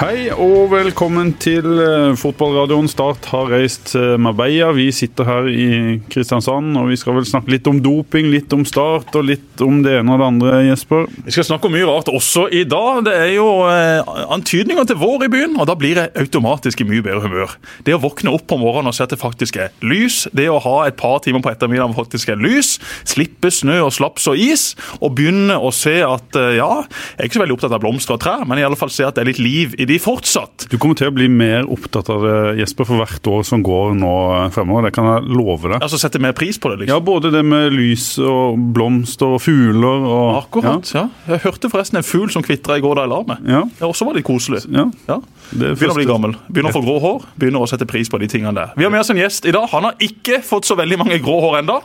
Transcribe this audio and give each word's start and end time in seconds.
Hei 0.00 0.30
og 0.32 0.70
velkommen 0.72 1.34
til 1.36 1.66
eh, 1.76 2.14
fotballradioen. 2.16 2.86
Start 2.88 3.26
har 3.34 3.50
reist 3.52 3.90
til 3.90 4.14
Marbella. 4.16 4.70
Vi 4.72 4.86
sitter 4.96 5.26
her 5.28 5.48
i 5.52 5.98
Kristiansand 6.08 6.78
og 6.80 6.86
vi 6.88 6.96
skal 6.96 7.18
vel 7.18 7.26
snakke 7.28 7.52
litt 7.52 7.68
om 7.68 7.82
doping, 7.84 8.30
litt 8.32 8.48
om 8.56 8.62
Start 8.64 9.12
og 9.20 9.26
litt 9.28 9.60
om 9.60 9.82
det 9.84 9.98
ene 9.98 10.14
og 10.14 10.22
det 10.22 10.28
andre, 10.30 10.54
Jesper. 10.70 11.04
Vi 11.26 11.34
skal 11.36 11.44
snakke 11.50 11.68
om 11.68 11.76
mye 11.76 11.84
rart 11.84 12.08
også 12.08 12.46
i 12.48 12.62
dag. 12.64 13.02
Det 13.10 13.12
er 13.12 13.28
jo 13.34 13.44
eh, 13.68 14.08
antydninger 14.32 14.88
til 14.88 14.96
vår 15.02 15.26
i 15.26 15.28
byen, 15.34 15.58
og 15.60 15.68
da 15.68 15.76
blir 15.76 16.00
jeg 16.00 16.14
automatisk 16.24 16.80
i 16.80 16.88
mye 16.88 17.04
bedre 17.04 17.20
humør. 17.26 17.58
Det 17.84 17.98
å 17.98 18.00
våkne 18.00 18.32
opp 18.38 18.56
om 18.56 18.64
morgenen 18.64 18.94
og 18.94 18.96
se 18.96 19.04
at 19.04 19.12
det 19.12 19.20
faktisk 19.20 19.60
er 19.60 19.68
lys, 19.84 20.22
det 20.32 20.48
å 20.48 20.62
ha 20.64 20.74
et 20.86 20.96
par 20.96 21.20
timer 21.26 21.44
på 21.44 21.52
ettermiddagen 21.52 21.98
faktisk 21.98 22.32
er 22.32 22.40
lys, 22.40 22.78
slippe 23.04 23.52
snø 23.52 23.82
og 23.90 23.92
slaps 23.98 24.30
og 24.32 24.40
is, 24.40 24.70
og 25.02 25.12
begynne 25.20 25.60
å 25.60 25.68
se 25.76 25.98
at 26.08 26.40
eh, 26.40 26.56
ja, 26.56 26.72
jeg 26.88 27.20
er 27.20 27.28
ikke 27.28 27.42
så 27.42 27.44
veldig 27.44 27.60
opptatt 27.60 27.76
av 27.76 27.84
blomster 27.84 28.16
og 28.16 28.24
trær, 28.24 28.48
men 28.48 28.64
i 28.64 28.64
alle 28.64 28.80
fall 28.80 28.96
se 28.96 29.04
at 29.04 29.20
det 29.20 29.26
er 29.26 29.32
litt 29.34 29.44
liv 29.44 29.76
i 29.76 29.89
de 29.90 29.98
fortsatt. 30.02 30.66
Du 30.70 30.76
kommer 30.78 30.98
til 30.98 31.10
å 31.10 31.14
bli 31.14 31.26
mer 31.32 31.66
opptatt 31.70 32.10
av 32.12 32.22
det, 32.24 32.36
Jesper, 32.60 32.86
for 32.88 33.00
hvert 33.02 33.30
år 33.30 33.42
som 33.46 33.64
går 33.66 33.96
nå 33.98 34.12
fremover. 34.54 34.88
Det 34.88 34.94
kan 34.96 35.08
jeg 35.08 35.34
love 35.34 35.72
deg. 35.72 35.78
Altså 35.80 35.98
sette 36.00 36.20
mer 36.22 36.34
pris 36.36 36.60
på 36.60 36.70
det, 36.72 36.84
liksom. 36.84 36.94
Ja, 36.94 37.00
både 37.02 37.32
det 37.34 37.42
med 37.46 37.74
lys 37.74 38.12
og 38.22 38.60
blomster 38.74 39.36
og 39.36 39.42
fugler 39.42 40.06
og 40.06 40.28
Akkurat, 40.40 40.92
ja. 40.94 41.06
Jeg 41.26 41.42
hørte 41.44 41.70
forresten 41.72 42.00
en 42.00 42.06
fugl 42.06 42.30
som 42.32 42.44
kvitra 42.46 42.78
i 42.78 42.84
går 42.84 43.00
da 43.00 43.06
jeg 43.06 43.12
la 43.12 43.20
meg. 43.32 43.50
Ja. 43.50 43.64
Det 43.80 43.88
også 43.88 44.06
var 44.08 44.18
litt 44.18 44.28
koselig. 44.28 44.62
Ja. 44.70 44.86
Ja. 45.10 45.18
Det 45.50 45.72
er 45.72 45.74
Begynner 45.74 45.96
å 45.96 45.98
bli 45.98 46.06
gammel. 46.06 46.36
Begynner 46.46 46.70
å 46.70 46.76
få 46.76 46.84
grå 46.86 46.96
hår. 47.02 47.26
Begynner 47.40 47.64
å 47.64 47.70
sette 47.70 47.88
pris 47.90 48.10
på 48.10 48.20
de 48.22 48.28
tingene 48.30 48.54
der. 48.54 48.74
Vi 48.78 48.86
har 48.86 48.94
med 48.94 49.02
oss 49.02 49.10
en 49.10 49.18
gjest 49.18 49.48
i 49.50 49.54
dag. 49.54 49.66
Han 49.72 49.88
har 49.88 49.98
ikke 50.06 50.38
fått 50.46 50.68
så 50.68 50.76
veldig 50.78 51.00
mange 51.02 51.18
grå 51.24 51.40
hår 51.42 51.60
ennå. 51.64 51.80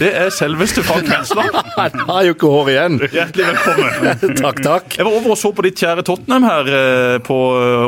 Det 0.00 0.08
er 0.22 0.32
selveste 0.34 0.84
Frank 0.86 1.10
Mensland. 1.10 1.52
Han 1.76 2.08
har 2.08 2.24
jo 2.30 2.36
ikke 2.36 2.52
hår 2.52 2.72
igjen. 2.72 2.98
Hjertelig 3.12 3.50
velkommen. 3.50 4.36
takk, 4.44 4.62
takk. 4.64 4.96
Jeg 4.96 5.08
var 5.08 5.18
over 5.18 5.34
og 5.36 5.40
så 5.40 5.52
på 5.52 5.66
ditt 5.66 5.82
kjære 5.82 6.06
Tottenham 6.08 6.48
her 6.48 6.72
eh, 6.72 7.18
på 7.26 7.36
eh, 7.36 7.41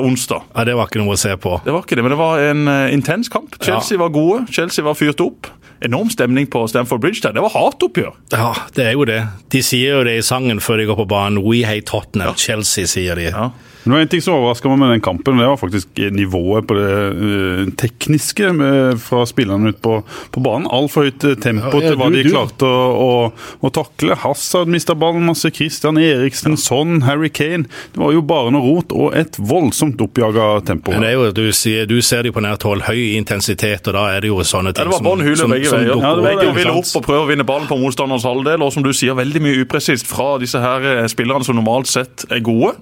onsdag. 0.04 0.42
Ja, 0.54 0.64
Det 0.68 0.74
var 0.78 0.88
ikke 0.90 1.02
noe 1.02 1.16
å 1.16 1.20
se 1.20 1.34
på. 1.40 1.56
Det 1.64 1.74
var 1.74 1.84
ikke 1.84 1.98
det, 1.98 2.04
men 2.06 2.14
det 2.14 2.20
var 2.20 2.42
en 2.44 2.68
eh, 2.68 2.94
intens 2.94 3.30
kamp. 3.32 3.56
Chelsea 3.62 3.98
var 4.00 4.12
gode. 4.14 4.44
Chelsea 4.54 4.84
var 4.86 4.94
fyrt 4.98 5.20
opp. 5.24 5.50
Enorm 5.84 6.08
stemning 6.12 6.46
på 6.48 6.62
Stamford 6.70 7.02
Bridge 7.02 7.20
der. 7.24 7.34
Det 7.36 7.42
var 7.44 7.52
hatoppgjør. 7.52 8.14
Ja, 8.32 8.52
det 8.76 8.86
er 8.86 8.92
jo 8.96 9.04
det. 9.08 9.20
De 9.52 9.60
sier 9.66 9.98
jo 9.98 10.04
det 10.06 10.14
i 10.20 10.24
sangen 10.24 10.62
før 10.64 10.80
de 10.80 10.86
går 10.88 11.00
på 11.02 11.08
banen. 11.10 11.42
We 11.44 11.64
hate 11.66 11.84
Tottenham. 11.90 12.36
Chelsea, 12.40 12.86
sier 12.88 13.18
de. 13.20 13.28
Ja. 13.34 13.50
Men 13.84 13.90
Det 13.90 13.94
var 13.98 14.00
en 14.00 14.08
ting 14.14 14.22
som 14.24 14.34
overraska 14.38 14.68
meg 14.72 14.78
med 14.80 14.90
den 14.94 15.00
kampen. 15.04 15.36
Det 15.38 15.46
var 15.46 15.56
faktisk 15.60 16.00
nivået 16.16 16.66
på 16.66 16.74
det 16.78 16.92
eh, 17.28 17.72
tekniske 17.76 18.52
med, 18.56 18.98
fra 19.04 19.24
spillerne 19.28 19.68
ute 19.74 19.80
på, 19.84 19.98
på 20.32 20.40
banen. 20.44 20.66
Altfor 20.72 21.04
høyt 21.08 21.24
eh, 21.28 21.34
tempo 21.36 21.68
Ja, 21.80 21.82
ja, 21.84 21.90
til 21.92 21.98
hva 22.00 22.08
du- 22.08 22.16
de 22.16 22.22
du- 22.24 22.30
klarte 22.32 22.64
å, 22.64 22.86
å, 23.04 23.32
å 23.60 23.70
takle. 23.76 24.16
Hazard 24.24 24.68
mista 24.72 24.94
ballen 24.96 25.26
masse. 25.28 25.50
Christian 25.54 25.98
Eriksen, 26.00 26.56
Son, 26.56 27.02
Harry 27.04 27.28
Kane. 27.28 27.68
Det 27.92 28.00
var 28.00 28.12
jo 28.16 28.22
bare 28.24 28.50
noe 28.56 28.64
rot 28.64 28.92
og 28.96 29.12
et 29.20 29.36
voldsomt 29.38 30.00
oppjaga 30.00 30.48
tempo. 30.64 30.90
Men 30.96 31.04
det 31.04 31.10
er 31.12 31.18
jo, 31.20 31.28
du, 31.36 31.44
sier, 31.52 31.84
du 31.90 31.98
ser 32.02 32.24
de 32.24 32.32
på 32.32 32.40
nært 32.44 32.64
hold. 32.64 32.86
Høy 32.88 33.14
intensitet, 33.18 33.84
og 33.92 33.98
da 33.98 34.06
er 34.16 34.24
det 34.24 34.32
jo 34.32 34.40
sånne 34.48 34.72
Ja, 34.72 34.78
ting 34.80 34.88
det 34.88 34.96
var 34.96 35.04
bånn 35.10 35.22
hule 35.26 35.50
begge 35.52 35.70
veier. 35.76 35.92
Ja, 35.92 36.14
det 36.16 36.24
var 36.24 36.40
det, 36.40 36.48
ville 36.56 36.74
opp 36.80 36.94
og 36.96 37.04
prøve 37.04 37.26
å 37.26 37.30
vinne 37.30 37.44
ballen 37.46 37.68
på 37.68 37.76
motstanderens 37.84 38.24
halvdel, 38.24 38.64
og 38.64 38.72
som 38.72 38.82
du 38.86 38.92
sier, 38.96 39.12
veldig 39.18 39.44
mye 39.44 39.60
upresist 39.66 40.08
fra 40.08 40.38
disse 40.40 40.58
her 40.64 40.88
eh, 40.94 41.04
spillerne 41.12 41.44
som 41.44 41.60
normalt 41.60 41.90
sett 41.92 42.24
er 42.32 42.40
gode. 42.44 42.74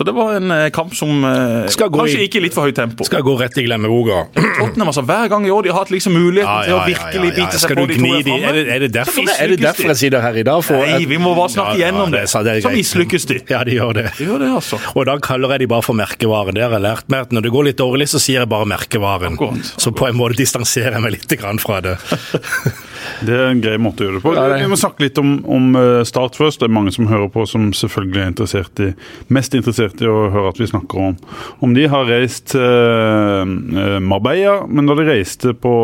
Så 0.00 0.04
det 0.08 0.14
var 0.16 0.30
en 0.38 0.48
eh, 0.54 0.70
kamp 0.72 0.94
som 0.96 1.10
eh, 1.28 1.66
kanskje 1.68 2.16
i- 2.16 2.22
gikk 2.24 2.36
i 2.38 2.40
litt 2.46 2.54
for 2.56 2.64
høyt 2.64 2.78
tempo. 2.78 3.04
Skal 3.04 3.20
gå 3.20 3.34
rett 3.36 3.58
i 3.60 3.66
glemmeboka. 3.66 4.22
Tottenham, 4.32 4.88
altså, 4.88 5.02
Hver 5.04 5.28
gang 5.28 5.44
i 5.44 5.50
år 5.52 5.66
de 5.66 5.68
har 5.74 5.82
hatt 5.82 5.90
liksom 5.92 6.14
muligheten 6.16 6.48
Ja, 6.48 6.62
til 6.64 6.72
å 6.78 6.86
virkelig 6.88 7.34
bite 7.36 7.60
seg 7.60 7.74
på 7.76 7.84
de 7.90 7.98
to 7.98 8.22
de? 8.24 8.38
Er 8.40 8.56
det, 8.56 8.62
er 8.72 8.80
det 8.86 8.88
derfor, 8.94 9.28
er 9.28 9.52
det 9.52 9.58
derfor 9.60 9.92
jeg 9.92 10.00
sitter 10.00 10.24
her 10.24 10.38
i 10.40 10.44
dag? 10.48 10.64
For 10.64 10.80
Nei, 10.88 11.04
vi 11.10 11.18
må 11.20 11.34
bare 11.36 11.52
snakke 11.52 11.76
Ja, 11.82 11.90
ja, 11.92 12.06
det 12.14 12.22
Så, 12.32 12.40
Så 12.64 12.72
mislykkes 12.72 13.28
de. 13.28 13.40
Ja, 13.52 13.60
de 13.68 13.76
gjør 13.76 13.92
det. 14.00 14.06
De 14.16 14.24
gjør 14.30 14.40
det, 14.46 14.48
altså. 14.56 14.80
Og 14.96 15.04
da 15.10 15.18
kaller 15.20 15.52
jeg 15.58 15.66
de 15.66 15.70
bare 15.74 15.84
for 15.84 16.00
merkevaren. 16.00 16.56
Det 16.56 16.64
har 16.64 16.72
jeg 16.78 16.86
lært 16.88 17.12
meg. 17.12 17.20
at 17.28 17.36
Når 17.36 17.42
det 17.44 17.52
går 17.58 17.68
litt 17.68 17.76
dårlig, 17.84 18.08
så 18.08 18.16
sier 18.24 18.40
jeg 18.40 18.48
bare 18.48 18.64
merkevaren. 18.72 19.36
Akkurat, 19.36 19.74
Så 19.76 19.92
på 19.92 20.08
en 20.08 20.16
måte 20.16 20.40
distanserer 20.40 20.96
jeg 20.96 21.04
meg 21.04 21.12
litt 21.18 21.36
grann 21.44 21.60
fra 21.60 21.82
det. 21.84 21.98
Det 23.26 23.36
er 23.36 23.50
en 23.50 23.62
grei 23.62 23.76
måte 23.82 24.04
å 24.04 24.08
gjøre 24.08 24.18
det 24.18 24.24
på. 24.24 24.34
Vi 24.34 24.70
må 24.70 24.78
snakke 24.80 25.04
litt 25.04 25.18
om, 25.20 25.32
om 25.44 25.74
eh, 25.78 26.02
Start 26.08 26.38
først. 26.38 26.62
Det 26.62 26.68
er 26.68 26.76
mange 26.76 26.94
som 26.94 27.08
hører 27.10 27.30
på 27.32 27.44
som 27.48 27.70
selvfølgelig 27.76 28.22
er 28.22 28.32
interessert 28.32 28.82
i, 28.84 28.90
mest 29.32 29.56
interessert 29.56 30.00
i 30.02 30.08
å 30.10 30.30
høre 30.32 30.54
at 30.54 30.60
vi 30.60 30.70
snakker 30.70 31.10
om, 31.10 31.18
om 31.64 31.74
de. 31.76 31.88
Har 31.90 32.08
reist 32.10 32.52
til 32.52 32.62
eh, 32.62 33.98
Marbella, 34.04 34.60
men 34.68 34.88
da 34.88 34.96
de 34.98 35.08
reiste 35.08 35.54
på 35.58 35.74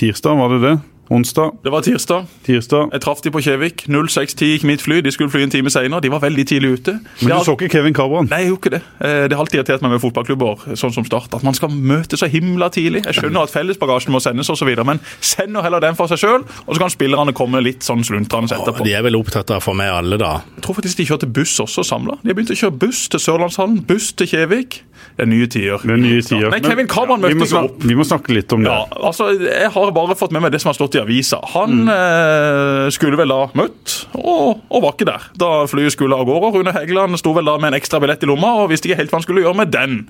tirsdag, 0.00 0.38
var 0.38 0.54
det 0.54 0.60
det? 0.64 0.76
Onsdag? 1.10 1.50
Det 1.64 1.70
var 1.74 1.82
tirsdag. 1.82 2.26
Tirsdag. 2.46 2.90
Jeg 2.94 3.00
traff 3.02 3.20
de 3.24 3.30
på 3.34 3.40
Kjevik. 3.42 3.82
06.10 3.90 4.44
gikk 4.52 4.64
mitt 4.68 4.82
fly. 4.84 5.00
De 5.02 5.10
skulle 5.10 5.30
fly 5.32 5.42
en 5.42 5.50
time 5.50 5.70
senere. 5.72 5.98
De 6.04 6.10
var 6.12 6.20
veldig 6.22 6.44
tidlig 6.46 6.70
ute. 6.78 6.92
Men 7.20 7.28
du 7.28 7.34
har- 7.34 7.42
så 7.44 7.56
ikke 7.58 7.68
Kevin 7.72 7.92
Cabran? 7.94 8.28
Nei, 8.30 8.44
jeg 8.44 8.50
gjorde 8.52 8.60
ikke 8.60 8.70
det. 8.70 8.82
Eh, 9.00 9.26
Det 9.28 9.32
har 9.36 9.42
alltid 9.44 9.58
irritert 9.60 9.82
meg 9.82 9.90
med 9.90 10.00
fotballklubber 10.00 10.76
sånn 10.78 10.92
som 10.94 11.04
Start, 11.04 11.34
at 11.34 11.42
man 11.42 11.54
skal 11.54 11.68
møte 11.70 12.14
så 12.16 12.28
himla 12.30 12.70
tidlig. 12.70 13.04
Jeg 13.06 13.14
skjønner 13.14 13.42
at 13.42 13.50
fellesbagasjen 13.50 14.10
må 14.14 14.20
sendes 14.22 14.48
osv., 14.50 14.84
men 14.86 15.00
send 15.20 15.50
nå 15.52 15.62
heller 15.62 15.80
den 15.80 15.96
for 15.96 16.06
seg 16.06 16.18
sjøl, 16.18 16.44
og 16.68 16.74
så 16.76 16.78
kan 16.78 16.90
spillerne 16.90 17.32
komme 17.34 17.60
litt 17.60 17.80
sånn 17.80 18.04
sluntrende 18.04 18.52
etterpå. 18.54 18.84
De 18.84 18.92
er 18.94 19.02
vel 19.02 19.14
opptatt 19.16 19.50
av 19.50 19.62
for 19.62 19.74
meg 19.74 19.88
alle, 19.90 20.16
da. 20.16 20.42
Jeg 20.56 20.62
tror 20.62 20.74
faktisk 20.76 20.96
de 20.96 21.04
kjørte 21.06 21.32
buss 21.32 21.58
også 21.58 21.82
samla. 21.84 22.18
De 22.22 22.28
har 22.28 22.34
begynt 22.34 22.50
å 22.54 22.70
kjøre 22.70 22.78
buss 22.78 23.08
til 23.08 23.18
Sørlandshallen, 23.18 23.84
buss 23.84 24.12
til 24.12 24.28
Kjevik. 24.28 24.82
Det 25.16 25.24
er 25.26 25.26
nye 25.26 25.46
tider. 25.46 25.78
Det 25.82 25.90
er 25.90 25.96
nye 25.96 26.22
tider. 26.22 26.50
Nei, 26.50 26.60
Kevin 26.60 26.86
Cabran 26.86 27.20
vi, 27.22 27.34
må 27.34 27.40
seg 27.46 27.48
snakke, 27.58 27.64
opp. 27.64 27.82
vi 27.82 27.94
må 27.94 28.04
snakke 28.04 28.28
litt 28.34 28.52
om 28.52 28.62
det. 28.62 28.70
Ja, 28.70 28.84
altså, 29.02 29.30
Jeg 29.40 29.70
har 29.72 29.90
bare 29.92 30.14
fått 30.14 30.30
med 30.30 30.42
meg 30.42 30.52
det 30.52 30.60
som 30.60 30.68
har 30.68 30.74
stått 30.74 30.94
i 30.94 30.99
avisa. 31.02 31.40
Han 31.54 31.88
eh, 31.90 32.86
skulle 32.94 33.18
vel 33.20 33.32
da 33.32 33.42
møtt, 33.58 33.96
og, 34.18 34.62
og 34.68 34.84
var 34.84 34.94
ikke 34.94 35.08
der 35.08 35.26
da 35.40 35.50
flyet 35.70 35.96
skulle 35.96 36.16
av 36.16 36.28
gårde. 36.28 36.54
Rune 36.58 36.74
Hegeland 36.76 37.18
sto 37.20 37.34
vel 37.36 37.48
da 37.48 37.56
med 37.58 37.72
en 37.72 37.80
ekstra 37.80 38.00
billett 38.02 38.24
i 38.24 38.30
lomma 38.30 38.54
og 38.60 38.70
visste 38.72 38.90
ikke 38.90 39.02
helt 39.02 39.12
hva 39.12 39.20
han 39.20 39.26
skulle 39.26 39.44
gjøre 39.44 39.60
med 39.62 39.74
den. 39.74 40.00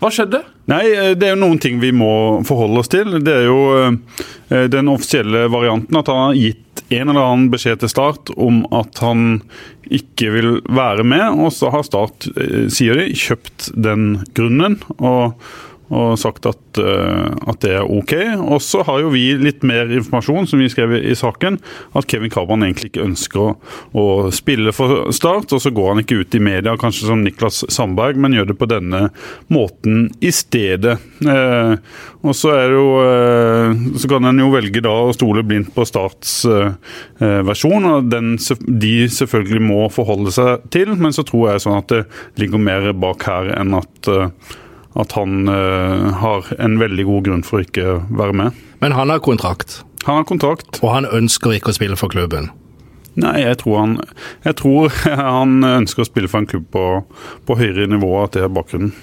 Hva 0.00 0.08
skjedde? 0.14 0.40
Nei, 0.70 0.84
eh, 0.94 1.12
det 1.18 1.28
er 1.28 1.34
jo 1.34 1.42
noen 1.42 1.60
ting 1.60 1.80
vi 1.82 1.92
må 1.92 2.40
forholde 2.48 2.80
oss 2.80 2.92
til. 2.92 3.18
Det 3.24 3.34
er 3.42 3.48
jo 3.50 3.60
eh, 3.76 4.66
den 4.72 4.88
offisielle 4.92 5.46
varianten 5.52 6.00
at 6.00 6.08
han 6.08 6.22
har 6.30 6.38
gitt 6.38 6.84
en 6.90 7.10
eller 7.12 7.20
annen 7.20 7.50
beskjed 7.52 7.82
til 7.82 7.92
Start 7.92 8.32
om 8.40 8.62
at 8.74 8.98
han 9.04 9.42
ikke 9.90 10.30
vil 10.34 10.52
være 10.70 11.04
med, 11.06 11.42
og 11.42 11.52
så 11.54 11.70
har 11.74 11.84
Start, 11.86 12.30
eh, 12.34 12.70
sier 12.72 12.98
de, 12.98 13.10
kjøpt 13.12 13.72
den 13.76 14.22
grunnen. 14.36 14.80
og 14.98 15.36
og 15.90 16.18
sagt 16.22 16.46
at, 16.46 16.78
eh, 16.78 17.30
at 17.50 17.60
det 17.64 17.72
er 17.80 17.88
OK. 17.90 18.14
Og 18.38 18.60
så 18.62 18.84
har 18.86 19.00
jo 19.02 19.10
vi 19.10 19.24
litt 19.40 19.64
mer 19.66 19.90
informasjon, 19.90 20.46
som 20.46 20.62
vi 20.62 20.68
skrev 20.70 20.94
i, 21.00 21.16
saken, 21.18 21.58
at 21.98 22.06
Kevin 22.10 22.30
Carban 22.30 22.62
egentlig 22.66 22.92
ikke 22.92 23.06
ønsker 23.08 23.42
å, 23.42 23.48
å 23.98 24.04
spille 24.34 24.74
for 24.76 25.10
Start. 25.14 25.50
Og 25.56 25.62
så 25.62 25.72
går 25.74 25.92
han 25.92 26.04
ikke 26.04 26.20
ut 26.22 26.36
i 26.38 26.42
media, 26.42 26.76
kanskje 26.78 27.10
som 27.10 27.24
Niklas 27.24 27.64
Sandberg, 27.72 28.20
men 28.22 28.36
gjør 28.38 28.52
det 28.52 28.58
på 28.60 28.70
denne 28.70 29.02
måten 29.50 30.08
i 30.22 30.30
stedet. 30.34 30.96
Eh, 31.26 31.74
og 32.20 32.36
så 32.36 32.52
jo 32.70 32.84
eh, 33.00 33.70
Så 33.98 34.08
kan 34.10 34.26
en 34.28 34.40
jo 34.42 34.50
velge 34.52 34.82
da 34.84 34.92
å 35.06 35.14
stole 35.16 35.42
blindt 35.46 35.72
på 35.74 35.86
Starts 35.88 36.44
eh, 36.48 36.72
eh, 37.18 37.40
versjon, 37.46 37.86
og 37.88 38.10
den 38.12 38.36
de 38.38 38.94
selvfølgelig 39.10 39.62
må 39.64 39.84
forholde 39.92 40.32
seg 40.34 40.66
til. 40.70 40.94
Men 41.00 41.16
så 41.16 41.26
tror 41.26 41.50
jeg 41.50 41.66
sånn 41.66 41.80
at 41.80 41.92
det 41.92 42.02
ligger 42.40 42.62
mer 42.62 42.92
bak 42.94 43.26
her 43.26 43.54
enn 43.56 43.74
at 43.80 44.10
eh, 44.10 44.28
at 44.98 45.12
han 45.12 45.48
eh, 45.48 46.08
har 46.22 46.48
en 46.58 46.78
veldig 46.80 47.04
god 47.06 47.24
grunn 47.28 47.44
for 47.46 47.60
å 47.60 47.66
ikke 47.66 47.98
være 48.10 48.34
med. 48.34 48.56
Men 48.80 48.92
han 48.96 49.10
har 49.12 49.20
kontrakt, 49.22 49.82
Han 50.06 50.16
har 50.22 50.24
kontrakt. 50.24 50.80
og 50.82 50.90
han 50.94 51.04
ønsker 51.06 51.52
ikke 51.58 51.70
å 51.70 51.76
spille 51.76 51.96
for 52.00 52.08
klubben. 52.08 52.50
Nei, 53.20 53.40
jeg 53.42 53.58
tror 53.58 53.78
han, 53.82 53.96
jeg 54.46 54.56
tror 54.56 54.88
han 55.34 55.60
ønsker 55.66 56.02
å 56.02 56.08
spille 56.08 56.28
for 56.30 56.40
en 56.40 56.46
klubb 56.50 56.66
på, 56.72 56.84
på 57.46 57.56
høyere 57.58 57.86
nivå, 57.90 58.10
at 58.24 58.32
det 58.38 58.44
er 58.46 58.52
bakgrunnen. 58.54 58.94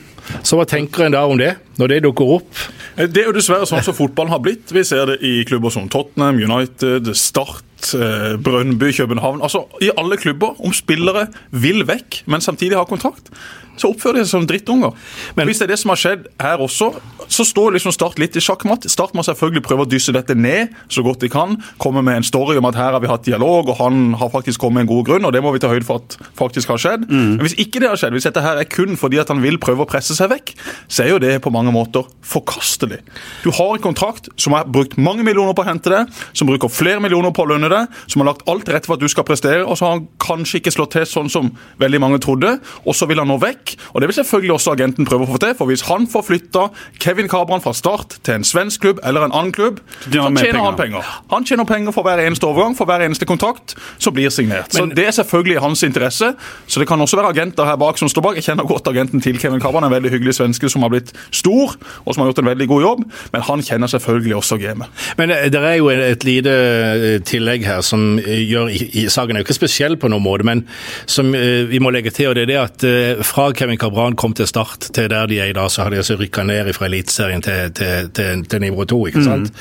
Så 0.43 0.57
hva 0.59 0.65
tenker 0.67 1.05
en 1.05 1.13
da 1.15 1.21
om 1.23 1.37
det, 1.39 1.53
når 1.79 1.87
det 1.91 1.97
dukker 2.03 2.31
opp? 2.39 2.49
Eh, 2.97 3.05
Det 3.07 3.21
er 3.23 3.29
jo 3.29 3.35
dessverre 3.37 3.67
sånn 3.69 3.83
som 3.85 3.95
fotballen 3.95 4.33
har 4.33 4.41
blitt. 4.43 4.73
Vi 4.75 4.83
ser 4.83 5.05
det 5.13 5.21
i 5.23 5.45
klubber 5.47 5.71
som 5.71 5.87
Tottenham, 5.91 6.35
United, 6.43 7.13
Start, 7.15 7.63
eh, 7.95 8.33
Brønnby, 8.35 8.89
København. 8.97 9.39
Altså 9.45 9.63
i 9.79 9.91
alle 9.95 10.17
klubber. 10.19 10.57
Om 10.59 10.75
spillere 10.75 11.27
vil 11.55 11.85
vekk, 11.87 12.23
men 12.27 12.43
samtidig 12.43 12.75
har 12.75 12.89
kontrakt, 12.89 13.31
så 13.79 13.91
oppfører 13.91 14.21
de 14.21 14.25
seg 14.25 14.35
som 14.37 14.47
drittunger. 14.49 14.95
Men 15.37 15.49
hvis 15.49 15.61
det 15.61 15.67
er 15.67 15.73
det 15.73 15.79
som 15.81 15.93
har 15.93 16.01
skjedd 16.01 16.27
her 16.41 16.63
også, 16.63 16.91
så 17.27 17.45
står 17.47 17.75
liksom 17.75 17.95
Start 17.97 18.19
litt 18.21 18.35
i 18.37 18.41
sjakkmatt. 18.43 18.85
Start 18.91 19.15
må 19.17 19.23
selvfølgelig 19.25 19.63
prøve 19.65 19.85
å 19.85 19.89
dysse 19.89 20.13
dette 20.13 20.35
ned 20.37 20.75
så 20.93 21.01
godt 21.05 21.23
de 21.23 21.29
kan. 21.33 21.55
Komme 21.81 22.03
med 22.05 22.19
en 22.19 22.27
story 22.27 22.59
om 22.59 22.67
at 22.69 22.77
her 22.77 22.93
har 22.93 23.01
vi 23.01 23.09
hatt 23.09 23.25
dialog, 23.25 23.71
og 23.71 23.79
han 23.79 24.11
har 24.19 24.29
faktisk 24.33 24.61
kommet 24.61 24.83
med 24.83 24.85
en 24.85 24.91
god 24.91 25.07
grunn, 25.07 25.25
og 25.25 25.33
det 25.33 25.41
må 25.41 25.53
vi 25.55 25.61
ta 25.63 25.71
høyde 25.71 25.87
for 25.87 26.03
at 26.03 26.17
faktisk 26.37 26.69
har 26.75 26.81
skjedd. 26.83 27.07
Men 27.09 27.41
hvis 27.41 27.57
ikke 27.57 27.81
det 27.81 27.89
har 27.89 27.97
skjedd, 27.97 28.13
hvis 28.13 28.27
dette 28.29 28.43
her 28.43 28.59
er 28.61 28.69
kun 28.69 28.97
fordi 28.99 29.17
at 29.21 29.31
han 29.33 29.41
vil 29.41 29.57
prøve 29.61 29.85
å 29.85 29.89
presse 29.89 30.13
seg 30.17 30.29
vekk, 30.31 30.53
så 30.85 31.05
er 31.05 31.11
jo 31.15 31.21
det 31.23 31.33
på 31.41 31.53
mange 31.53 31.73
måter 31.73 32.05
forkastelig. 32.21 32.99
Du 33.43 33.49
har 33.55 33.73
en 33.73 33.83
kontrakt 33.83 34.29
som 34.37 34.53
har 34.57 34.69
brukt 34.69 34.97
mange 35.01 35.25
millioner 35.25 35.57
på 35.57 35.65
å 35.65 35.69
hente 35.71 35.93
det, 35.93 36.03
som 36.37 36.49
bruker 36.49 36.71
flere 36.71 37.01
millioner 37.03 37.33
på 37.33 37.47
å 37.47 37.49
lønne 37.49 37.71
det, 37.73 37.83
som 38.05 38.21
har 38.21 38.31
lagt 38.31 38.45
alt 38.49 38.67
til 38.67 38.77
rette 38.77 38.89
for 38.89 38.99
at 38.99 39.03
du 39.03 39.09
skal 39.11 39.25
prestere, 39.27 39.65
og 39.65 39.77
så 39.79 39.87
har 39.87 39.97
han 39.97 40.07
kanskje 40.21 40.61
ikke 40.61 40.75
slått 40.75 40.95
til 40.97 41.07
sånn 41.09 41.31
som 41.33 41.51
veldig 41.81 42.03
mange 42.03 42.21
trodde, 42.23 42.57
og 42.85 42.97
så 42.97 43.09
vil 43.09 43.23
han 43.23 43.29
nå 43.31 43.39
vekk. 43.41 43.66
Og 43.93 44.01
det 44.01 44.09
vil 44.09 44.19
selvfølgelig 44.19 44.53
også 44.57 44.75
agenten 44.77 45.07
prøve 45.09 45.27
å 45.27 45.31
få 45.33 45.41
til, 45.43 45.55
for 45.57 45.71
hvis 45.71 45.85
han 45.89 46.07
får 46.11 46.25
flytta 46.29 46.67
Kevin 47.03 47.29
Kabran 47.31 47.63
fra 47.63 47.73
Start 47.77 48.17
til 48.23 48.39
en 48.39 48.47
svensk 48.47 48.85
klubb 48.85 49.01
eller 49.03 49.27
en 49.27 49.35
annen 49.35 49.53
klubb, 49.55 49.81
så 50.03 50.11
tjener 50.11 50.59
han 50.59 50.65
han 50.65 50.79
penger. 50.79 51.01
penger. 51.01 51.13
Han 51.31 51.45
tjener 51.45 51.67
penger 51.69 51.95
for 51.95 52.07
hver 52.07 52.21
eneste 52.23 52.47
overgang, 52.47 52.77
for 52.77 52.89
hver 52.89 53.03
eneste 53.05 53.27
kontrakt 53.29 53.75
som 53.97 54.13
blir 54.13 54.29
signert. 54.33 54.73
Så 54.73 54.85
Det 54.85 55.07
er 55.07 55.11
selvfølgelig 55.11 55.55
i 55.55 55.61
hans 55.63 55.83
interesse. 55.83 56.33
Så 56.67 56.79
det 56.79 56.87
kan 56.87 57.01
også 57.01 57.17
være 57.17 57.33
agenter 57.35 57.65
her 57.65 57.75
bak 57.75 57.97
som 57.97 58.09
står 58.09 58.21
bak. 58.21 58.35
Jeg 58.35 58.43
kjenner 58.43 58.67
godt 58.67 58.87
agenten 58.87 59.21
til 59.21 59.39
Kevin 59.39 59.59
Kabran, 59.59 59.83
en 59.83 59.91
veldig 59.91 60.11
hyggelig 60.11 60.37
svenske 60.39 60.69
som 60.69 60.81
har 60.81 60.89
blitt 60.89 61.13
stor, 61.31 61.75
og 62.05 62.13
som 62.13 62.21
har 62.21 62.31
gjort 62.31 62.39
en 62.43 62.51
veldig 62.51 62.67
god 62.67 62.81
jobb. 62.81 63.03
Men 63.33 63.41
han 63.41 63.61
kjenner 63.61 63.87
selvfølgelig 63.87 64.35
også 64.35 64.57
gamet. 64.57 64.87
Men 65.17 65.31
eh, 65.31 65.47
det 65.51 65.61
er 65.61 65.77
jo 65.79 65.89
et 65.89 66.23
lite 66.27 66.53
eh, 66.53 67.19
tillegg 67.27 67.65
her 67.65 67.81
som 67.85 68.19
eh, 68.19 68.43
gjør 68.47 68.71
i, 68.73 69.07
Saken 69.07 69.37
er 69.37 69.41
jo 69.41 69.47
ikke 69.47 69.57
spesiell 69.57 69.97
på 69.97 70.09
noen 70.11 70.23
måte, 70.23 70.45
men 70.47 70.65
som 71.09 71.31
vi 71.31 71.79
må 71.81 71.89
legge 71.93 72.11
til. 72.11 72.29
og 72.29 72.35
det 72.35 72.43
er 72.43 72.49
det 72.51 72.57
at 72.59 72.85
Fra 73.25 73.49
Kevin 73.57 73.77
Cabran 73.81 74.15
kom 74.15 74.35
til 74.37 74.47
Start 74.47 74.89
til 74.93 75.09
der 75.09 75.25
de 75.29 75.39
er 75.41 75.49
i 75.49 75.55
dag, 75.55 75.71
så 75.71 75.83
har 75.83 75.89
de 75.89 75.97
altså 75.97 76.15
rykka 76.19 76.43
ned 76.45 76.69
fra 76.77 76.85
Eliteserien 76.85 77.41
til, 77.41 77.71
til, 77.73 78.09
til, 78.13 78.43
til 78.45 78.61
nivå 78.61 78.85
to. 78.85 78.99
ikke 79.09 79.23
sant? 79.25 79.51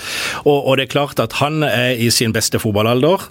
Og, 0.45 0.67
og 0.67 0.77
det 0.77 0.87
er 0.87 0.93
klart 0.93 1.21
at 1.23 1.39
han 1.41 1.63
er 1.63 1.97
i 1.97 2.11
sin 2.11 2.35
beste 2.37 2.61
fotballalder, 2.61 3.25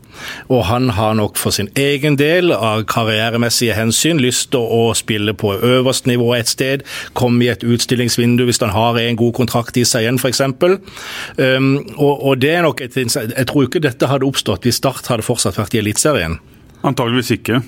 og 0.50 0.66
han 0.66 0.90
har 0.98 1.14
nok 1.14 1.38
for 1.38 1.54
sin 1.54 1.70
egen 1.78 2.18
del 2.18 2.52
av 2.56 2.86
karrieremessige 2.90 3.76
hensyn 3.78 4.22
lyst 4.24 4.52
til 4.56 4.66
å 4.66 4.94
spille 4.98 5.36
på 5.38 5.54
øverst 5.56 6.10
nivå 6.10 6.34
et 6.36 6.50
sted, 6.50 6.86
komme 7.14 7.46
i 7.46 7.52
et 7.54 7.64
utstillingsvindu 7.64 8.46
hvis 8.48 8.62
han 8.64 8.74
har 8.74 8.98
en 9.02 9.22
god 9.22 9.34
kontrakt 9.38 9.78
i 9.78 9.86
seg 9.86 10.08
igjen, 10.08 10.20
f.eks. 10.20 10.42
Um, 10.42 11.72
og, 11.96 12.26
og 12.26 12.42
det 12.42 12.52
er 12.56 12.66
nok 12.66 12.82
et, 12.82 12.98
Jeg 12.98 13.48
tror 13.48 13.68
ikke 13.68 13.84
dette 13.84 14.10
hadde 14.10 14.26
oppstått 14.28 14.66
hvis 14.66 14.82
Start 14.82 15.08
hadde 15.12 15.26
fortsatt 15.26 15.58
vært 15.60 15.78
i 15.78 15.84
Eliteserien. 15.84 16.40
Antageligvis 16.86 17.32
ikke. 17.38 17.62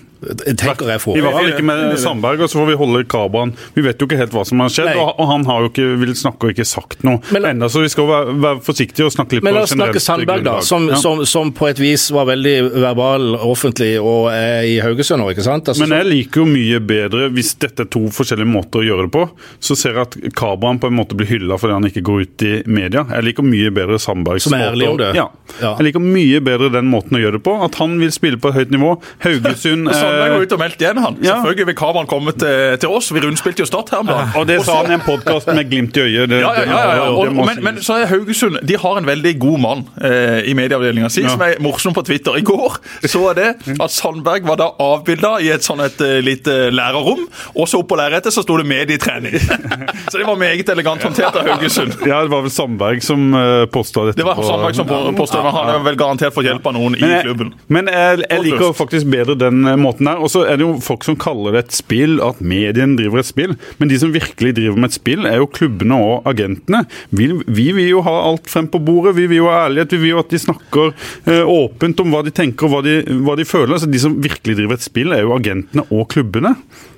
Tenker 0.58 0.90
jeg 0.90 1.02
får. 1.04 1.16
Vi 1.18 1.22
var 1.22 1.36
fall 1.36 1.50
ikke 1.52 1.66
med 1.68 1.98
Sandberg, 2.02 2.42
og 2.42 2.50
så 2.50 2.58
får 2.60 2.68
vi 2.72 2.78
holde 2.80 3.04
Kabran. 3.12 3.52
Vi 3.76 3.84
vet 3.86 4.00
jo 4.02 4.08
ikke 4.10 4.18
helt 4.18 4.34
hva 4.34 4.44
som 4.48 4.60
har 4.64 4.72
skjedd, 4.74 4.90
Nei. 4.90 5.04
og, 5.04 5.22
han 5.30 5.46
har 5.46 5.62
jo 5.66 5.70
ikke 5.72 5.86
vil 6.02 6.14
snakke 6.18 6.48
og 6.50 6.54
ikke 6.56 6.66
sagt 6.68 7.04
noe 7.06 7.20
Men 7.36 7.46
enda, 7.52 7.68
så 7.70 7.82
vi 7.84 7.90
skal 7.92 8.08
være, 8.10 8.36
være 8.42 8.62
forsiktige 8.66 9.06
og 9.06 9.14
snakke 9.14 9.38
litt 9.38 9.46
Men 9.46 9.54
på 9.54 9.60
la 9.60 9.64
oss 9.68 9.74
snakke 9.76 9.94
generelt 10.00 10.08
Sandberg, 10.08 10.44
da, 10.44 10.56
grunnlag. 10.58 10.68
som, 10.70 10.88
Ja. 10.90 10.96
som, 11.04 11.22
som 11.30 11.52
på 11.54 11.68
et 11.70 11.80
vis 11.82 12.08
var 12.16 12.26
veldig 12.32 12.56
verbal 12.82 13.36
offentlig 13.38 13.92
og 14.02 14.30
er 14.34 14.64
i 14.70 14.78
Haugesund 14.84 15.22
nå, 15.22 15.30
ikke 15.36 15.46
sant? 15.46 15.70
Altså, 15.70 15.86
Men 15.86 15.98
jeg 16.00 16.10
liker 16.10 16.42
jo 16.44 16.48
mye 16.50 16.80
bedre, 16.80 17.30
hvis 17.36 17.54
dette 17.62 17.86
er 17.86 17.92
to 17.94 18.06
forskjellige 18.14 18.50
måter 18.50 18.82
å 18.82 18.86
gjøre 18.88 19.08
det 19.08 19.14
på, 19.18 19.26
så 19.60 19.78
ser 19.78 19.98
jeg 20.00 20.08
at 20.08 20.18
Kabran 20.38 20.80
på 20.82 20.88
en 20.92 20.98
måte 20.98 21.18
blir 21.18 21.30
hylla 21.30 21.58
fordi 21.62 21.74
han 21.78 21.88
ikke 21.92 22.04
går 22.08 22.26
ut 22.26 22.48
i 22.48 22.54
media. 22.66 23.06
Jeg 23.12 23.28
liker 23.30 23.44
mye 23.46 23.72
bedre 23.76 24.00
Sandbergs 24.02 24.48
Som 24.48 24.54
er 24.58 24.72
ærlig 24.72 24.90
om 24.90 24.98
det. 25.02 25.12
Ja. 25.18 25.28
Ja. 25.62 25.76
Jeg 25.78 25.90
liker 25.92 26.04
mye 26.04 26.42
bedre 26.46 26.72
den 26.74 26.90
måten 26.92 27.18
å 27.18 27.22
gjøre 27.22 27.38
det 27.40 27.44
på. 27.46 27.54
At 27.66 27.76
han 27.82 27.98
vil 28.02 28.12
spille 28.16 28.38
på 28.42 28.50
et 28.52 28.58
høyt 28.62 28.72
nivå. 28.74 28.96
Haugesund 29.26 29.90
Sandberg 30.08 30.28
eh, 30.32 30.36
var 30.38 30.46
ute 30.48 30.56
og 30.58 30.62
meldte 30.62 30.86
igjen, 30.86 31.00
han. 31.04 31.18
Ja. 31.22 31.36
Selvfølgelig 31.38 31.68
vil 31.70 31.78
Cabran 31.82 32.08
komme 32.10 32.34
til, 32.34 32.78
til 32.82 32.94
oss. 32.98 33.10
Vi 33.14 33.22
rundspilte 33.24 33.64
jo 33.64 33.68
Start 33.68 33.92
her 33.94 34.04
om 34.04 34.10
dagen. 34.10 34.32
Og 34.40 34.48
det 34.48 34.58
sa 34.66 34.78
han 34.82 34.92
i 34.92 34.96
en 34.98 35.04
podkast 35.06 35.50
med 35.52 35.70
glimt 35.72 35.98
i 35.98 36.04
øyet. 36.06 36.30
Det, 36.32 36.40
Ja, 36.42 36.52
ja, 36.64 36.80
ja. 36.98 37.08
Og, 37.12 37.32
men, 37.36 37.62
men 37.66 37.80
så 37.84 37.98
er 38.02 38.08
Haugesund 38.12 38.60
De 38.68 38.78
har 38.80 39.00
en 39.00 39.08
veldig 39.08 39.34
god 39.42 39.60
mann 39.64 39.82
eh, 40.04 40.48
i 40.48 40.54
medieavdelinga 40.58 41.10
si, 41.14 41.26
som 41.28 41.42
er 41.46 41.58
morsom 41.64 41.96
på 41.98 42.04
Twitter. 42.08 42.38
I 42.40 42.46
går 42.48 42.78
så 43.08 43.24
er 43.32 43.38
det 43.40 43.78
at 43.84 43.92
Sandberg 43.94 44.48
var 44.48 44.60
da 44.62 44.70
avbilda 44.84 45.38
i 45.44 45.52
et 45.56 45.66
sånn 45.66 45.82
et 45.86 46.00
eh, 46.06 46.20
lite 46.24 46.56
lærerrom, 46.74 47.26
og 47.56 47.68
så 47.68 47.82
opp 47.82 47.90
på 47.92 47.98
lerretet 48.00 48.34
så 48.34 48.44
sto 48.46 48.58
det 48.62 48.68
'medietrening'. 48.70 49.38
så 50.12 50.18
det 50.18 50.28
var 50.28 50.40
meget 50.40 50.70
elegant 50.70 51.04
håndtert 51.04 51.36
av 51.36 51.48
Haugesund. 51.48 51.94
Ja, 52.08 52.22
det 52.24 52.32
var 52.32 52.46
vel 52.46 52.54
Sandberg 52.54 53.04
som 53.04 53.30
påstod 53.72 54.12
dette. 54.12 54.22
Det 54.22 54.28
var 54.28 54.40
Sandberg 54.44 54.76
som 54.76 55.16
posta, 55.16 55.44
men 55.44 55.52
Han 55.54 55.72
har 55.74 55.84
vel 55.86 55.96
garantert 56.00 56.34
fått 56.34 56.48
hjelp 56.48 56.66
av 56.68 56.74
noen 56.78 56.96
i 56.98 57.02
Men 57.02 57.20
i 57.20 57.22
klubben. 57.24 57.54
men 57.68 57.88
jeg, 57.92 58.24
jeg 58.30 58.44
liker 58.46 58.74
faktisk 58.78 59.10
bedre 59.12 59.36
den 59.40 59.66
eh, 59.68 59.76
måten 59.98 60.08
der. 60.08 60.22
Og 60.22 60.32
så 60.32 60.46
er 60.46 60.58
det 60.58 60.66
jo 60.66 60.78
folk 60.82 61.04
som 61.04 61.18
kaller 61.18 61.54
det 61.54 61.66
et 61.66 61.78
spill, 61.78 62.20
at 62.22 62.40
medien 62.42 62.96
driver 62.98 63.20
et 63.20 63.30
spill. 63.30 63.56
Men 63.80 63.90
de 63.90 64.00
som 64.00 64.14
virkelig 64.14 64.56
driver 64.56 64.78
med 64.78 64.90
et 64.90 64.98
spill, 64.98 65.26
er 65.26 65.38
jo 65.38 65.48
klubbene 65.48 65.98
og 65.98 66.28
agentene. 66.28 66.86
Vi, 67.10 67.32
vi 67.48 67.72
vil 67.74 67.90
jo 67.90 68.04
ha 68.06 68.16
alt 68.30 68.48
frem 68.50 68.68
på 68.68 68.80
bordet. 68.80 69.16
Vi 69.18 69.28
vil 69.28 69.42
jo 69.44 69.50
ha 69.50 69.68
ærlighet. 69.68 69.92
Vi 69.92 70.04
vil 70.04 70.16
jo 70.16 70.22
at 70.22 70.32
de 70.32 70.40
snakker 70.40 70.94
eh, 71.28 71.44
åpent 71.44 72.00
om 72.00 72.14
hva 72.14 72.24
de 72.24 72.32
tenker 72.36 72.68
og 72.68 72.76
hva 72.76 72.84
de, 72.86 73.00
hva 73.24 73.38
de 73.38 73.48
føler. 73.48 73.78
Så 73.80 73.90
de 73.90 74.02
som 74.02 74.20
virkelig 74.22 74.60
driver 74.60 74.78
et 74.78 74.86
spill, 74.86 75.16
er 75.16 75.26
jo 75.26 75.36
agentene 75.38 75.88
og 75.90 76.08
klubbene. 76.14 76.56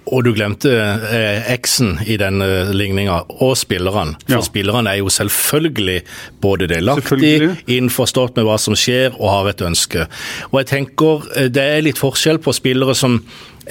Og 0.09 0.23
du 0.25 0.31
glemte 0.33 0.71
eh, 0.73 1.49
i 2.09 2.17
den 2.17 2.41
eh, 2.41 2.71
ligninga, 2.73 3.19
og 3.41 3.55
spilleren. 3.57 4.15
For 4.25 4.39
Ja. 4.39 4.41
spilleren 4.41 4.87
er 4.87 4.97
jo 4.97 5.09
selvfølgelig 5.09 6.01
både 6.41 6.67
delaktig, 6.67 7.57
innforstått 7.67 8.35
med 8.39 8.45
hva 8.45 8.57
som 8.57 8.73
skjer, 8.75 9.13
og 9.19 9.29
har 9.29 9.49
et 9.49 9.61
ønske. 9.61 10.07
Og 10.51 10.59
jeg 10.63 10.67
tenker 10.73 11.29
eh, 11.35 11.47
det 11.49 11.63
er 11.77 11.85
litt 11.85 12.01
forskjell 12.01 12.39
på 12.41 12.53
spillere 12.57 12.95
som 12.95 13.21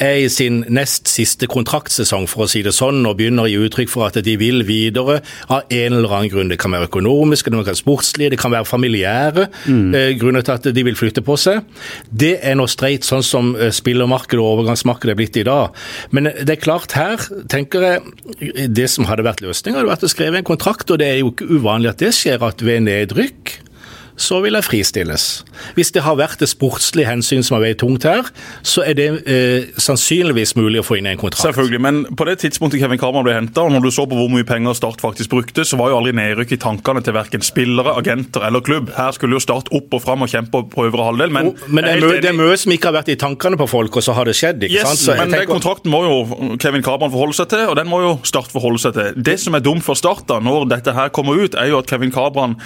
er 0.03 0.23
i 0.23 0.29
sin 0.33 0.63
nest 0.73 1.09
siste 1.11 1.49
kontraktsesong, 1.51 2.27
for 2.31 2.45
å 2.45 2.49
si 2.51 2.63
det 2.65 2.75
sånn, 2.77 3.05
og 3.09 3.19
begynner 3.19 3.47
å 3.47 3.51
gi 3.51 3.59
uttrykk 3.69 3.93
for 3.93 4.09
at 4.09 4.19
de 4.25 4.37
vil 4.41 4.65
videre 4.69 5.21
av 5.49 5.69
en 5.75 5.99
eller 5.99 6.15
annen 6.15 6.33
grunn. 6.33 6.53
Det 6.53 6.61
kan 6.61 6.75
være 6.75 6.89
økonomiske, 6.91 7.51
det 7.51 7.59
kan 7.59 7.69
være 7.69 7.81
sportslige, 7.83 8.33
det 8.35 8.41
kan 8.41 8.55
være 8.55 8.69
familiære 8.69 9.47
eh, 9.69 10.11
grunner 10.21 10.47
til 10.47 10.57
at 10.57 10.71
de 10.75 10.87
vil 10.87 10.99
flytte 10.99 11.25
på 11.27 11.39
seg. 11.41 11.63
Det 12.09 12.37
er 12.43 12.59
noe 12.59 12.71
streit, 12.71 13.07
sånn 13.09 13.25
som 13.27 13.55
eh, 13.57 13.73
spillermarkedet 13.75 14.43
og 14.43 14.55
overgangsmarkedet 14.57 15.15
er 15.15 15.21
blitt 15.21 15.41
i 15.41 15.47
dag. 15.49 15.77
Men 16.15 16.33
det 16.39 16.59
er 16.59 16.63
klart, 16.63 16.97
her 16.99 17.23
tenker 17.51 17.87
jeg 17.89 18.69
det 18.75 18.89
som 18.93 19.09
hadde 19.09 19.27
vært 19.27 19.43
løsninga, 19.45 19.81
hadde 19.81 19.95
vært 19.95 20.09
å 20.09 20.13
skrive 20.13 20.41
en 20.41 20.51
kontrakt, 20.51 20.91
og 20.91 21.01
det 21.03 21.13
er 21.13 21.23
jo 21.23 21.33
ikke 21.33 21.49
uvanlig 21.59 21.93
at 21.93 22.05
det 22.05 22.15
skjer 22.17 22.45
at 22.47 22.65
ved 22.65 22.87
nedrykk 22.89 23.59
så 24.19 24.41
vil 24.43 24.59
jeg 24.59 24.67
fristilles. 24.67 25.27
Hvis 25.77 25.93
det 25.95 26.03
har 26.05 26.19
vært 26.19 26.43
det 26.43 26.49
sportslige 26.51 27.09
hensyn 27.09 27.45
som 27.47 27.59
har 27.59 27.65
veid 27.69 27.79
tungt 27.81 28.07
her, 28.09 28.27
så 28.67 28.83
er 28.87 28.97
det 28.99 29.09
eh, 29.31 29.69
sannsynligvis 29.81 30.57
mulig 30.59 30.83
å 30.83 30.87
få 30.87 30.99
inn 30.99 31.09
en 31.11 31.21
kontrakt. 31.21 31.45
Selvfølgelig, 31.47 31.81
men 31.85 32.03
på 32.19 32.27
det 32.29 32.39
tidspunktet 32.43 32.83
Kevin 32.83 33.01
Carman 33.01 33.27
ble 33.27 33.37
henta, 33.37 33.65
og 33.65 33.75
når 33.75 33.87
du 33.87 33.91
så 33.95 34.07
på 34.09 34.19
hvor 34.19 34.31
mye 34.33 34.47
penger 34.49 34.77
Start 34.79 35.03
faktisk 35.03 35.33
brukte, 35.33 35.65
så 35.67 35.79
var 35.81 35.93
jo 35.93 36.01
aldri 36.01 36.13
nedrykk 36.19 36.55
i 36.55 36.61
tankene 36.63 37.03
til 37.05 37.17
verken 37.17 37.45
spillere, 37.47 37.95
agenter 37.99 38.45
eller 38.49 38.63
klubb. 38.65 38.93
Her 38.99 39.15
skulle 39.17 39.39
jo 39.39 39.43
Start 39.43 39.71
opp 39.75 39.95
og 39.95 40.03
fram 40.03 40.27
og 40.27 40.33
kjempe 40.33 40.65
på 40.73 40.89
øvre 40.89 41.07
halvdel, 41.09 41.33
men, 41.35 41.53
oh, 41.53 41.69
Men 41.71 41.87
det 41.87 41.95
er, 41.97 42.21
det 42.27 42.33
er 42.33 42.37
mye 42.37 42.59
som 42.59 42.75
ikke 42.75 42.91
har 42.91 42.99
vært 42.99 43.13
i 43.15 43.19
tankene 43.21 43.59
på 43.61 43.69
folk, 43.71 44.01
og 44.01 44.05
så 44.05 44.15
har 44.19 44.29
det 44.29 44.37
skjedd. 44.39 44.67
ikke 44.67 44.85
sant? 44.85 45.05
Så 45.07 45.17
men 45.19 45.33
den 45.33 45.47
kontrakten 45.49 45.93
må 45.93 46.03
jo 46.05 46.57
Kevin 46.61 46.85
Carman 46.85 47.13
forholde 47.15 47.39
seg 47.39 47.51
til, 47.55 47.65
og 47.71 47.79
den 47.79 47.89
må 47.91 48.03
jo 48.05 48.13
Start 48.29 48.51
forholde 48.53 48.83
seg 48.83 48.99
til. 48.99 49.23
Det 49.31 49.39
som 49.41 49.57
er 49.57 49.65
dumt 49.65 49.87
for 49.87 49.99
Start 49.99 50.27
da, 50.29 50.41
når 50.43 50.69
dette 50.75 50.95
her 50.97 51.13
kommer 51.15 51.39
ut, 51.39 51.57
er 51.59 51.71
jo 51.73 51.81
at 51.81 51.89
Kevin 51.91 52.13
Carman 52.15 52.59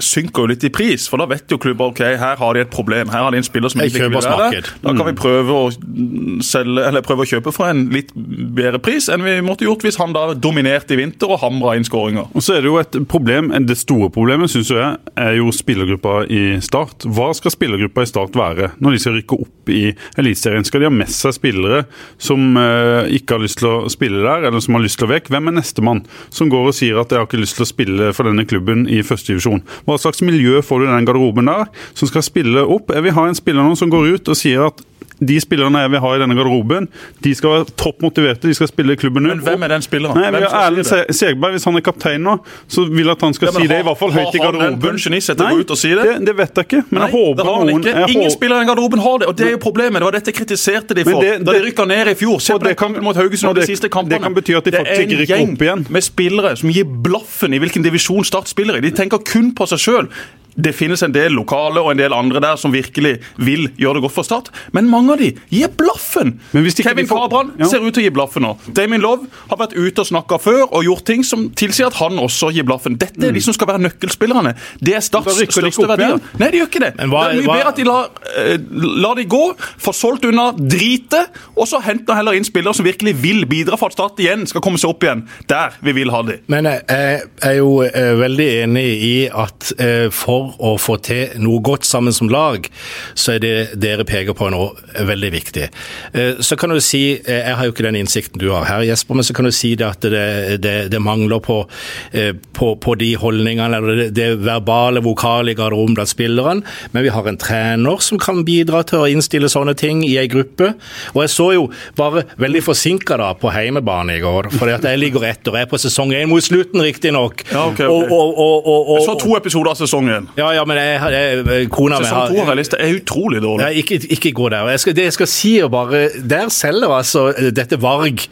synker 0.00 0.44
jo 0.44 0.50
litt 0.52 0.64
i 0.64 0.70
pris, 0.72 1.06
for 1.10 1.20
da 1.20 1.26
vet 1.30 1.50
jo 1.50 1.58
klubber 1.60 1.92
ok, 1.92 2.02
her 2.20 2.38
har 2.40 2.56
de 2.56 2.64
et 2.64 2.72
problem. 2.72 3.10
Her 3.12 3.26
har 3.26 3.34
de 3.34 3.40
en 3.40 3.46
spiller 3.46 3.72
som 3.72 3.82
ikke 3.84 4.08
vil 4.08 4.16
være. 4.16 4.62
Da 4.82 4.94
kan 4.96 5.08
vi 5.08 5.14
prøve 5.18 5.56
å 5.56 5.68
mm, 5.72 6.40
selge, 6.46 6.86
eller 6.88 7.04
prøve 7.06 7.26
å 7.26 7.30
kjøpe 7.32 7.52
for 7.54 7.70
en 7.70 7.86
litt 7.92 8.12
bedre 8.14 8.80
pris 8.82 9.08
enn 9.12 9.24
vi 9.24 9.36
måtte 9.44 9.66
gjort 9.66 9.84
hvis 9.86 9.98
han 10.00 10.14
da 10.14 10.32
dominerte 10.34 10.96
i 10.96 11.00
vinter 11.00 11.32
og 11.32 11.42
hamra 11.42 11.76
inn 11.78 11.86
skåringer. 11.86 12.30
Og 12.32 12.44
så 12.44 12.56
er 12.56 12.64
det 12.64 12.72
jo 12.72 12.78
et 12.80 12.98
problem, 13.10 13.52
Det 13.66 13.76
store 13.78 14.10
problemet 14.12 14.50
synes 14.50 14.70
jeg, 14.72 14.96
er 15.16 15.36
jo 15.38 15.52
spillergruppa 15.54 16.22
i 16.32 16.42
Start. 16.64 17.06
Hva 17.06 17.30
skal 17.36 17.54
spillergruppa 17.54 18.04
i 18.04 18.10
Start 18.10 18.36
være 18.38 18.72
når 18.82 18.96
de 18.96 19.02
skal 19.02 19.16
rykke 19.18 19.38
opp 19.44 19.72
i 19.72 19.82
Eliteserien? 20.18 20.66
Skal 20.66 20.82
de 20.82 20.88
ha 20.88 20.94
med 20.94 21.10
seg 21.12 21.36
spillere 21.36 21.84
som 22.22 22.56
eh, 22.58 23.12
ikke 23.18 23.36
har 23.36 23.44
lyst 23.44 23.60
til 23.62 23.70
å 23.70 23.92
spille 23.92 24.22
der, 24.24 24.48
eller 24.48 24.62
som 24.64 24.78
har 24.78 24.84
lyst 24.84 25.00
til 25.00 25.08
å 25.08 25.12
vekk? 25.12 25.30
Hvem 25.32 25.50
er 25.50 25.58
nestemann 25.58 26.04
som 26.32 26.50
går 26.52 26.70
og 26.70 26.76
sier 26.76 27.00
at 27.00 27.12
jeg 27.12 27.22
har 27.22 27.28
ikke 27.28 27.42
lyst 27.42 27.58
til 27.58 27.66
å 27.66 27.70
spille 27.70 28.10
for 28.16 28.28
denne 28.28 28.46
klubben 28.48 28.86
i 28.90 29.02
første 29.06 29.34
divisjon? 29.34 29.62
Hva 29.86 29.98
slags 30.00 30.22
miljø 30.24 30.62
får 30.64 30.82
du 30.82 30.86
i 30.86 30.92
den 30.92 31.08
garderoben 31.08 31.50
der 31.50 31.68
som 31.92 32.10
skal 32.10 32.24
spille 32.26 32.64
opp? 32.64 32.92
Jeg 32.94 33.06
vil 33.06 33.16
ha 33.16 33.26
en 33.28 33.38
spiller 33.38 33.66
nå 33.66 33.76
som 33.78 33.92
går 33.92 34.16
ut 34.16 34.32
og 34.32 34.38
sier 34.38 34.68
at 34.68 34.82
de 35.26 35.36
spillerne 35.40 35.78
jeg 35.84 35.90
vil 35.92 36.00
ha 36.02 36.10
i 36.16 36.18
denne 36.22 36.34
garderoben, 36.38 36.88
de 37.22 37.34
skal 37.34 37.50
være 37.54 37.66
topp 37.78 38.02
motiverte, 38.02 38.48
de 38.48 38.54
skal 38.54 38.68
spille 38.70 38.96
klubben 38.96 39.22
Men 39.28 39.38
hvem 39.44 39.62
er 39.62 39.68
den 39.68 39.82
spilleren? 39.82 40.16
Nei, 40.18 40.30
vi 40.30 40.36
vil 40.36 40.42
Hvem 40.42 40.50
ha 40.50 40.62
skal 40.62 40.72
Erlend 40.72 40.86
si 41.12 41.18
Segberg, 41.18 41.52
hvis 41.56 41.64
han 41.68 41.76
er 41.76 41.84
kaptein 41.86 42.22
nå, 42.26 42.36
så 42.68 42.84
vil 42.88 43.06
jeg 43.06 43.14
at 43.16 43.20
han 43.26 43.34
skal 43.34 43.46
Ja, 43.48 43.52
si 43.52 43.62
si 43.62 43.68
det, 43.72 43.78
i 43.80 43.86
hvert 43.86 43.98
fall 43.98 44.12
høyt 44.12 44.34
i 44.34 44.38
har 44.38 44.44
han 44.46 44.52
den 44.52 44.60
garderoben. 44.80 44.98
til 44.98 45.46
å 45.46 45.48
gå 45.52 45.60
ut 45.62 45.70
og 45.70 45.78
si 45.78 45.88
det? 45.94 46.04
det? 46.08 46.16
Det 46.26 46.36
vet 46.36 46.54
jeg 46.56 46.66
ikke, 46.66 46.82
men 46.90 47.00
Nei, 47.02 47.08
jeg 47.08 47.14
håper 47.18 47.44
har 47.44 47.64
noen 47.64 47.86
Ingen 47.86 48.22
håper- 48.22 48.30
spillere 48.36 48.62
i 48.62 48.66
garderoben 48.66 48.98
har 49.06 49.18
det, 49.18 49.28
og 49.28 49.36
det 49.36 49.46
er 49.46 49.50
jo 49.56 49.58
problemet. 49.62 50.00
Det 50.02 50.08
var 50.08 50.12
dette 50.18 50.32
jeg 50.32 50.38
kritiserte 50.40 50.94
de 50.94 51.04
for 51.04 51.20
det- 51.22 51.44
da 51.44 51.52
de 51.52 51.62
rykka 51.66 51.86
ned 51.86 52.08
i 52.08 52.14
fjor. 52.14 52.40
Se 52.40 52.52
på 52.52 52.58
det 52.58 52.66
den 52.68 52.74
kan- 52.76 52.88
kampen 52.92 53.04
mot 53.04 53.16
Haugesund 53.16 53.50
og 53.50 53.56
og 53.56 53.60
de 53.62 53.66
siste 53.66 53.88
kampene. 53.88 54.18
det 54.18 54.22
kan 54.22 54.34
bety 54.34 54.54
at 54.56 54.64
de 54.64 54.70
faktisk 54.72 55.02
ikke 55.06 55.18
rykker 55.22 55.42
opp 55.42 55.48
igjen. 55.48 55.56
Det 55.58 55.68
er 55.68 55.72
en 55.72 55.84
gjeng 55.84 55.90
med 55.92 56.02
spillere 56.02 56.56
som 56.56 56.70
gir 56.70 56.84
blaffen 56.84 57.54
i 57.54 57.58
hvilken 57.58 57.82
divisjon 57.82 58.24
Start 58.24 58.48
spiller 58.48 58.76
i. 58.76 58.80
De 58.80 58.90
tenker 58.90 59.18
kun 59.24 59.52
på 59.54 59.66
seg 59.68 59.78
sjøl. 59.78 60.08
Det 60.56 60.74
finnes 60.76 61.02
en 61.02 61.12
del 61.14 61.32
lokale 61.32 61.80
og 61.80 61.92
en 61.92 61.98
del 61.98 62.12
andre 62.12 62.40
der 62.40 62.56
som 62.60 62.72
virkelig 62.74 63.20
vil 63.38 63.68
gjøre 63.80 63.94
det 63.94 64.02
godt 64.02 64.12
for 64.12 64.22
Start, 64.26 64.50
men 64.72 64.88
mange 64.90 65.12
av 65.12 65.18
de 65.18 65.30
gir 65.50 65.68
blaffen. 65.68 66.34
Men 66.52 66.62
hvis 66.66 66.76
ikke 66.78 66.90
Kevin 66.90 67.06
får- 67.08 67.22
Fabran 67.22 67.52
Ja. 67.58 67.64
ser 67.70 67.80
ut 67.80 67.94
til 67.94 68.02
å 68.02 68.06
gi 68.06 68.10
blaffen 68.10 68.42
nå. 68.42 68.56
Damien 68.74 69.00
Love 69.00 69.26
har 69.48 69.56
vært 69.56 69.72
ute 69.76 69.98
og 70.00 70.06
snakka 70.06 70.38
før 70.40 70.68
og 70.72 70.84
gjort 70.84 71.04
ting 71.04 71.22
som 71.24 71.50
tilsier 71.50 71.86
at 71.86 71.94
han 71.94 72.12
også 72.18 72.52
gir 72.52 72.64
blaffen. 72.64 72.98
Dette 72.98 73.22
er 73.26 73.32
de 73.32 73.40
som 73.40 73.52
skal 73.54 73.66
være 73.68 73.80
nøkkelspillerne. 73.88 74.54
Det 74.82 74.94
er 74.94 75.00
Starts 75.00 75.36
største 75.36 75.86
verdier. 75.88 76.20
Nei, 76.38 76.50
de 76.50 76.58
gjør 76.58 76.68
ikke 76.68 76.80
det. 76.80 76.96
Men 76.98 77.10
hva- 77.10 77.30
det 77.32 77.38
er 77.38 77.42
mye 77.42 77.46
hva- 77.48 77.56
bedre 77.58 77.68
at 77.68 77.76
de 77.76 77.84
lar, 77.84 78.04
uh, 78.36 78.58
lar 79.02 79.14
de 79.14 79.24
gå, 79.24 79.56
får 79.78 79.94
solgt 79.94 80.24
unna 80.24 80.52
dritet, 80.52 81.28
og 81.56 81.66
så 81.68 81.80
henter 81.82 82.14
heller 82.14 82.32
inn 82.38 82.44
spillere 82.44 82.74
som 82.74 82.84
virkelig 82.86 83.14
vil 83.22 83.44
bidra 83.46 83.76
for 83.78 83.86
at 83.86 83.92
Start 83.92 84.16
igjen 84.18 84.46
skal 84.48 84.60
komme 84.64 84.78
seg 84.78 84.90
opp 84.90 85.00
igjen 85.04 85.26
der 85.48 85.72
vi 85.82 85.92
vil 85.92 86.10
ha 86.10 86.22
de. 86.22 86.38
Men 86.48 86.64
jeg 86.64 86.82
jeg 86.88 87.22
er 87.42 87.56
jo 87.56 87.80
eh, 87.82 88.14
veldig 88.18 88.48
enig 88.64 88.86
i 89.02 89.28
at 89.28 89.72
eh, 89.78 90.08
for 90.10 90.41
for 90.42 90.72
å 90.72 90.78
få 90.80 90.98
til 91.04 91.36
noe 91.42 91.60
godt 91.64 91.86
sammen 91.86 92.14
som 92.14 92.30
lag, 92.32 92.66
så 93.14 93.36
er 93.36 93.42
det 93.42 93.54
dere 93.80 94.06
peker 94.08 94.36
på 94.36 94.48
nå 94.52 94.62
veldig 95.08 95.30
viktig. 95.32 95.68
Eh, 96.12 96.40
så 96.40 96.56
kan 96.56 96.70
du 96.70 96.80
si, 96.80 97.20
eh, 97.24 97.42
Jeg 97.42 97.56
har 97.56 97.64
jo 97.64 97.72
ikke 97.72 97.82
den 97.82 97.96
innsikten 97.96 98.38
du 98.38 98.50
har 98.50 98.64
her, 98.64 98.82
Jesper, 98.82 99.14
men 99.14 99.24
så 99.24 99.34
kan 99.34 99.44
du 99.44 99.52
si 99.52 99.74
det 99.74 99.86
at 99.86 100.00
det, 100.00 100.60
det, 100.62 100.90
det 100.90 101.00
mangler 101.00 101.40
på, 101.40 101.66
eh, 102.12 102.32
på, 102.52 102.76
på, 102.76 102.94
de 102.98 103.14
holdningene, 103.16 103.76
eller 103.76 103.96
det, 103.96 104.14
det 104.14 104.38
verbale, 104.44 105.02
vokalet 105.02 105.52
i 105.52 105.58
garderoben 105.58 105.94
blant 105.94 106.08
spillerne. 106.08 106.62
Men 106.92 107.02
vi 107.02 107.12
har 107.12 107.26
en 107.26 107.36
trener 107.36 107.98
som 108.00 108.18
kan 108.18 108.44
bidra 108.44 108.82
til 108.86 109.02
å 109.02 109.10
innstille 109.10 109.48
sånne 109.48 109.74
ting 109.74 110.04
i 110.06 110.16
ei 110.18 110.28
gruppe. 110.30 110.74
Og 111.14 111.22
jeg 111.24 111.34
så 111.34 111.48
jo 111.56 111.68
bare 111.96 112.24
veldig 112.40 112.62
forsinka 112.62 113.18
på 113.40 113.50
heimebane 113.52 114.16
i 114.16 114.22
går, 114.22 114.50
fordi 114.56 114.72
at 114.72 114.86
jeg 114.88 114.98
ligger 114.98 115.26
etter. 115.28 115.56
Jeg 115.56 115.66
er 115.66 115.70
på 115.70 115.80
sesong 115.80 116.14
én 116.16 116.30
mot 116.30 116.42
slutten, 116.42 116.80
riktignok. 116.80 117.44
Ja, 117.50 117.66
okay, 117.68 117.86
okay. 117.86 118.08
og, 118.08 118.38
og, 118.38 118.66
og, 118.66 118.94
jeg 118.96 119.06
så 119.08 119.16
to 119.20 119.36
episoder 119.36 119.72
av 119.74 119.80
sesong 119.82 120.08
én. 120.12 120.28
Ja, 120.36 120.52
ja, 120.56 120.62
men 120.64 120.78
jeg, 120.80 121.00
jeg, 121.12 121.66
kona 121.72 121.98
mi 122.00 122.08
har 122.08 122.30
Sesong 122.30 122.38
to 122.38 122.52
av 122.52 122.56
liste 122.56 122.78
er 122.80 122.94
utrolig 122.96 123.42
dårlig. 123.44 123.64
Nei, 123.66 123.82
ikke, 123.82 123.98
ikke 124.16 124.32
gå 124.38 124.52
der. 124.54 124.70
Jeg 124.72 124.84
skal, 124.84 124.96
det 124.96 125.08
jeg 125.10 125.16
skal 125.18 125.28
si, 125.28 125.50
er 125.60 125.72
bare 125.72 126.06
Der 126.16 126.48
selger 126.52 126.96
altså 127.00 127.26
dette 127.52 127.80
Varg 127.82 128.24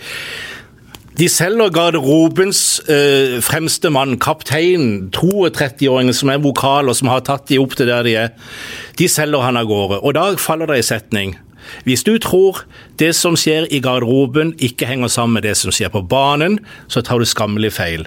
de 1.21 1.26
selger 1.28 1.69
garderobens 1.75 2.80
eh, 2.88 3.40
fremste 3.45 3.90
mann, 3.92 4.14
kapteinen, 4.23 5.11
32-åringen 5.12 6.16
som 6.16 6.30
er 6.33 6.40
vokal 6.40 6.88
og 6.88 6.97
som 6.97 7.11
har 7.12 7.21
tatt 7.26 7.50
de 7.50 7.59
opp 7.61 7.75
til 7.76 7.90
der 7.90 8.07
de 8.07 8.14
er. 8.16 8.30
De 8.97 9.09
selger 9.11 9.45
han 9.45 9.59
av 9.61 9.69
gårde. 9.69 9.99
Og 10.00 10.14
da 10.16 10.30
faller 10.40 10.71
det 10.71 10.78
i 10.80 10.87
setning. 10.87 11.35
Hvis 11.85 12.07
du 12.07 12.14
tror 12.23 12.62
det 13.02 13.11
som 13.19 13.37
skjer 13.37 13.69
i 13.69 13.83
garderoben 13.85 14.54
ikke 14.64 14.88
henger 14.88 15.12
sammen 15.12 15.37
med 15.37 15.45
det 15.45 15.59
som 15.61 15.75
skjer 15.75 15.92
på 15.92 16.07
banen, 16.09 16.57
så 16.88 17.04
tar 17.04 17.21
du 17.21 17.28
skammelig 17.28 17.75
feil. 17.76 18.07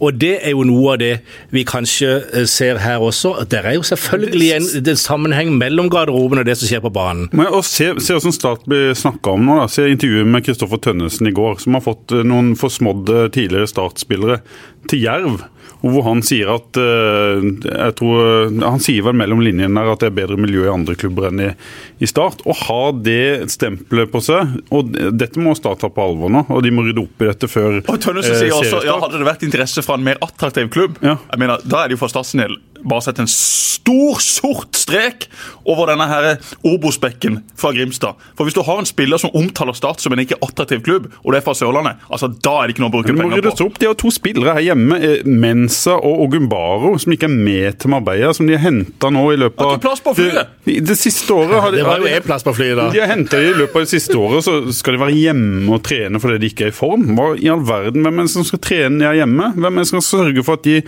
Og 0.00 0.16
det 0.20 0.32
er 0.40 0.54
jo 0.54 0.64
noe 0.64 0.94
av 0.94 1.00
det 1.02 1.12
vi 1.54 1.64
kanskje 1.68 2.10
eh, 2.32 2.46
ser 2.48 2.80
her 2.80 3.02
også. 3.04 3.34
Det 3.50 3.60
er 3.60 3.76
jo 3.76 3.84
selvfølgelig 3.86 4.50
en, 4.56 4.68
en 4.80 5.00
sammenheng 5.00 5.52
mellom 5.60 5.90
garderoben 5.92 6.40
og 6.40 6.48
det 6.48 6.56
som 6.60 6.70
skjer 6.70 6.82
på 6.84 6.92
banen. 6.94 7.28
Men 7.36 7.50
og 7.52 7.64
Se, 7.70 7.92
se 8.02 8.16
hvordan 8.16 8.34
Start 8.34 8.64
blir 8.68 8.94
snakka 8.98 9.36
om 9.36 9.44
nå. 9.46 9.60
da. 9.60 9.68
Se 9.70 9.84
intervjuet 9.92 10.28
med 10.30 10.44
Kristoffer 10.46 10.80
Tønnesen 10.82 11.28
i 11.30 11.34
går, 11.36 11.60
som 11.62 11.76
har 11.76 11.84
fått 11.84 12.16
eh, 12.16 12.24
noen 12.26 12.54
forsmådde 12.58 13.28
tidligere 13.36 13.68
Start-spillere 13.70 14.40
til 14.88 15.04
Jerv 15.04 15.40
hvor 15.80 16.04
han 16.04 16.20
sier 16.24 16.50
at 16.52 16.76
uh, 16.76 17.40
jeg 17.40 17.94
tror, 17.96 18.50
Han 18.66 18.82
sier 18.84 19.04
vel 19.06 19.16
mellom 19.16 19.40
linjene 19.44 19.80
her 19.80 19.94
at 19.94 20.02
det 20.02 20.10
er 20.10 20.16
bedre 20.18 20.36
miljø 20.40 20.66
i 20.66 20.72
andre 20.72 20.96
klubber 20.98 21.30
enn 21.30 21.40
i, 21.40 21.48
i 22.00 22.08
Start. 22.10 22.42
Å 22.44 22.56
ha 22.66 22.80
det 22.92 23.50
stempelet 23.52 24.12
på 24.12 24.22
seg, 24.24 24.58
og 24.74 24.92
dette 24.92 25.40
må 25.40 25.54
Start 25.58 25.80
ta 25.84 25.90
på 25.92 26.04
alvor 26.04 26.32
nå. 26.32 26.44
Og 26.52 26.64
de 26.66 26.74
må 26.74 26.84
rydde 26.86 27.04
opp 27.04 27.24
i 27.24 27.30
dette 27.30 27.48
før 27.50 27.80
Og 27.80 27.96
uh, 27.96 28.20
sier 28.28 28.52
også 28.56 28.82
ja, 28.84 28.98
hadde 29.00 29.22
det 29.22 29.28
vært 29.28 29.46
interesse 29.46 29.84
fra 29.86 29.96
en 29.96 30.04
mer 30.04 30.20
attraktiv 30.24 30.68
klubb, 30.72 31.00
ja. 31.04 31.16
jeg 31.32 31.40
mener, 31.40 31.64
da 31.64 31.84
er 31.84 31.90
det 31.90 31.96
jo 31.96 32.04
for 32.04 32.12
Starts 32.12 32.36
del 32.36 32.58
bare 32.84 33.04
sette 33.04 33.24
en 33.24 33.30
stor, 33.30 34.20
sort 34.22 34.76
strek 34.78 35.26
over 35.68 35.90
denne 35.90 36.06
her 36.10 36.28
Obos-bekken 36.66 37.40
fra 37.58 37.72
Grimstad. 37.76 38.18
For 38.36 38.46
Hvis 38.48 38.56
du 38.56 38.62
har 38.66 38.80
en 38.80 38.88
spiller 38.88 39.20
som 39.20 39.32
omtaler 39.36 39.76
Start 39.76 40.02
som 40.02 40.12
en 40.12 40.20
ikke 40.22 40.38
attraktiv 40.42 40.82
klubb, 40.84 41.08
og 41.24 41.32
det 41.32 41.40
er 41.40 41.44
fra 41.46 41.54
Sørlandet, 41.56 42.00
altså 42.10 42.28
da 42.28 42.56
er 42.58 42.68
det 42.68 42.74
ikke 42.74 42.84
noe 42.84 42.90
å 42.90 42.94
bruke 42.96 43.14
penger 43.14 43.44
på. 43.44 43.54
Opp. 43.60 43.78
De 43.80 43.88
har 43.88 43.96
to 43.98 44.10
spillere 44.12 44.54
her 44.56 44.64
hjemme, 44.70 44.96
eh, 45.00 45.24
Mensa 45.24 45.94
og 45.96 46.24
Ogumbaro, 46.26 46.94
som 47.00 47.12
ikke 47.14 47.28
er 47.28 47.34
med 47.34 47.78
til 47.80 47.92
Marbella, 47.92 48.32
som 48.36 48.48
de 48.48 48.56
har 48.56 48.64
henta 48.64 49.10
nå 49.12 49.24
i 49.32 49.38
løpet 49.40 49.60
av 49.60 49.70
Har 49.70 49.78
ikke 49.78 49.86
plass 49.88 50.04
på 50.04 50.14
flyet! 50.18 50.52
Det, 50.64 50.76
det 50.86 50.96
siste 50.98 51.34
året 51.34 51.60
har 51.62 51.74
de, 51.74 51.80
Det 51.80 51.86
var 51.86 52.02
jo 52.02 52.10
en 52.10 52.26
plass 52.26 52.46
på 52.46 52.54
flyet, 52.56 52.76
da. 52.78 52.88
De 52.94 53.02
har 53.02 53.10
henta 53.12 53.40
i 53.40 53.52
løpet 53.56 53.76
av 53.76 53.86
det 53.86 53.92
siste 53.92 54.16
året, 54.18 54.44
så 54.46 54.56
skal 54.76 54.96
de 54.96 55.02
være 55.04 55.16
hjemme 55.16 55.74
og 55.76 55.82
trene 55.86 56.20
fordi 56.22 56.38
de 56.42 56.50
ikke 56.52 56.68
er 56.68 56.72
i 56.72 56.76
form. 56.76 57.06
Hva 57.16 57.30
i 57.38 57.50
all 57.52 57.64
verden, 57.66 58.04
Hvem 58.04 58.18
er 58.18 58.28
det 58.28 58.32
som 58.32 58.46
skal 58.48 58.62
trene 58.64 59.06
her 59.06 59.18
hjemme? 59.20 59.50
Hvem 59.56 59.76
er 59.76 59.84
det 59.84 59.90
som 59.90 60.00
skal 60.00 60.24
sørge 60.24 60.44
for 60.46 60.58
at 60.58 60.66
de, 60.66 60.80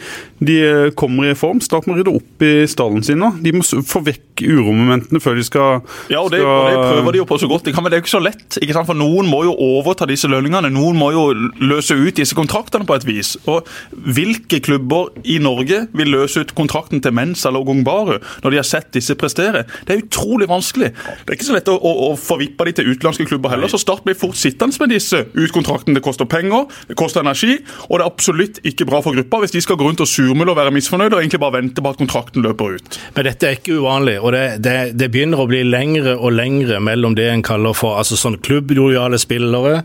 de 0.43 0.59
kommer 0.99 1.31
i 1.31 1.37
form? 1.39 1.61
Start 1.65 1.82
må 1.89 1.97
rydde 1.97 2.15
opp 2.15 2.45
i 2.45 2.53
stallen 2.71 3.05
sin 3.07 3.21
nå. 3.23 3.33
De 3.43 3.53
må 3.55 3.65
få 3.65 4.03
vekk 4.07 4.43
uromomentene 4.43 5.21
før 5.23 5.39
de 5.39 5.45
skal 5.47 5.81
Ja, 6.11 6.23
og 6.23 6.33
det, 6.33 6.41
skal... 6.43 6.51
og 6.51 6.69
det, 6.71 6.83
prøver 6.83 7.15
de 7.15 7.21
jo 7.21 7.27
på 7.29 7.39
så 7.43 7.49
godt 7.51 7.69
de 7.69 7.75
kan, 7.75 7.85
men 7.85 7.93
det 7.93 7.99
er 7.99 8.03
jo 8.03 8.07
ikke 8.07 8.15
så 8.15 8.23
lett. 8.23 8.59
ikke 8.59 8.77
sant? 8.77 8.89
For 8.89 8.99
noen 8.99 9.29
må 9.31 9.43
jo 9.47 9.55
overta 9.55 10.09
disse 10.09 10.31
lønningene. 10.31 10.73
Noen 10.73 10.99
må 10.99 11.13
jo 11.15 11.25
løse 11.63 11.97
ut 11.99 12.19
disse 12.19 12.37
kontraktene 12.39 12.89
på 12.89 12.97
et 12.99 13.07
vis. 13.09 13.35
Og 13.51 13.69
hvilke 13.93 14.63
klubber 14.65 15.13
i 15.25 15.39
Norge 15.43 15.87
vil 15.97 16.13
løse 16.15 16.43
ut 16.43 16.55
kontrakten 16.59 17.03
til 17.05 17.15
Mensa 17.17 17.51
eller 17.51 17.67
Gongbaru 17.67 18.19
når 18.43 18.55
de 18.55 18.61
har 18.61 18.69
sett 18.69 18.93
disse 18.97 19.17
prestere? 19.19 19.65
Det 19.87 19.97
er 19.97 20.05
utrolig 20.05 20.49
vanskelig. 20.51 20.93
Det 20.93 21.31
er 21.31 21.39
ikke 21.39 21.51
så 21.51 21.57
lett 21.57 21.71
å, 21.73 21.77
å, 21.79 21.95
å 22.11 22.13
forvippe 22.21 22.67
de 22.69 22.77
til 22.79 22.93
utenlandske 22.93 23.29
klubber 23.31 23.55
heller. 23.55 23.71
Så 23.73 23.81
Start 23.83 24.05
blir 24.07 24.19
fort 24.19 24.39
sittende 24.39 24.79
med 24.83 24.95
disse 24.95 25.25
ut 25.33 25.55
kontrakten. 25.55 25.97
Det 25.97 26.05
koster 26.05 26.29
penger, 26.29 26.69
det 26.89 26.97
koster 26.99 27.25
energi, 27.25 27.59
og 27.89 27.99
det 27.99 28.05
er 28.05 28.09
absolutt 28.09 28.61
ikke 28.69 28.87
bra 28.89 29.03
for 29.05 29.17
gruppa 29.17 29.43
hvis 29.43 29.55
de 29.55 29.63
skal 29.65 29.79
gå 29.79 29.87
rundt 29.87 30.03
og 30.03 30.09
surmule 30.11 30.53
og 30.53 30.59
være 30.59 30.75
misfornøyde 30.75 31.17
og 31.17 31.23
egentlig 31.23 31.41
bare 31.43 31.59
vente 31.59 31.72
på 31.81 31.95
at 31.95 32.01
kontrakten 32.03 32.45
løper 32.45 32.77
ut. 32.77 32.99
Men 33.17 33.29
dette 33.31 33.49
er 33.49 33.57
ikke 33.57 33.79
uvanlig, 33.81 34.19
og 34.21 34.35
det, 34.37 34.45
det, 34.67 34.77
det 35.01 35.09
begynner 35.15 35.41
å 35.41 35.49
bli 35.49 35.63
lengre 35.65 36.19
og 36.19 36.37
lengre 36.37 36.83
mellom 36.85 37.17
det 37.17 37.31
en 37.31 37.47
kaller 37.47 37.77
for 37.79 37.97
altså 38.03 38.19
sånn 38.21 38.37
klubblojale 38.45 39.21
spillere. 39.23 39.81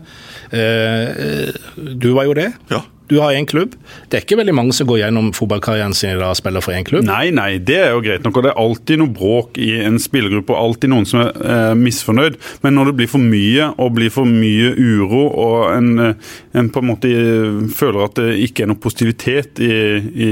Eh, 0.52 1.48
du 1.78 2.10
var 2.12 2.28
jo 2.28 2.36
det. 2.36 2.50
Ja. 2.72 2.84
Du 3.08 3.18
har 3.22 3.32
én 3.32 3.46
klubb. 3.48 3.74
Det 4.08 4.18
er 4.18 4.24
ikke 4.26 4.38
veldig 4.40 4.54
mange 4.56 4.76
som 4.76 4.88
går 4.88 5.02
gjennom 5.02 5.30
fotballkarrieren 5.36 5.96
sin 5.96 6.12
i 6.12 6.18
dag 6.18 6.32
og 6.32 6.38
spiller 6.38 6.64
for 6.64 6.76
én 6.76 6.84
klubb. 6.86 7.06
Nei, 7.08 7.30
nei, 7.34 7.56
det 7.56 7.78
er 7.80 7.94
jo 7.94 8.02
greit 8.04 8.26
nok. 8.26 8.36
og 8.36 8.44
Det 8.44 8.52
er 8.52 8.60
alltid 8.60 9.00
noe 9.00 9.14
bråk 9.16 9.58
i 9.62 9.70
en 9.80 9.96
spillergruppe 10.02 10.52
og 10.52 10.60
alltid 10.60 10.92
noen 10.92 11.08
som 11.08 11.22
er 11.24 11.32
eh, 11.40 11.74
misfornøyd. 11.78 12.36
Men 12.64 12.76
når 12.76 12.90
det 12.90 12.96
blir 13.00 13.10
for 13.10 13.24
mye 13.24 13.70
og 13.78 13.94
blir 13.96 14.12
for 14.12 14.28
mye 14.28 14.74
uro 14.76 15.24
og 15.28 15.56
en, 15.72 15.90
eh, 16.04 16.34
en 16.60 16.68
på 16.72 16.82
en 16.82 16.88
måte 16.90 17.12
eh, 17.12 17.62
føler 17.74 18.04
at 18.04 18.20
det 18.20 18.36
ikke 18.44 18.66
er 18.66 18.72
noe 18.72 18.82
positivitet 18.82 19.62
i, 19.64 19.72
i, 19.96 20.30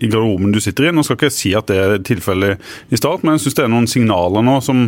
i 0.00 0.10
garderoben 0.10 0.54
du 0.54 0.60
sitter 0.62 0.88
i 0.88 0.94
Nå 0.96 1.04
skal 1.04 1.18
ikke 1.18 1.28
jeg 1.28 1.36
si 1.36 1.52
at 1.56 1.68
det 1.70 1.76
er 1.78 1.96
tilfellet 2.06 2.62
i 2.90 2.98
start, 2.98 3.24
men 3.24 3.36
jeg 3.36 3.46
syns 3.46 3.58
det 3.58 3.64
er 3.66 3.72
noen 3.72 3.88
signaler 3.90 4.44
nå 4.46 4.56
som, 4.64 4.86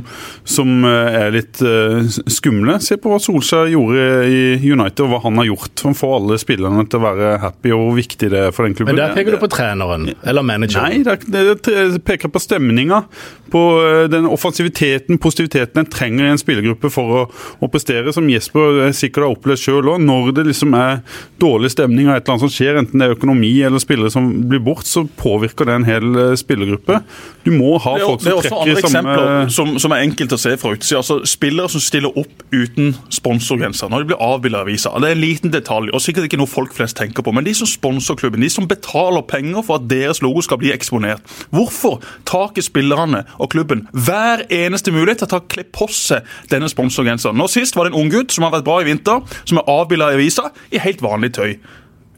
som 0.48 0.84
eh, 0.88 1.18
er 1.22 1.34
litt 1.34 1.62
eh, 1.62 2.18
skumle. 2.30 2.78
Se 2.84 2.98
på 2.98 3.12
hva 3.12 3.20
Solskjær 3.22 3.70
gjorde 3.72 4.08
i 4.26 4.42
United 4.64 5.04
og 5.06 5.12
hva 5.12 5.22
han 5.26 5.40
har 5.42 5.50
gjort. 5.50 5.86
Han 5.86 5.96
får 5.98 6.16
alle 6.18 6.40
spillerne 6.40 6.86
til 6.88 7.00
å 7.00 7.06
være 7.06 7.27
happy 7.42 7.72
og 7.74 7.82
hvor 7.84 7.98
viktig 7.98 8.30
det 8.32 8.40
er 8.48 8.54
for 8.54 8.68
den 8.68 8.76
klubben. 8.78 8.94
Men 8.94 9.02
der 9.02 9.16
peker 9.16 9.36
du 9.36 9.40
på 9.42 9.50
treneren, 9.52 10.08
eller 10.22 10.46
manageren? 10.46 11.04
Nei, 11.04 11.18
det, 11.28 11.44
det 11.66 12.02
peker 12.06 12.32
på 12.32 12.42
stemninga. 12.42 13.04
På 13.52 13.62
eh, 13.80 14.04
den 14.12 14.26
offensiviteten, 14.28 15.18
positiviteten 15.18 15.80
en 15.80 15.88
trenger 15.88 16.26
i 16.26 16.32
en 16.34 16.40
spillergruppe 16.40 16.90
for 16.92 17.14
å, 17.14 17.22
å 17.64 17.70
prestere, 17.72 18.12
som 18.12 18.28
Jesper 18.28 18.82
eh, 18.84 18.94
sikkert 18.96 19.24
har 19.24 19.36
opplevd 19.36 19.62
sjøl 19.62 19.92
òg. 19.94 20.02
Når 20.04 20.32
det 20.36 20.46
liksom 20.50 20.76
er 20.76 21.00
dårlig 21.40 21.72
stemning 21.72 22.10
og 22.10 22.16
et 22.16 22.22
eller 22.22 22.36
annet 22.36 22.44
som 22.44 22.52
skjer, 22.52 22.80
enten 22.82 23.00
det 23.00 23.08
er 23.08 23.16
økonomi 23.16 23.52
eller 23.64 23.82
spillere 23.82 24.12
som 24.12 24.28
blir 24.50 24.62
bort, 24.64 24.86
så 24.88 25.06
påvirker 25.18 25.68
det 25.68 25.78
en 25.78 25.88
hel 25.88 26.20
eh, 26.24 26.34
spillergruppe. 26.40 27.00
Du 27.46 27.52
må 27.54 27.76
ha 27.80 27.94
folk 28.02 28.24
som 28.24 28.36
trekker 28.42 28.44
i 28.44 28.50
samme 28.50 28.52
Det 28.52 28.52
er 28.52 28.52
også 28.52 28.60
andre 28.60 28.82
eksempler 28.82 29.54
som, 29.56 29.74
som, 29.80 29.96
er 29.96 30.04
enkelt 30.04 30.36
å 30.36 30.40
se 30.40 30.54
fra 30.60 30.74
utsida. 30.76 31.00
Altså, 31.00 31.20
spillere 31.28 31.72
som 31.72 31.84
stiller 31.84 32.20
opp 32.20 32.44
uten 32.52 32.92
sponsorgrenser 33.14 33.88
når 33.92 34.04
de 34.04 34.12
blir 34.12 34.22
avbildet 34.28 34.60
av 34.60 34.68
avisa. 34.68 34.92
Det 35.00 35.08
er 35.08 35.16
en 35.16 35.24
liten 35.24 35.54
detalj, 35.54 35.92
og 35.94 36.04
sikkert 36.04 36.28
ikke 36.28 36.40
noe 36.40 36.50
folk 36.50 36.76
flest 36.76 36.98
tenker 37.00 37.17
på. 37.24 37.34
Men 37.34 37.46
de 37.46 37.54
som 37.56 37.68
sponser 37.68 38.18
klubben, 38.18 38.42
de 38.44 38.50
som 38.52 38.68
betaler 38.68 39.24
penger 39.28 39.64
for 39.66 39.80
at 39.80 39.88
deres 39.90 40.22
logo 40.24 40.42
skal 40.44 40.60
bli 40.60 40.72
eksponert. 40.74 41.24
Hvorfor 41.54 42.00
tar 42.28 42.50
ikke 42.50 42.66
spillerne 42.66 43.24
og 43.38 43.50
klubben 43.54 43.86
hver 43.92 44.44
eneste 44.52 44.94
mulighet 44.94 45.24
til 45.24 45.30
å 45.30 45.34
ta 45.36 45.42
kle 45.46 45.64
på 45.64 45.90
seg 45.92 46.26
denne 46.52 46.70
sponsorgenseren? 46.70 47.38
Nå 47.38 47.48
Sist 47.50 47.76
var 47.76 47.88
det 47.88 47.94
en 47.94 48.02
unggutt 48.04 48.34
som 48.34 48.46
har 48.46 48.54
vært 48.54 48.66
bra 48.68 48.80
i 48.82 48.88
vinter, 48.88 49.22
som 49.48 49.60
er 49.60 49.70
avbilda 49.72 50.12
i 50.12 50.18
avisa 50.20 50.50
i 50.70 50.82
helt 50.82 51.02
vanlig 51.04 51.34
tøy. 51.38 51.54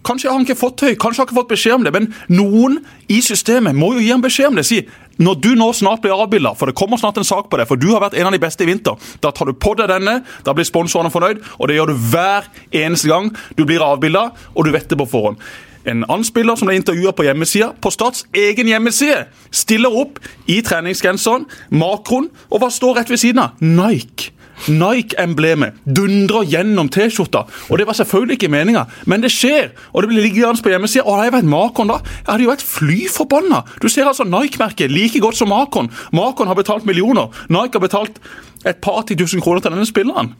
Kanskje 0.07 0.30
har 0.30 0.38
han 0.38 0.47
ikke 0.47 0.57
fått 0.57 0.78
tøy, 0.80 0.95
kanskje 0.97 1.21
har 1.21 1.26
han 1.26 1.28
ikke 1.28 1.40
fått 1.42 1.52
beskjed 1.52 1.76
om 1.76 1.85
det, 1.85 1.92
men 1.92 2.09
noen 2.33 2.78
i 3.12 3.21
systemet 3.25 3.76
må 3.76 3.92
jo 3.97 4.04
gi 4.04 4.12
ham 4.14 4.25
beskjed 4.25 4.52
om 4.52 4.57
det. 4.57 4.64
Si 4.69 4.80
når 5.20 5.40
du 5.44 5.50
nå 5.58 5.70
snart 5.76 6.02
blir 6.04 6.16
avbilda, 6.16 6.54
for 6.56 6.70
det 6.70 6.76
kommer 6.78 7.00
snart 7.00 7.20
en 7.20 7.28
sak 7.28 7.50
på 7.50 7.60
deg, 7.60 7.68
for 7.68 7.80
du 7.80 7.90
har 7.92 8.02
vært 8.04 8.16
en 8.18 8.30
av 8.30 8.34
de 8.34 8.42
beste 8.42 8.64
i 8.64 8.70
vinter, 8.70 8.96
da 9.20 9.32
tar 9.36 9.50
du 9.50 9.56
på 9.56 9.74
deg 9.78 9.90
denne, 9.92 10.20
da 10.46 10.54
blir 10.56 10.68
sponsorene 10.68 11.12
fornøyd, 11.12 11.42
og 11.58 11.68
det 11.68 11.76
gjør 11.76 11.92
du 11.92 12.06
hver 12.12 12.48
eneste 12.82 13.10
gang 13.10 13.28
du 13.58 13.66
blir 13.68 13.84
avbilda, 13.84 14.30
og 14.54 14.64
du 14.64 14.72
vet 14.74 14.88
det 14.88 14.98
på 15.00 15.08
forhånd. 15.12 15.40
En 15.88 16.02
annen 16.04 16.26
spiller 16.28 16.58
som 16.60 16.68
ble 16.68 16.76
intervjua 16.76 17.12
på 17.16 17.24
hjemmesida, 17.24 17.70
på 17.80 17.92
Stats 17.92 18.26
egen 18.36 18.68
hjemmeside, 18.68 19.22
stiller 19.52 19.94
opp 20.02 20.20
i 20.50 20.60
treningsgenseren, 20.64 21.46
makroen, 21.72 22.28
og 22.50 22.60
hva 22.60 22.68
står 22.72 23.00
rett 23.00 23.12
ved 23.12 23.22
siden 23.22 23.44
av? 23.44 23.56
Nike. 23.64 24.34
Nike-emblemet 24.69 25.81
dundrer 25.85 26.45
gjennom 26.49 26.90
T-skjorta. 26.93 27.47
Og 27.71 27.79
Det 27.79 27.87
var 27.87 27.97
selvfølgelig 27.97 28.37
ikke 28.38 28.52
meninga, 28.52 28.85
men 29.07 29.23
det 29.23 29.33
skjer. 29.33 29.71
Og 29.93 30.02
det 30.02 30.11
blir 30.11 30.23
liggende 30.23 30.62
på 30.62 30.73
hjemmesida. 30.73 31.05
Og 31.07 31.17
hadde 31.17 31.31
jeg 31.31 31.37
vært 31.38 31.50
Makon 31.50 31.88
da, 31.88 32.00
jeg 32.02 32.29
hadde 32.33 32.45
jo 32.45 32.52
vært 32.52 32.67
fly 32.67 33.00
forbanna. 33.09 33.62
Du 33.81 33.88
ser 33.88 34.09
altså 34.11 34.25
Nike-merket 34.29 34.93
like 34.93 35.21
godt 35.21 35.38
som 35.38 35.49
Makon. 35.49 35.90
Makon 36.12 36.50
har 36.50 36.59
betalt 36.59 36.87
millioner. 36.87 37.33
Nike 37.49 37.79
har 37.79 37.87
betalt 37.87 38.21
et 38.67 38.81
par 38.85 39.02
titusen 39.09 39.40
kroner 39.40 39.61
til 39.64 39.73
denne 39.73 39.88
spilleren. 39.88 40.35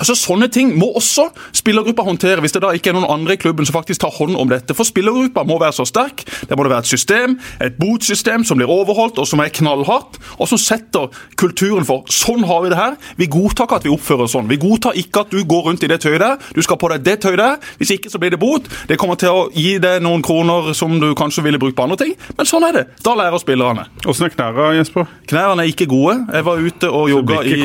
Altså 0.00 0.16
Sånne 0.16 0.48
ting 0.52 0.72
må 0.78 0.90
også 0.96 1.28
spillergruppa 1.56 2.04
håndtere, 2.06 2.40
hvis 2.40 2.54
det 2.54 2.62
da 2.64 2.72
ikke 2.76 2.92
er 2.92 2.96
noen 2.96 3.08
andre 3.10 3.36
i 3.36 3.40
klubben 3.40 3.66
som 3.68 3.76
faktisk 3.76 4.02
tar 4.02 4.14
hånd 4.16 4.36
om 4.38 4.48
dette. 4.50 4.74
For 4.76 4.88
spillergruppa 4.88 5.44
må 5.48 5.58
være 5.60 5.76
så 5.76 5.86
sterk. 5.88 6.24
Der 6.48 6.56
må 6.56 6.64
det 6.64 6.72
være 6.72 6.84
et 6.86 6.90
system, 6.90 7.36
et 7.60 7.76
botsystem 7.80 8.44
som 8.48 8.60
blir 8.60 8.70
overholdt 8.70 9.20
og 9.20 9.28
som 9.28 9.42
er 9.44 9.52
knallhardt, 9.54 10.18
og 10.38 10.48
som 10.48 10.60
setter 10.60 11.10
kulturen 11.40 11.86
for 11.88 12.08
sånn 12.12 12.46
har 12.48 12.64
vi 12.64 12.72
det 12.72 12.80
her. 12.80 12.96
Vi 13.20 13.28
godtar 13.30 13.68
ikke 13.68 13.80
at 13.80 13.88
vi 13.88 13.92
oppfører 13.94 14.26
oss 14.26 14.36
sånn. 14.36 14.48
Vi 14.50 14.60
godtar 14.60 14.96
ikke 15.00 15.24
at 15.26 15.34
du 15.34 15.42
går 15.44 15.68
rundt 15.68 15.84
i 15.84 15.90
det 15.90 16.00
tøyet 16.04 16.22
der. 16.22 16.40
Du 16.56 16.62
skal 16.64 16.80
på 16.80 16.90
deg 16.94 17.04
det 17.06 17.18
tøyet 17.24 17.40
der. 17.42 17.58
Hvis 17.80 17.92
ikke 17.96 18.12
så 18.12 18.20
blir 18.22 18.32
det 18.34 18.40
bot. 18.40 18.68
Det 18.88 18.98
kommer 19.00 19.20
til 19.20 19.34
å 19.34 19.44
gi 19.54 19.76
deg 19.82 20.00
noen 20.04 20.24
kroner 20.24 20.72
som 20.76 20.96
du 21.02 21.10
kanskje 21.18 21.44
ville 21.44 21.60
brukt 21.60 21.76
på 21.76 21.84
andre 21.86 22.00
ting, 22.00 22.16
men 22.38 22.48
sånn 22.48 22.64
er 22.68 22.76
det. 22.76 22.86
Da 23.04 23.14
lærer 23.18 23.40
spillerne. 23.42 23.86
Åssen 24.08 24.28
er 24.28 24.34
knærne, 24.34 24.70
Jesper? 24.78 25.08
Knærne 25.30 25.64
er 25.64 25.72
ikke 25.72 25.88
gode. 25.90 26.16
Jeg 26.32 26.46
var 26.46 26.60
ute 26.60 26.90
og 26.90 27.10
jogga 27.12 27.42
i. 27.44 27.58
Du 27.60 27.64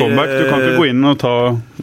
kan 0.50 0.60
ikke 0.60 0.76
gå 0.80 0.88
inn 0.90 1.08
og 1.08 1.18
ta 1.22 1.34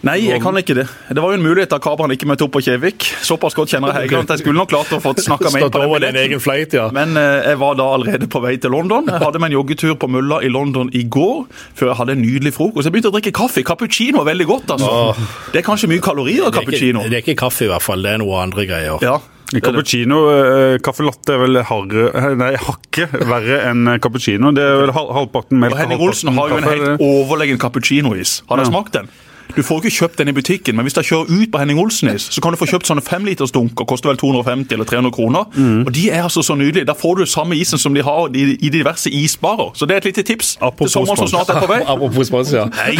Nei, 0.04 0.18
jeg 0.28 0.42
kan 0.44 0.58
ikke 0.60 0.76
det. 0.76 0.84
Det 1.16 1.22
var 1.24 1.32
jo 1.32 1.38
en 1.40 1.46
mulighet 1.46 1.72
da 1.72 1.78
Kabran 1.80 2.12
ikke 2.12 2.28
møtte 2.28 2.44
opp 2.44 2.52
på 2.58 2.62
Kjevik. 2.66 3.06
Såpass 3.24 3.56
godt 3.56 3.72
kjenner 3.72 3.94
jeg 3.94 4.10
Hegeland. 4.10 4.34
Jeg 4.34 4.42
skulle 4.42 4.60
nok 4.60 4.68
klart 4.74 4.92
å 4.92 5.00
få 5.00 5.14
snakka 5.16 5.54
med 5.56 5.70
på 5.72 6.00
den 6.04 6.18
egen 6.20 6.44
flight, 6.44 6.76
ja. 6.76 6.90
Men 6.96 7.16
eh, 7.20 7.48
jeg 7.48 7.60
var 7.62 7.78
da 7.80 7.86
allerede 7.96 8.28
på 8.28 8.42
vei 8.44 8.58
til 8.60 8.76
London. 8.76 9.08
Jeg 9.08 9.24
hadde 9.24 9.40
meg 9.40 9.54
en 9.54 9.58
joggetur 9.62 9.96
på 10.00 10.10
Mulla 10.12 10.42
i 10.44 10.52
London 10.52 10.92
i 10.92 11.06
går, 11.08 11.46
før 11.80 11.94
jeg 11.94 12.00
hadde 12.02 12.18
en 12.18 12.24
nydelig 12.26 12.52
frokost. 12.58 12.90
Jeg 12.90 12.98
begynte 12.98 13.14
å 13.14 13.16
drikke 13.16 13.32
kaffe. 13.40 13.64
Cappuccino 13.64 14.20
er 14.26 14.28
veldig 14.34 14.50
godt, 14.52 14.76
altså. 14.76 14.92
Åh. 14.92 15.24
Det 15.56 15.64
er 15.64 15.68
kanskje 15.72 15.94
mye 15.94 16.04
kalorier 16.04 16.52
i 16.52 16.56
cappuccino. 16.60 17.08
Det 17.08 17.22
er, 17.22 17.24
ikke, 17.24 17.40
kaffe, 17.46 17.70
i 17.70 17.72
hvert 17.72 17.88
fall. 17.88 18.04
Det 18.04 18.18
er 18.18 18.24
noe 18.26 18.44
andre 18.44 18.68
greier. 18.68 19.00
Ja, 19.08 19.22
Cappuccino, 19.54 20.24
eh, 20.34 20.80
Caffè 20.82 21.04
latte 21.06 21.36
er 21.36 21.44
vel 21.44 21.60
harre, 21.68 22.32
nei, 22.40 22.56
hakket 22.58 23.12
verre 23.30 23.60
enn 23.70 23.92
cappuccino. 24.02 24.50
Det 24.56 24.64
er 24.66 24.80
vel 24.82 24.94
halvparten 24.96 25.62
melk. 25.62 25.76
Og 25.78 25.84
Henning 25.84 26.02
Olsen 26.02 26.34
har 26.34 26.50
jo 26.50 26.58
en 26.58 26.72
helt 26.72 27.04
overlegen 27.06 27.62
cappuccinois. 27.62 28.42
Har 28.50 28.60
dere 28.60 28.68
ja. 28.68 28.74
smakt 28.74 28.98
den? 28.98 29.12
Du 29.56 29.62
får 29.62 29.84
ikke 29.84 29.94
kjøpt 29.94 30.18
den 30.18 30.32
i 30.32 30.34
butikken, 30.34 30.76
men 30.76 30.88
hvis 30.88 30.96
du 30.98 31.02
kjører 31.06 31.30
ut 31.30 31.52
på 31.54 31.60
Henning 31.62 31.80
Olsenis, 31.80 32.26
så 32.34 32.42
kan 32.42 32.54
du 32.54 32.58
få 32.58 32.66
kjøpt 32.72 32.90
sånne 32.90 33.04
femlitersdunker, 33.06 33.86
koster 33.90 34.10
vel 34.10 34.18
250 34.18 34.74
eller 34.74 34.88
300 34.90 35.14
kroner. 35.14 35.46
Mm. 35.54 35.84
Og 35.86 35.92
De 35.94 36.08
er 36.10 36.24
altså 36.24 36.42
så 36.42 36.56
nydelige. 36.58 36.88
Da 36.90 36.96
får 36.98 37.22
du 37.22 37.26
samme 37.30 37.58
isen 37.60 37.78
som 37.82 37.94
de 37.94 38.02
har 38.04 38.34
i, 38.34 38.46
i 38.58 38.72
diverse 38.74 39.10
isbarer. 39.14 39.72
Så 39.78 39.86
det 39.86 39.96
er 39.96 40.02
et 40.02 40.10
lite 40.10 40.24
tips 40.26 40.56
Apropos 40.62 40.90
til 40.90 40.94
sommeren 40.96 41.22
som 41.22 41.28
snart 41.28 41.52
er 41.54 41.60
på 41.62 41.70
vei. 41.70 41.80
Apropos 41.94 42.28
spons, 42.28 42.54
ja. 42.54 42.66
Nei. 42.66 42.98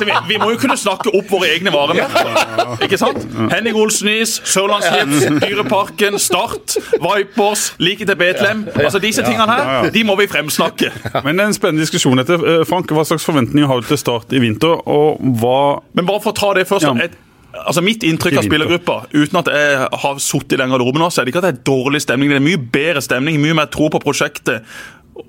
vi, 0.00 0.16
vi, 0.28 0.38
må 0.40 0.50
jo 0.54 0.60
kunne 0.62 0.78
snakke 0.80 1.12
opp 1.12 1.28
våre 1.32 1.52
egne 1.52 1.72
varemerker. 1.74 2.80
Ikke 2.86 3.00
sant? 3.00 3.20
Henning 3.52 3.76
Olsenis, 3.76 4.38
Sørlandschips, 4.48 5.44
Dyreparken, 5.44 6.18
Start, 6.18 6.78
Vipers, 6.96 7.74
Like 7.78 8.08
til 8.08 8.16
Betlehem. 8.16 8.64
Altså 8.74 9.02
Disse 9.02 9.26
tingene 9.26 9.48
her, 9.52 9.90
de 9.92 10.04
må 10.08 10.16
vi 10.16 10.30
fremsnakke. 10.30 10.92
Men 11.24 11.36
det 11.36 11.44
er 11.44 11.52
en 11.52 11.56
spennende 11.56 11.84
diskusjon 11.84 12.24
etter. 12.24 12.40
Eh, 12.40 12.64
Frank, 12.68 12.88
hva 12.94 13.04
slags 13.04 13.26
forventninger 13.28 13.68
har 13.68 13.84
du 13.84 13.90
til 13.90 14.00
Start 14.00 14.32
i 14.32 14.40
vinter? 14.40 14.80
og 14.90 14.99
hva 15.40 15.80
Men 15.96 16.08
bare 16.08 16.22
for 16.22 16.32
å 16.32 16.38
ta 16.38 16.52
det 16.56 16.66
først. 16.70 16.88
Ja. 16.88 17.08
Et, 17.08 17.16
altså 17.64 17.82
Mitt 17.84 18.06
inntrykk 18.06 18.40
av 18.40 18.46
spillergruppa, 18.46 18.96
uten 19.14 19.40
at 19.42 19.50
jeg 19.54 19.90
har 20.04 20.22
sittet 20.22 20.56
i 20.56 20.62
den 20.62 20.72
garderoben, 20.72 21.04
så 21.08 21.20
er 21.20 21.28
det 21.28 21.34
ikke 21.34 21.42
at 21.42 21.48
det 21.48 21.54
er 21.56 21.66
dårlig 21.70 22.02
stemning. 22.04 22.32
Det 22.32 22.40
er 22.40 22.46
mye 22.46 22.62
bedre 22.78 23.04
stemning, 23.04 23.40
mye 23.42 23.58
mer 23.58 23.70
tro 23.72 23.90
på 23.92 24.02
prosjektet 24.02 24.66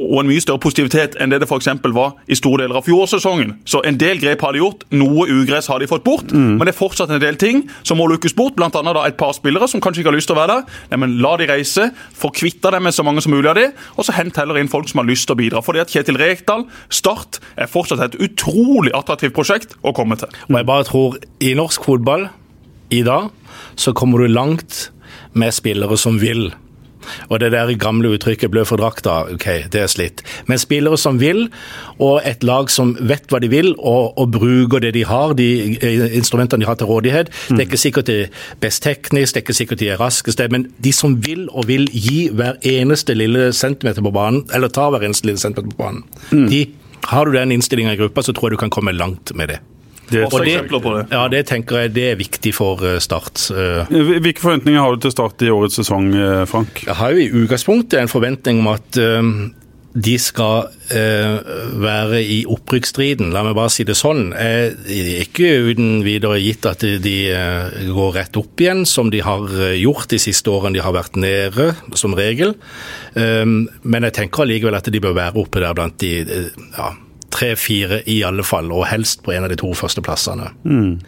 og 0.01 0.21
en 0.21 0.29
mye 0.29 0.41
større 0.41 0.61
positivitet 0.61 1.15
enn 1.21 1.31
det 1.31 1.41
det 1.41 1.47
f.eks. 1.50 1.67
var 1.93 2.15
i 2.31 2.38
store 2.38 2.63
deler 2.63 2.79
av 2.79 2.85
fjorårssesongen. 2.85 3.53
Så 3.69 3.81
en 3.88 3.97
del 4.00 4.21
grep 4.21 4.43
har 4.45 4.53
de 4.53 4.61
gjort, 4.61 4.85
noe 4.93 5.27
ugress 5.29 5.69
har 5.71 5.81
de 5.81 5.89
fått 5.89 6.05
bort, 6.05 6.31
mm. 6.31 6.57
men 6.57 6.65
det 6.67 6.73
er 6.73 6.77
fortsatt 6.77 7.11
en 7.13 7.21
del 7.21 7.38
ting 7.41 7.63
som 7.88 8.00
må 8.01 8.07
lukkes 8.11 8.35
bort. 8.38 8.59
Da 8.61 8.69
et 9.05 9.17
par 9.19 9.33
spillere 9.35 9.67
som 9.69 9.81
kanskje 9.83 10.03
ikke 10.03 10.11
har 10.11 10.17
lyst 10.17 10.29
til 10.31 10.38
å 10.38 10.41
være 10.41 10.59
der. 10.59 10.79
Nei, 10.91 11.01
men 11.03 11.17
La 11.21 11.33
de 11.39 11.47
reise, 11.50 11.89
få 12.17 12.31
kvitta 12.35 12.71
dem 12.73 12.85
med 12.88 12.95
så 12.95 13.05
mange 13.05 13.23
som 13.23 13.33
mulig 13.33 13.50
av 13.51 13.57
de, 13.59 13.67
og 13.95 14.07
så 14.07 14.15
hent 14.15 14.39
heller 14.39 14.59
inn 14.61 14.71
folk 14.71 14.89
som 14.89 15.01
har 15.01 15.09
lyst 15.09 15.27
til 15.29 15.35
å 15.35 15.41
bidra. 15.41 15.63
Fordi 15.65 15.83
at 15.83 15.93
Kjetil 15.93 16.19
Rekdal, 16.21 16.65
Start, 16.93 17.41
er 17.57 17.69
fortsatt 17.71 18.03
et 18.05 18.17
utrolig 18.21 18.93
attraktivt 18.97 19.35
prosjekt 19.38 19.75
å 19.81 19.95
komme 19.97 20.17
til. 20.19 20.31
Og 20.50 20.57
jeg 20.59 20.69
bare 20.69 20.88
tror, 20.88 21.19
i 21.43 21.53
norsk 21.57 21.85
fotball 21.88 22.29
i 22.91 23.03
dag, 23.07 23.29
så 23.79 23.93
kommer 23.97 24.21
du 24.21 24.31
langt 24.31 24.89
med 25.33 25.53
spillere 25.55 25.97
som 26.00 26.19
vil. 26.21 26.50
Og 27.29 27.39
det 27.39 27.51
der 27.51 27.74
gamle 27.75 28.10
uttrykket 28.15 28.51
'blø 28.51 28.63
for 28.65 28.77
drakta', 28.77 29.34
ok, 29.34 29.48
det 29.72 29.81
er 29.81 29.88
slitt. 29.88 30.24
Men 30.48 30.58
spillere 30.58 30.98
som 30.98 31.20
vil, 31.20 31.50
og 32.00 32.22
et 32.25 32.43
lag 32.43 32.70
som 32.70 32.98
vet 33.00 33.27
hva 33.29 33.39
de 33.39 33.50
vil, 33.50 33.75
og, 33.77 34.17
og 34.17 34.31
bruker 34.31 34.79
det 34.79 34.93
de 34.93 35.05
har, 35.05 35.34
de 35.34 35.77
eh, 35.81 36.17
instrumentene 36.17 36.62
de 36.62 36.67
har 36.67 36.75
til 36.75 36.88
rådighet. 36.88 37.29
Mm. 37.50 37.58
Det 37.58 37.63
er 37.63 37.70
ikke 37.70 37.77
sikkert 37.77 38.08
de 38.08 38.20
er 38.22 38.27
best 38.60 38.84
teknisk, 38.84 39.34
det 39.34 39.41
er 39.41 39.46
ikke 39.46 39.53
sikkert 39.53 39.79
de 39.79 39.89
er 39.89 40.01
raskest, 40.01 40.41
men 40.51 40.67
de 40.84 40.93
som 40.93 41.17
vil 41.25 41.48
og 41.51 41.67
vil 41.67 41.88
gi 41.93 42.29
hver 42.29 42.60
eneste 42.62 43.13
lille 43.13 43.53
centimeter 43.53 44.01
på 44.01 44.12
banen, 44.12 44.46
eller 44.53 44.67
ta 44.67 44.89
hver 44.89 45.03
eneste 45.05 45.25
lille 45.25 45.39
centimeter 45.39 45.75
på 45.75 45.84
banen, 45.84 46.03
mm. 46.31 46.48
de 46.50 46.65
har 47.10 47.25
du 47.25 47.34
den 47.34 47.51
innstillinga 47.51 47.93
i 47.93 47.98
gruppa, 47.98 48.22
så 48.22 48.34
tror 48.34 48.50
jeg 48.50 48.60
du 48.60 48.62
kan 48.62 48.74
komme 48.74 48.93
langt 48.93 49.34
med 49.36 49.48
det. 49.48 49.60
Det 50.11 50.25
og 50.27 50.43
det, 50.43 50.57
på 50.67 50.93
det. 50.97 51.05
Ja, 51.13 51.25
det 51.31 51.45
tenker 51.51 51.85
jeg 51.85 51.95
det 51.95 52.05
er 52.11 52.19
viktig 52.19 52.53
for 52.55 52.83
eh, 52.87 52.99
Start. 53.03 53.45
Eh. 53.55 53.95
Hvilke 54.19 54.43
forventninger 54.43 54.83
har 54.83 54.95
du 54.95 55.05
til 55.05 55.13
Start 55.15 55.43
i 55.45 55.51
årets 55.53 55.79
sesong, 55.79 56.11
eh, 56.15 56.43
Frank? 56.49 56.83
Jeg 56.87 56.97
har 56.99 57.15
jo 57.15 57.23
i 57.23 57.43
utgangspunktet 57.43 58.01
en 58.01 58.11
forventning 58.11 58.63
om 58.63 58.71
at 58.75 59.01
de 59.91 60.13
skal 60.15 60.69
være 60.87 62.21
i 62.23 62.37
opprykksstriden, 62.47 63.33
la 63.35 63.41
meg 63.43 63.57
bare 63.57 63.71
si 63.73 63.83
det 63.83 63.97
sånn. 63.99 64.29
ikke 64.31 65.49
uten 65.67 65.99
videre 66.05 66.39
gitt 66.39 66.63
at 66.69 66.85
de 67.03 67.15
går 67.91 68.15
rett 68.15 68.39
opp 68.39 68.63
igjen, 68.63 68.85
som 68.87 69.11
de 69.11 69.19
har 69.19 69.51
gjort 69.75 70.07
de 70.13 70.21
siste 70.24 70.47
årene 70.47 70.79
de 70.79 70.85
har 70.85 70.95
vært 70.95 71.19
nede, 71.19 71.74
som 72.00 72.15
regel. 72.15 72.55
men 73.15 74.07
jeg 74.07 74.15
tenker 74.15 74.45
allikevel 74.45 74.79
at 74.79 74.87
de 74.87 75.03
bør 75.03 75.17
være 75.19 75.43
oppe 75.43 75.59
der 75.59 75.75
blant 75.75 76.00
de 76.00 76.13
ja, 76.24 76.93
tre-fire 77.33 78.01
i 78.11 78.22
alle 78.27 78.46
fall, 78.46 78.72
og 78.72 78.87
helst 78.91 79.24
på 79.25 79.33
en 79.35 79.48
av 79.48 79.51
de 79.51 79.59
to 79.59 79.72
første 79.77 80.03
plassene. 80.05 80.51
Mm. 80.63 81.01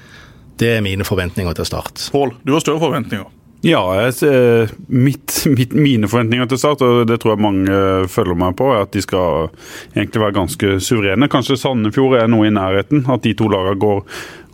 Det 0.59 0.75
er 0.77 0.83
mine 0.85 1.05
forventninger 1.07 1.55
til 1.57 1.67
Start. 1.67 2.09
Pål, 2.13 2.35
du 2.43 2.53
har 2.55 2.63
større 2.63 2.81
forventninger? 2.83 3.31
Ja, 3.63 3.79
jeg, 3.95 4.67
mitt, 4.91 5.37
mitt, 5.47 5.71
mine 5.71 6.07
forventninger 6.11 6.49
til 6.51 6.59
Start, 6.59 6.83
og 6.83 7.07
det 7.07 7.21
tror 7.23 7.37
jeg 7.37 7.43
mange 7.45 7.77
følger 8.11 8.35
meg 8.35 8.57
på, 8.59 8.67
er 8.73 8.83
at 8.83 8.91
de 8.91 9.03
skal 9.05 9.47
egentlig 9.95 10.23
være 10.25 10.35
ganske 10.35 10.71
suverene. 10.83 11.29
Kanskje 11.31 11.57
Sandefjord 11.61 12.17
er 12.19 12.31
noe 12.31 12.49
i 12.49 12.53
nærheten, 12.53 13.05
at 13.07 13.23
de 13.23 13.31
to 13.39 13.47
lagene 13.51 13.79
går, 13.79 14.03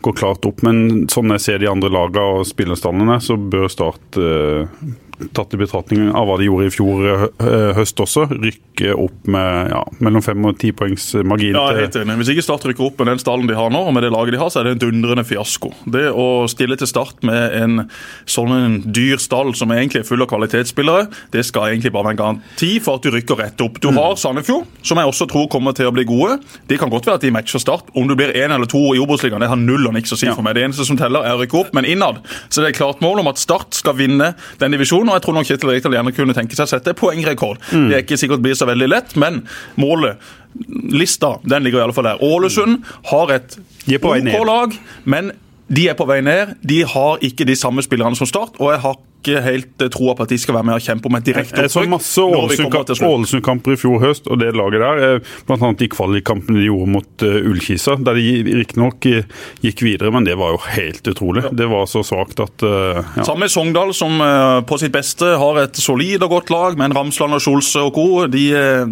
går 0.06 0.18
klart 0.20 0.46
opp. 0.46 0.62
Men 0.66 1.10
sånn 1.10 1.34
jeg 1.34 1.46
ser 1.46 1.64
de 1.64 1.72
andre 1.72 1.90
lagene 1.94 2.38
og 2.38 2.46
spillerstandene, 2.52 3.18
så 3.26 3.40
bør 3.42 3.66
Start 3.74 4.22
eh, 4.22 4.70
tatt 5.36 5.54
i 5.54 5.60
betraktning 5.60 6.10
av 6.16 6.28
hva 6.30 6.38
de 6.40 6.48
gjorde 6.48 6.70
i 6.70 6.74
fjor 6.74 7.08
eh, 7.10 7.70
høst 7.78 8.00
også, 8.00 8.28
rykke 8.32 8.94
opp 8.96 9.28
med 9.32 9.72
ja, 9.74 9.82
mellom 10.00 10.24
fem 10.24 10.46
og 10.48 10.58
ti 10.62 10.72
poengs 10.76 11.12
margin. 11.28 11.56
Ja, 11.58 11.74
helt 11.76 11.98
enig. 12.00 12.18
Hvis 12.22 12.32
ikke 12.34 12.46
Start 12.50 12.66
rykker 12.66 12.88
opp 12.88 13.02
med 13.02 13.12
den 13.12 13.22
stallen 13.22 13.50
de 13.50 13.58
har 13.58 13.72
nå, 13.74 13.82
og 13.90 13.94
med 13.96 14.06
det 14.06 14.14
laget 14.14 14.36
de 14.36 14.42
har, 14.42 14.52
så 14.54 14.62
er 14.62 14.70
det 14.70 14.78
en 14.78 14.84
dundrende 14.88 15.26
fiasko. 15.28 15.72
Det 15.92 16.08
å 16.10 16.48
stille 16.52 16.78
til 16.80 16.90
start 16.90 17.22
med 17.28 17.56
en 17.60 17.84
sånn 18.30 18.54
en 18.56 18.78
dyr 18.96 19.22
stall 19.22 19.54
som 19.58 19.74
egentlig 19.76 20.04
er 20.04 20.08
full 20.08 20.24
av 20.24 20.32
kvalitetsspillere, 20.32 21.10
det 21.36 21.44
skal 21.48 21.70
egentlig 21.74 21.94
bare 21.94 22.10
være 22.10 22.18
en 22.18 22.22
garanti 22.24 22.72
for 22.84 23.00
at 23.00 23.06
du 23.06 23.14
rykker 23.14 23.40
rett 23.44 23.66
opp. 23.66 23.82
Du 23.84 23.92
mm. 23.92 24.00
har 24.00 24.18
Sandefjord, 24.20 24.70
som 24.86 25.02
jeg 25.02 25.12
også 25.12 25.30
tror 25.30 25.50
kommer 25.52 25.76
til 25.78 25.90
å 25.90 25.94
bli 25.96 26.08
gode. 26.10 26.40
Det 26.70 26.80
kan 26.82 26.92
godt 26.92 27.10
være 27.10 27.22
at 27.22 27.28
de 27.28 27.34
matcher 27.36 27.60
Start. 27.60 27.92
Om 27.98 28.08
du 28.08 28.16
blir 28.16 28.32
én 28.40 28.54
eller 28.56 28.70
to 28.70 28.80
i 28.96 29.02
Obos-ligaen, 29.04 29.44
det 29.44 29.52
har 29.52 29.60
null 29.60 29.90
og 29.90 29.96
niks 29.98 30.16
å 30.16 30.20
si 30.20 30.30
for 30.32 30.46
meg. 30.46 30.56
Det 30.56 30.64
eneste 30.70 30.88
som 30.88 30.98
teller, 31.00 31.28
er 31.28 31.36
å 31.36 31.44
rykke 31.44 31.60
opp, 31.60 31.74
men 31.76 31.88
innad 31.90 32.22
så 32.50 32.64
det 32.64 32.72
er 32.72 32.78
klart 32.78 33.04
mål 33.04 33.24
om 33.24 33.30
at 33.32 33.42
Start 33.42 33.76
skal 33.78 33.98
vinne 34.00 34.34
den 34.62 34.76
divisjonen 34.76 35.09
og 35.10 35.18
jeg 35.18 35.26
tror 35.26 35.38
nok 35.38 35.50
Kjetil 35.50 35.74
Rekdal 35.74 35.98
gjerne 35.98 36.16
kunne 36.16 36.36
tenke 36.38 36.58
seg 36.58 36.68
å 36.68 36.74
sette 36.74 36.96
poengrekord. 36.98 37.62
Mm. 37.74 37.90
Det 37.90 37.98
er 37.98 38.06
ikke 38.06 38.20
sikkert 38.22 38.46
blir 38.46 38.58
så 38.58 38.68
veldig 38.70 38.90
lett, 38.90 39.16
men 39.20 39.44
målet, 39.80 40.22
lista, 40.94 41.36
den 41.44 41.66
ligger 41.66 41.82
i 41.82 41.86
alle 41.88 41.98
fall 41.98 42.10
der. 42.12 42.24
Ålesund 42.26 42.82
har 43.12 43.36
et 43.36 43.60
OK 44.00 44.42
lag, 44.48 44.80
men 45.10 45.34
de 45.70 45.86
er 45.92 45.98
på 45.98 46.08
vei 46.10 46.22
ned. 46.26 46.56
De 46.66 46.82
har 46.88 47.22
ikke 47.26 47.46
de 47.46 47.58
samme 47.58 47.84
spillerne 47.86 48.18
som 48.18 48.30
Start. 48.30 48.58
og 48.58 48.74
jeg 48.74 48.82
har 48.86 48.98
ikke 49.20 49.42
helt 49.44 49.84
eh, 49.84 49.90
troa 49.92 50.16
på 50.16 50.26
at 50.26 50.32
de 50.32 50.38
skal 50.40 50.56
være 50.58 50.68
med 50.70 50.80
og 50.80 50.86
kjempe 50.86 51.10
om 51.10 51.18
et 51.20 51.28
direkte 51.28 51.54
opprykk. 51.54 51.68
Jeg 51.68 51.74
så 51.74 51.84
masse 51.92 53.08
Ålesund-kamper 53.10 53.76
i 53.76 53.80
fjor 53.80 54.00
høst, 54.04 54.30
og 54.32 54.40
det 54.42 54.54
laget 54.58 54.84
der, 54.84 55.04
eh, 55.06 55.34
bl.a. 55.48 55.72
de 55.80 55.90
kvalikkampene 55.92 56.60
de 56.60 56.68
gjorde 56.70 56.94
mot 56.94 57.26
uh, 57.26 57.50
Ullkisa, 57.50 57.98
der 58.06 58.18
de 58.20 58.56
riktignok 58.62 59.08
gikk 59.64 59.84
videre, 59.84 60.12
men 60.14 60.28
det 60.28 60.38
var 60.40 60.54
jo 60.56 60.62
helt 60.70 61.08
utrolig. 61.12 61.44
Ja. 61.48 61.54
Det 61.62 61.68
var 61.72 61.88
så 61.92 62.04
svakt 62.06 62.40
at 62.44 62.64
ja. 62.64 63.24
Samme 63.28 63.50
Sogndal, 63.52 63.92
som 63.96 64.20
på 64.68 64.78
sitt 64.80 64.94
beste 64.94 65.34
har 65.40 65.60
et 65.62 65.78
solid 65.80 66.24
og 66.26 66.34
godt 66.34 66.54
lag, 66.54 66.78
men 66.80 66.94
Ramsland 66.96 67.36
og 67.36 67.44
Skjolse 67.44 67.84
og 67.86 67.94
co. 67.96 68.08
De, 68.32 68.46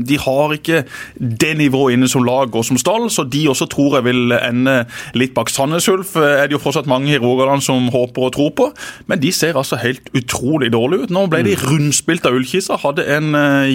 de, 0.08 0.20
har 0.22 0.54
ikke 0.56 0.84
det 1.18 1.54
nivået 1.60 1.98
inne 1.98 2.10
som 2.12 2.26
lag 2.28 2.54
og 2.56 2.66
som 2.68 2.80
stall, 2.80 3.08
så 3.14 3.26
de 3.28 3.46
også 3.52 3.68
tror 3.72 4.00
jeg 4.00 4.08
vil 4.10 4.36
ende 4.38 4.80
litt 5.18 5.36
bak 5.38 5.52
Sandnes 5.54 5.88
Ulf. 5.92 6.16
Er 6.20 6.48
det 6.48 6.58
jo 6.58 6.62
fortsatt 6.64 6.90
mange 6.90 7.14
i 7.16 7.22
Rogaland 7.22 7.64
som 7.66 7.90
håper 7.94 8.28
og 8.28 8.34
tror 8.36 8.54
på, 8.58 8.70
men 9.10 9.22
de 9.24 9.32
ser 9.36 9.58
altså 9.60 9.80
helt 9.82 10.12
utrolig 10.20 10.72
dårlig 10.74 11.06
ut. 11.06 11.14
Nå 11.14 11.26
ble 11.32 11.44
de 11.48 11.56
mm. 11.58 11.66
rundspilt 11.72 12.28
av 12.28 12.38
Ullkisa. 12.38 12.80
Hadde 12.82 13.08
en 13.18 13.36
uh, 13.36 13.68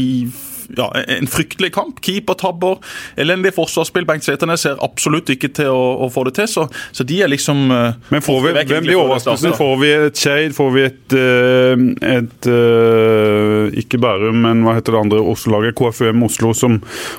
ja, 0.76 0.88
en 1.18 1.26
fryktelig 1.26 1.72
kamp. 1.74 2.00
Keepertabber, 2.04 2.78
elendig 3.20 3.54
forsvarsspill. 3.56 4.06
Bengt 4.08 4.24
Sveternes 4.24 4.64
ser 4.64 4.80
absolutt 4.84 5.30
ikke 5.32 5.50
til 5.54 5.72
å, 5.72 5.82
å 6.06 6.08
få 6.12 6.24
det 6.28 6.36
til, 6.40 6.48
så, 6.50 6.66
så 6.94 7.06
de 7.06 7.20
er 7.24 7.30
liksom 7.32 7.64
uh, 7.72 7.92
Men 8.12 8.24
får 8.24 8.40
vi, 8.46 8.52
hvem 8.72 8.86
blir 8.86 9.00
overraskelsen? 9.00 9.56
Får 9.58 9.74
vi 9.82 9.92
et 9.96 10.22
Skeid? 10.22 10.54
Får 10.56 10.70
vi 10.74 10.84
et, 10.88 11.16
et, 11.16 12.06
et 12.12 12.50
uh, 12.50 13.80
Ikke 13.82 14.00
Bærum, 14.02 14.42
men 14.46 14.64
hva 14.66 14.76
heter 14.78 14.96
det 14.96 15.02
andre 15.06 15.22
Oslo-laget? 15.32 15.76
KFUM 15.78 16.24
Oslo 16.26 16.52
som 16.56 16.78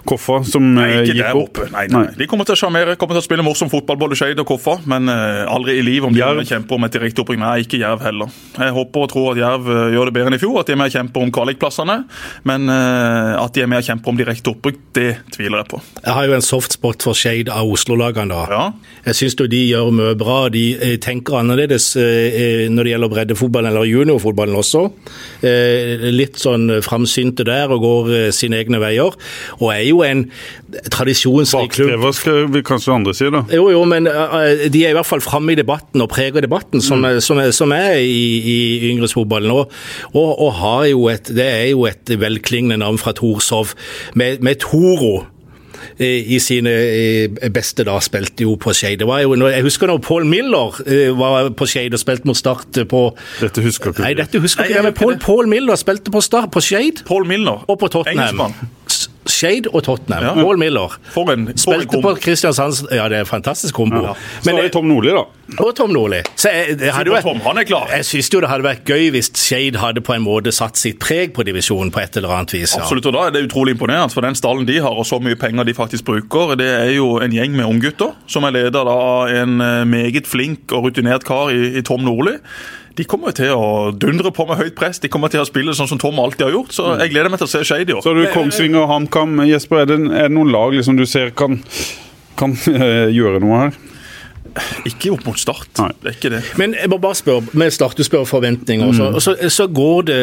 Koffa, 0.10 0.42
som 0.48 0.74
nei, 0.78 0.89
gikk 1.10 1.24
opp? 1.32 1.63
Nei, 1.74 1.88
nei, 1.92 2.08
nei, 2.10 2.18
De 2.20 2.30
kommer 2.30 2.48
til 2.48 2.58
å 2.58 2.62
sjarmere, 2.63 2.98
kommer 3.00 3.18
til 3.18 3.24
å 3.24 3.28
spille 3.28 3.46
morsom 3.46 3.72
fotball, 3.72 4.00
både 4.06 4.18
Skeid 4.20 4.42
og 4.42 4.50
Koffa, 4.50 4.80
men 4.89 5.10
aldri 5.10 5.78
i 5.80 5.86
liv 5.86 6.06
om 6.08 6.16
de 6.16 6.48
kjemper 6.48 6.78
om 6.78 6.88
et 6.88 6.96
direkte 6.96 7.24
opprykk. 7.24 7.42
Nei, 7.42 7.56
ikke 7.66 7.80
Jerv 7.82 8.04
heller. 8.06 8.32
Jeg 8.58 8.76
håper 8.76 9.06
og 9.06 9.12
tror 9.12 9.32
at 9.34 9.42
Jerv 9.42 9.70
gjør 9.94 10.10
det 10.10 10.16
bedre 10.16 10.32
enn 10.32 10.38
i 10.38 10.42
fjor, 10.42 10.60
at 10.62 10.70
de 10.70 10.76
er 10.76 10.80
med 10.80 10.92
og 10.92 10.98
kjemper 10.98 11.26
om 11.26 11.34
kvalikplassene. 11.34 11.98
Men 12.50 12.70
at 13.43 13.56
de 13.56 13.63
er 13.63 13.69
med 13.69 13.82
og 13.82 13.88
kjemper 13.88 14.12
om 14.12 14.19
direkte 14.19 14.51
opprykk, 14.53 14.79
det 14.95 15.10
tviler 15.34 15.62
jeg 15.62 15.69
på. 15.73 15.79
Jeg 15.99 16.15
har 16.15 16.27
jo 16.27 16.36
en 16.38 16.45
softspot 16.45 17.06
for 17.06 17.17
Skeid 17.17 17.51
av 17.51 17.69
Oslo-lagene. 17.69 18.34
da. 18.34 18.43
Ja. 18.51 18.93
Jeg 19.08 19.19
syns 19.19 19.38
de 19.39 19.60
gjør 19.60 19.91
mye 19.95 20.15
bra. 20.19 20.38
De 20.53 20.63
eh, 20.77 20.95
tenker 21.03 21.39
annerledes 21.41 21.91
eh, 21.99 22.65
når 22.71 22.88
det 22.88 22.93
gjelder 22.93 23.13
breddefotballen 23.13 23.71
eller 23.71 23.89
juniorfotballen 23.89 24.60
også. 24.60 24.86
Eh, 25.43 26.08
litt 26.13 26.39
sånn 26.41 26.79
framsynte 26.86 27.45
der 27.47 27.73
og 27.73 27.84
går 27.84 28.12
sine 28.36 28.62
egne 28.62 28.79
veier. 28.84 29.15
Og 29.60 29.67
er 29.73 29.84
jo 29.88 30.03
en 30.08 30.27
tradisjonsrik 30.92 31.74
klubb. 31.74 31.92
Bakstrever 31.94 32.16
skal 32.18 32.54
vi 32.54 32.64
kanskje 32.66 32.94
andre 32.96 33.16
si, 33.18 33.30
da. 33.34 33.44
Jo, 33.54 33.68
jo, 33.74 33.84
men 33.90 34.08
de 34.08 34.84
er 34.84 34.94
i 34.94 34.98
hvert 34.98 35.10
fall 35.10 35.24
framme 35.24 35.54
i 35.54 35.60
debatten 35.60 36.04
og 36.04 36.10
preger 36.14 36.46
debatten, 36.46 36.84
som, 36.84 37.04
mm. 37.04 37.20
som, 37.24 37.42
som 37.56 37.76
er 37.76 38.00
i, 38.02 38.24
i 38.54 38.58
yngresfotballen. 38.92 39.52
Og, 39.54 39.72
og, 40.14 40.32
og, 40.32 40.50
har 40.64 40.88
jo 40.92 41.08
et, 41.12 41.30
det 41.34 41.46
er 41.50 41.68
jo 41.74 41.86
et 41.90 42.16
velklingende 42.20 42.82
navn 42.84 43.00
fra 43.02 43.16
Torshov, 43.18 43.76
med, 44.20 44.42
med 44.46 44.62
Toro 44.64 45.24
i 46.00 46.40
sine 46.42 46.72
beste 47.54 47.86
da 47.86 47.98
spilte 48.04 48.48
jo 48.48 48.56
på 48.62 48.74
Skeid. 48.76 49.04
Jeg 49.04 49.66
husker 49.66 49.92
når 49.92 50.02
Paul 50.04 50.26
Miller 50.26 50.80
var 51.20 51.50
på 51.58 51.68
Skeid 51.70 51.94
og 51.94 52.02
spilte 52.02 52.30
mot 52.30 52.38
Start 52.38 52.80
på 52.90 53.04
Dette 53.42 53.62
husker 53.64 53.94
ikke 53.94 54.06
Nei, 54.06 54.14
dette 54.18 54.42
husker 54.42 54.68
ikke 54.68 54.82
jeg, 54.82 54.96
Paul, 54.98 55.18
Paul 55.22 55.50
Miller 55.52 55.78
spilte 55.80 56.14
på 56.14 56.22
Start 56.24 56.52
på 56.54 56.64
Skeid. 56.64 57.04
Og 57.68 57.80
på 57.80 57.92
Tottenham. 57.94 58.42
Engelskmann. 58.42 58.72
Shade 59.43 59.71
og 59.73 59.84
Tottenham. 59.84 60.23
Ja. 60.23 60.34
Paul 60.39 60.60
Miller. 60.62 60.97
For 61.13 61.32
en, 61.34 61.47
for 61.51 61.63
Spilte 61.65 61.99
på 62.03 62.15
Kristiansands 62.23 62.84
Ja, 62.91 63.08
det 63.12 63.19
er 63.19 63.25
en 63.25 63.29
fantastisk 63.29 63.75
kombo. 63.75 64.01
Ja. 64.06 64.13
Men, 64.45 64.56
Så 64.56 64.58
er 64.58 64.67
det 64.67 64.73
Tom 64.75 64.88
Nordli, 64.88 65.12
da. 65.15 65.25
Og 65.60 65.73
Tom 65.75 65.91
Nordli. 65.93 66.21
Så 66.39 66.51
jeg, 66.53 66.77
det 66.79 66.93
hadde 66.95 67.12
vært, 67.13 67.27
Tom, 67.27 67.41
han 67.43 67.60
er 67.60 67.67
klar. 67.67 67.89
Jeg 67.91 68.08
syns 68.08 68.32
jo 68.34 68.41
det 68.43 68.49
hadde 68.51 68.65
vært 68.65 68.88
gøy 68.89 69.10
hvis 69.13 69.29
Shade 69.38 69.82
hadde 69.82 70.03
på 70.06 70.15
en 70.15 70.23
måte 70.25 70.53
satt 70.56 70.79
sitt 70.79 71.01
preg 71.03 71.34
på 71.36 71.45
divisjonen 71.47 71.91
på 71.93 72.01
et 72.03 72.19
eller 72.19 72.34
annet 72.38 72.56
vis. 72.56 72.75
Ja. 72.77 72.84
Absolutt, 72.84 73.10
og 73.12 73.17
da 73.17 73.27
er 73.27 73.36
det 73.36 73.45
utrolig 73.49 73.75
imponerende. 73.75 74.13
For 74.13 74.25
den 74.25 74.38
stallen 74.39 74.67
de 74.69 74.79
har, 74.84 74.95
og 74.95 75.08
så 75.10 75.19
mye 75.23 75.39
penger 75.39 75.67
de 75.67 75.75
faktisk 75.77 76.08
bruker, 76.08 76.56
det 76.60 76.69
er 76.69 76.93
jo 76.95 77.17
en 77.23 77.36
gjeng 77.36 77.58
med 77.58 77.67
unggutter 77.67 78.15
som 78.29 78.47
er 78.47 78.56
ledet 78.56 78.79
av 78.79 79.34
en 79.34 79.60
eh, 79.63 79.84
meget 79.89 80.29
flink 80.29 80.71
og 80.73 80.88
rutinert 80.88 81.27
kar 81.27 81.51
i, 81.53 81.75
i 81.79 81.86
Tom 81.86 82.06
Nordli 82.08 82.38
de 82.97 83.06
kommer 83.10 83.34
til 83.34 83.53
å 83.56 83.91
dundre 83.97 84.29
på 84.36 84.45
med 84.49 84.60
høyt 84.60 84.75
press. 84.77 84.99
De 85.01 85.10
kommer 85.12 85.32
til 85.34 85.41
å 85.41 85.47
spille 85.49 85.73
sånn 85.77 85.89
som 85.89 86.01
Tom 86.01 86.19
alltid 86.21 86.45
har 86.45 86.53
gjort. 86.53 86.75
Så 86.75 86.86
mm. 86.86 87.01
jeg 87.01 87.13
gleder 87.15 87.34
meg 87.34 87.41
til 87.41 87.49
å 87.49 87.53
se 87.53 87.63
Skeid 87.65 87.89
i 87.89 87.95
år. 87.97 88.03
Så 88.06 88.13
du 88.13 88.21
Kongsvinger 88.34 88.84
og 88.84 88.91
HamKam. 88.91 89.41
Jesper, 89.49 89.82
er 89.82 89.89
det, 89.89 89.97
er 90.12 90.29
det 90.29 90.36
noen 90.36 90.53
lag 90.53 90.75
liksom 90.77 90.99
du 90.99 91.08
ser 91.10 91.34
kan, 91.38 91.58
kan 92.39 92.53
gjøre 93.17 93.41
noe 93.41 93.65
her? 93.65 93.82
Ikke 94.88 95.12
opp 95.13 95.26
mot 95.28 95.39
Start. 95.39 95.70
Nei. 95.80 95.89
Det 96.02 96.10
er 96.12 96.18
ikke 96.18 96.32
det. 96.34 96.42
Men 96.60 96.76
jeg 96.78 96.89
må 96.92 97.00
bare 97.02 97.18
spørre, 97.18 97.46
med 97.58 97.74
Start, 97.74 97.98
du 97.98 98.06
spør 98.06 98.26
forventninger. 98.30 98.92
Mm. 98.92 99.16
Og 99.18 99.22
så, 99.24 99.36
så, 99.50 99.68
går 99.68 100.06
det, 100.10 100.20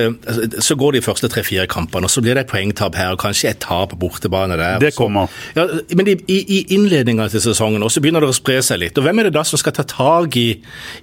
så 0.62 0.76
går 0.78 0.96
de 0.96 1.02
første 1.04 1.30
tre-fire 1.32 1.66
kampene, 1.70 2.06
og 2.06 2.12
så 2.12 2.22
blir 2.24 2.38
det 2.38 2.46
et 2.46 2.52
poengtap 2.52 2.98
her, 2.98 3.14
og 3.16 3.22
kanskje 3.22 3.50
et 3.50 3.60
tap 3.62 3.90
på 3.90 3.98
bortebane 4.00 4.58
der. 4.60 4.78
Det 4.82 4.94
kommer. 4.94 5.32
Ja, 5.56 5.66
men 5.96 6.12
i, 6.12 6.16
i 6.30 6.60
innledninga 6.76 7.28
til 7.32 7.42
sesongen 7.42 7.82
og 7.82 7.90
så 7.92 8.02
begynner 8.02 8.24
det 8.24 8.30
å 8.30 8.36
spre 8.36 8.60
seg 8.64 8.82
litt. 8.84 8.98
Og 8.98 9.06
Hvem 9.06 9.22
er 9.22 9.28
det 9.28 9.34
da 9.38 9.44
som 9.46 9.60
skal 9.60 9.74
ta 9.76 9.86
tak 9.88 10.36
i, 10.38 10.48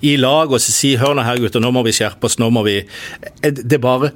i 0.07 0.15
laget 0.19 0.57
og 0.57 0.63
si 0.63 0.95
hør 0.99 1.17
nå 1.17 1.25
her 1.27 1.41
gutter, 1.41 1.63
nå 1.63 1.73
må 1.75 1.83
vi 1.87 1.95
skjerpe 1.97 2.29
oss, 2.29 2.39
nå 2.39 2.49
må 2.53 2.63
vi 2.67 2.79
Det 3.43 3.77
er 3.77 3.83
bare 3.83 4.13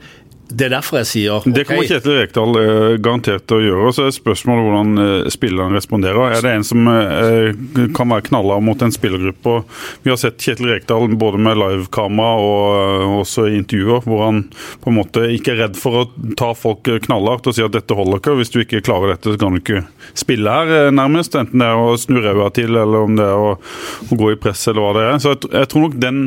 det 0.52 0.68
er 0.68 0.74
derfor 0.74 1.00
jeg 1.02 1.08
sier 1.10 1.38
okay. 1.38 1.54
Det 1.56 1.64
kommer 1.68 1.88
Kjetil 1.88 2.18
Rekdal 2.18 2.58
uh, 2.58 2.96
garantert 3.02 3.46
til 3.48 3.62
å 3.62 3.64
gjøre. 3.66 3.92
Så 3.96 4.08
er 4.08 4.16
spørsmålet 4.16 4.66
hvordan 4.68 4.92
uh, 5.00 5.30
spilleren 5.32 5.78
responderer. 5.78 6.36
Er 6.36 6.44
det 6.46 6.54
en 6.58 6.66
som 6.68 6.90
uh, 6.90 7.88
kan 7.96 8.12
være 8.12 8.26
knalla 8.28 8.58
mot 8.64 8.84
en 8.84 8.94
spillergruppe? 8.94 9.56
Vi 10.04 10.12
har 10.12 10.20
sett 10.20 10.42
Kjetil 10.42 10.72
Rekdal 10.74 11.16
både 11.22 11.40
med 11.42 11.60
livekamera 11.62 12.34
og 12.42 13.18
også 13.22 13.48
i 13.50 13.58
intervjuer, 13.60 14.04
hvor 14.08 14.26
han 14.28 14.44
på 14.84 14.92
en 14.92 14.98
måte 14.98 15.26
ikke 15.36 15.56
er 15.56 15.64
redd 15.66 15.80
for 15.80 16.02
å 16.02 16.34
ta 16.40 16.52
folk 16.58 16.90
knallhardt 17.06 17.48
og 17.48 17.56
si 17.56 17.64
at 17.66 17.76
dette 17.76 17.96
holder 17.98 18.22
ikke. 18.22 18.36
Hvis 18.42 18.54
du 18.54 18.62
ikke 18.64 18.84
klarer 18.86 19.16
dette, 19.16 19.34
så 19.34 19.42
kan 19.42 19.56
du 19.56 19.62
ikke 19.62 19.86
spille 20.18 20.52
her, 20.52 20.92
nærmest. 20.96 21.38
Enten 21.40 21.64
det 21.64 21.70
er 21.70 21.80
å 21.80 21.96
snu 22.00 22.20
ræva 22.24 22.50
til, 22.56 22.76
eller 22.76 23.08
om 23.08 23.16
det 23.20 23.28
er 23.28 23.40
å, 23.40 23.56
å, 23.56 24.20
gå 24.20 24.34
i 24.34 24.40
press, 24.42 24.66
eller 24.72 24.86
hva 24.86 24.94
det 24.98 25.08
er. 25.08 25.22
Så 25.24 25.36
jeg, 25.36 25.52
jeg 25.56 25.72
tror 25.72 25.88
nok 25.88 26.00
den 26.02 26.22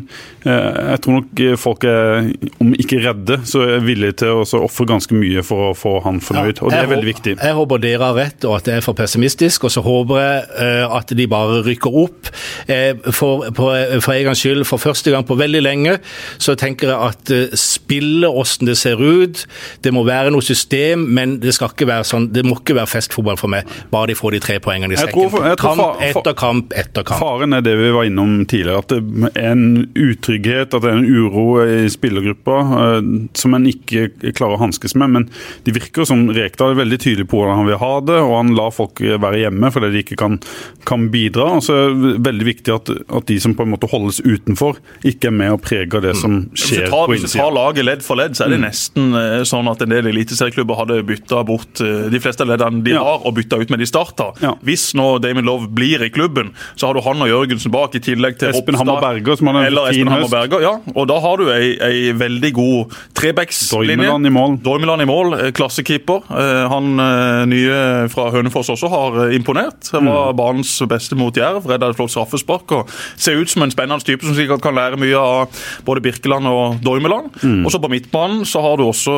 Jeg 0.44 1.00
tror 1.04 1.16
nok 1.18 1.40
folk 1.60 1.84
er, 1.88 2.28
om 2.62 2.72
ikke 2.78 3.00
redde, 3.04 3.38
så 3.48 3.62
er 3.64 3.84
villige 3.84 4.13
til 4.20 4.40
å 4.40 4.44
ofre 4.64 4.87
ganske 4.88 5.16
mye 5.16 5.42
for 5.46 5.70
å 5.70 5.74
få 5.79 5.96
han 6.05 6.20
fornøyd. 6.24 6.62
og 6.62 6.72
Det 6.72 6.81
er 6.81 6.90
veldig 6.90 7.09
viktig. 7.11 7.37
Jeg 7.38 7.59
håper 7.59 7.83
dere 7.83 8.11
har 8.11 8.18
rett, 8.18 8.46
og 8.48 8.59
at 8.59 8.68
det 8.68 8.77
er 8.79 8.85
for 8.85 8.98
pessimistisk. 8.98 9.66
Og 9.68 9.74
så 9.74 9.85
håper 9.85 10.20
jeg 10.22 10.44
uh, 10.59 10.96
at 10.98 11.14
de 11.16 11.27
bare 11.31 11.62
rykker 11.66 11.98
opp. 12.05 12.31
Uh, 12.68 13.11
for, 13.11 13.48
på, 13.55 13.70
for 14.05 14.14
en 14.14 14.29
gangs 14.31 14.44
skyld, 14.44 14.64
for 14.68 14.83
første 14.83 15.14
gang 15.14 15.27
på 15.27 15.38
veldig 15.38 15.62
lenge, 15.64 15.98
så 16.38 16.57
tenker 16.59 16.92
jeg 16.92 17.11
at 17.11 17.35
uh, 17.85 17.94
spille 17.94 18.29
åssen 18.29 18.66
det 18.66 18.77
ser 18.81 19.01
ut. 19.01 19.44
Det 19.85 19.92
må 19.94 20.05
være 20.07 20.33
noe 20.35 20.42
system, 20.44 21.07
men 21.14 21.38
det 21.42 21.55
skal 21.57 21.73
ikke 21.73 21.88
være 21.88 22.07
sånn, 22.09 22.31
det 22.35 22.44
må 22.47 22.59
ikke 22.59 22.77
være 22.79 22.90
festfotball 22.90 23.38
for 23.40 23.53
meg. 23.53 23.68
Bare 23.92 24.11
de 24.11 24.18
får 24.18 24.37
de 24.37 24.42
tre 24.44 24.59
poengene 24.62 24.94
i 24.94 25.01
sekken. 25.01 25.31
Kamp 25.61 26.03
etter 26.03 26.37
kamp 26.38 26.75
etter 26.77 27.07
kamp. 27.07 27.20
Faren 27.23 27.57
er 27.57 27.64
det 27.64 27.77
vi 27.79 27.92
var 27.94 28.09
innom 28.09 28.44
tidligere. 28.51 28.83
At 28.85 28.92
det 28.92 29.31
er 29.35 29.53
en 29.53 29.66
utrygghet, 29.92 30.75
at 30.75 30.85
det 30.85 30.90
er 30.90 30.99
en 30.99 31.09
uro 31.09 31.47
i 31.64 31.85
spillergruppa 31.92 32.59
som 33.38 33.57
en 33.57 33.68
ikke 33.70 34.09
klarer 34.35 34.57
å 34.57 34.62
hanskes 34.64 34.97
med. 34.99 35.14
Men 35.14 35.29
det 35.66 35.75
virker 35.77 36.09
som 36.09 36.27
Rekdal 36.35 36.75
er 36.75 36.81
veldig 36.83 37.01
tydelig 37.03 37.29
på 37.31 37.40
hvordan 37.40 37.61
han 37.62 37.70
vil 37.70 37.81
ha 37.81 37.92
det, 38.09 38.18
og 38.23 38.37
han 38.38 38.55
lar 38.57 38.75
folk 38.75 39.03
være 39.03 39.44
hjemme 39.44 39.70
fordi 39.75 39.92
de 39.94 40.03
ikke 40.05 40.18
kan, 40.20 40.38
kan 40.88 41.09
bidra. 41.12 41.51
Og 41.59 41.64
så 41.66 41.79
er 41.87 41.97
det 41.99 42.14
veldig 42.27 42.49
viktig 42.49 42.75
at, 42.75 42.92
at, 42.94 43.27
de 43.29 43.38
som 43.40 43.55
på 43.57 43.64
en 43.64 43.73
måte 43.75 43.88
holdes 43.90 44.20
utenfor, 44.25 44.81
ikke 45.07 45.31
er 45.31 45.37
med 45.37 45.55
og 45.57 45.62
preger 45.64 46.03
det 46.05 46.14
som 46.20 46.44
skjer 46.53 46.90
tar, 46.90 47.07
på 47.09 47.16
innsida. 47.16 47.25
Hvis 47.25 47.37
du 47.37 47.40
tar 47.40 47.55
laget 47.74 47.87
ledd 47.87 48.04
for 48.04 48.18
ledd, 48.18 48.37
så 48.37 48.46
er 48.46 48.54
det 48.54 48.60
mm. 48.60 48.64
nesten 48.64 49.16
eh, 49.18 49.42
sånn 49.48 49.68
at 49.70 49.82
en 49.82 49.92
del 49.92 50.08
eliteserieklubber 50.12 50.78
hadde 50.78 51.00
bytta 51.06 51.42
bort 51.46 51.82
eh, 51.82 52.06
de 52.12 52.20
fleste 52.22 52.46
leddene 52.46 52.82
de 52.84 52.94
har, 52.96 53.22
og 53.24 53.34
bytta 53.37 53.58
ut 53.60 53.72
med 53.72 53.82
de 53.82 53.88
starta. 53.88 54.30
Ja. 54.42 54.54
Hvis 54.64 54.92
nå 54.96 55.18
Damon 55.22 55.46
Love 55.46 55.70
blir 55.74 56.02
i 56.04 56.10
klubben, 56.14 56.52
så 56.76 56.88
har 56.88 56.94
du 56.94 57.02
han 57.04 57.22
og 57.24 57.30
Jørgensen 57.30 57.72
bak, 57.74 57.94
i 57.94 58.02
tillegg 58.04 58.38
til 58.40 58.52
Espen 58.52 58.78
Hammer 58.78 59.02
Berger, 59.02 59.38
som 59.40 59.50
har 59.50 59.60
en 59.64 59.80
fin 59.90 60.12
høst. 60.12 60.30
Berger, 60.34 60.64
ja. 60.64 60.74
Og 60.94 61.08
da 61.10 61.18
har 61.22 61.40
du 61.40 61.50
ei, 61.52 61.74
ei 61.84 62.14
veldig 62.16 62.52
god 62.56 62.94
trebackslinje 63.16 63.94
i 63.98 64.34
mål. 64.34 64.58
I 65.04 65.08
mål, 65.08 65.34
eh, 65.38 65.50
klassekeeper. 65.54 66.24
Han 66.70 66.94
nye 67.50 67.76
fra 68.12 68.28
Hønefoss 68.34 68.70
også 68.72 68.88
har 68.90 69.18
imponert. 69.34 69.90
Han 69.94 70.08
var 70.08 70.32
mm. 70.32 70.38
banens 70.38 70.72
beste 70.90 71.18
mot 71.18 71.37
Jerv, 71.37 71.66
redda 71.68 71.90
et 71.90 71.98
flott 71.98 72.12
straffespark. 72.14 72.74
og 72.76 72.92
Ser 73.16 73.40
ut 73.40 73.50
som 73.50 73.64
en 73.64 73.72
spennende 73.72 74.04
type 74.06 74.26
som 74.26 74.37
sikkert 74.37 74.62
kan 74.64 74.76
lære 74.76 74.98
mye 75.00 75.18
av 75.18 75.64
både 75.87 76.02
Birkeland 76.04 76.48
og 76.50 76.80
Dormeland. 76.84 77.32
Mm. 77.42 77.63
Og 77.64 77.74
så 77.74 77.81
på 77.83 77.90
midtbanen 77.92 78.44
så 78.48 78.62
har 78.64 78.79
du 78.79 78.87
også 78.87 79.14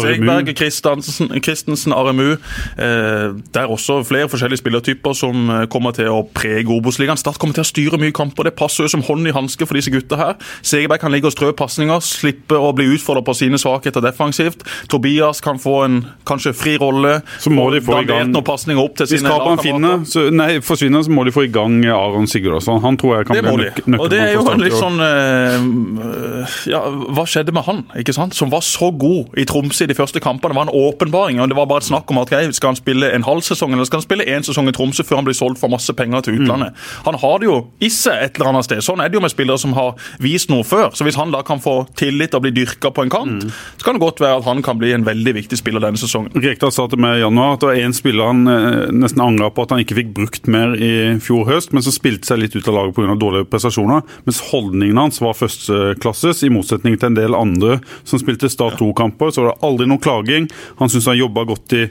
Segberg, 0.00 0.52
Christensen, 0.56 1.94
Aremu. 1.96 2.36
Det 2.76 3.60
er 3.60 3.70
også 3.70 4.00
flere 4.06 4.30
forskjellige 4.30 4.62
spillertyper 4.62 5.16
som 5.16 5.50
kommer 5.72 5.94
til 5.96 6.10
å 6.12 6.22
prege 6.34 6.70
Obos-ligaen. 6.70 7.18
Start 7.20 7.40
kommer 7.42 7.56
til 7.58 7.64
å 7.64 7.70
styre 7.70 8.00
mye 8.00 8.14
kamper. 8.14 8.48
Det 8.48 8.56
passer 8.58 8.86
jo 8.86 8.92
som 8.94 9.04
hånd 9.06 9.28
i 9.28 9.34
hanske 9.34 9.66
for 9.66 9.78
disse 9.78 9.92
gutta 9.92 10.18
her. 10.20 10.38
Segerberg 10.66 11.02
kan 11.02 11.14
ligge 11.14 11.30
og 11.30 11.34
strø 11.34 11.52
pasninger, 11.56 12.02
slippe 12.04 12.58
å 12.58 12.72
bli 12.76 12.88
utfordret 12.94 13.26
på 13.26 13.36
sine 13.36 13.60
svakheter 13.60 14.04
defensivt 14.04 14.30
defensivt. 14.30 14.88
Tobias 14.88 15.40
kan 15.40 15.58
få 15.58 15.82
en 15.84 16.06
kanskje 16.26 16.52
fri 16.52 16.76
rolle. 16.78 17.20
Så 17.38 17.50
må 17.50 17.70
de 17.70 17.80
få 17.80 18.00
i 18.02 18.06
gang 18.08 18.30
noen 18.30 18.80
opp 18.80 18.96
til 18.96 19.06
Hvis 19.06 19.20
sine 19.22 19.56
finner, 19.62 20.04
Så, 20.04 20.30
nei, 20.30 20.60
forsvinner, 20.60 21.02
så 21.02 21.10
må 21.10 21.24
de 21.24 21.32
få 21.32 21.44
i 21.44 21.52
gang 21.52 21.84
Aron 21.86 22.26
Sigurdsson. 22.26 22.80
Han 22.82 22.96
tror 22.96 23.18
jeg 23.18 23.26
kan 23.26 23.40
bli 23.40 23.64
nøkkelen. 23.64 24.00
Og 24.00 24.10
det 24.10 24.20
er 24.20 24.32
jo 24.34 24.44
litt 24.60 24.76
sånn 24.76 25.00
øh, 25.00 26.56
Ja, 26.70 26.82
hva 27.16 27.26
skjedde 27.28 27.54
med 27.54 27.66
han, 27.66 27.79
ikke 27.98 28.14
sant? 28.16 28.34
Som 28.36 28.50
var 28.52 28.64
så 28.66 28.90
god 28.90 29.36
i 29.38 29.46
Tromsø 29.48 29.84
i 29.86 29.90
de 29.90 29.96
første 29.96 30.20
kampene. 30.22 30.52
Det 30.54 30.58
var 30.58 30.68
en 30.68 30.74
åpenbaring. 30.86 31.40
og 31.40 31.48
Det 31.48 31.56
var 31.56 31.68
bare 31.70 31.82
et 31.84 31.88
snakk 31.88 32.10
om 32.10 32.20
at 32.22 32.30
okay, 32.30 32.52
skal 32.52 32.72
han 32.72 32.78
spille 32.78 33.10
en 33.14 33.26
halv 33.26 33.42
sesong 33.46 33.72
eller 33.74 33.88
skal 33.88 34.00
han 34.00 34.06
spille 34.06 34.26
én 34.26 34.46
sesong 34.46 34.68
i 34.68 34.74
Tromsø 34.76 35.04
før 35.06 35.20
han 35.20 35.28
blir 35.28 35.36
solgt 35.38 35.60
for 35.60 35.72
masse 35.72 35.92
penger 35.96 36.26
til 36.26 36.40
utlandet. 36.40 36.74
Mm. 36.74 37.04
Han 37.08 37.18
har 37.22 37.38
det 37.40 37.48
jo 37.48 37.56
i 37.80 37.90
seg 37.92 38.24
et 38.26 38.38
eller 38.38 38.52
annet 38.52 38.68
sted. 38.68 38.82
Sånn 38.84 39.02
er 39.02 39.10
det 39.10 39.18
jo 39.18 39.24
med 39.24 39.32
spillere 39.32 39.60
som 39.60 39.74
har 39.76 39.94
vist 40.22 40.50
noe 40.52 40.66
før. 40.66 40.90
Så 40.94 41.06
hvis 41.06 41.18
han 41.20 41.34
da 41.34 41.42
kan 41.46 41.62
få 41.62 41.84
tillit 41.98 42.34
og 42.34 42.44
bli 42.46 42.54
dyrka 42.54 42.92
på 42.94 43.06
en 43.06 43.12
kant, 43.12 43.44
mm. 43.44 43.54
så 43.80 43.86
kan 43.86 43.98
det 43.98 44.04
godt 44.04 44.22
være 44.22 44.40
at 44.40 44.48
han 44.48 44.62
kan 44.66 44.80
bli 44.80 44.92
en 44.96 45.06
veldig 45.06 45.36
viktig 45.40 45.58
spiller 45.60 45.84
denne 45.84 46.00
sesongen. 46.00 46.34
Rekdal 46.40 46.74
sa 46.74 46.86
til 46.90 47.00
meg 47.02 47.18
i 47.18 47.24
januar 47.24 47.56
at 47.56 47.64
det 47.64 47.70
var 47.70 47.82
én 47.84 47.96
spiller 47.96 48.30
han 48.30 48.44
eh, 48.50 48.90
nesten 48.94 49.24
angra 49.24 49.50
på 49.54 49.66
at 49.66 49.74
han 49.74 49.84
ikke 49.84 49.98
fikk 50.00 50.14
brukt 50.16 50.50
mer 50.50 50.74
i 50.76 50.92
fjor 51.22 51.46
høst, 51.48 51.74
men 51.76 51.84
som 51.84 51.94
spilte 51.94 52.30
seg 52.30 52.42
litt 52.42 52.56
ut 52.56 52.68
av 52.70 52.76
laget 52.76 52.96
pga. 52.96 53.16
dårlige 53.20 53.48
prestasjoner. 53.50 54.04
Mens 54.26 54.42
holdningen 54.50 55.00
hans 55.00 55.20
var 55.22 55.36
førsteklasses, 55.38 56.44
i 56.46 56.52
motsetning 56.52 56.96
til 56.98 57.10
en 57.10 57.18
del 57.18 57.36
andre 57.36 57.69
som 58.04 58.20
spilte 58.20 58.50
Start 58.50 58.78
2-kamper. 58.80 59.30
Så 59.30 59.44
var 59.44 59.52
det 59.52 59.66
aldri 59.66 59.88
noe 59.90 60.02
klaging. 60.02 60.48
Han 60.80 60.90
syntes 60.90 61.08
han 61.10 61.18
jobba 61.20 61.44
godt 61.48 61.76
i, 61.76 61.84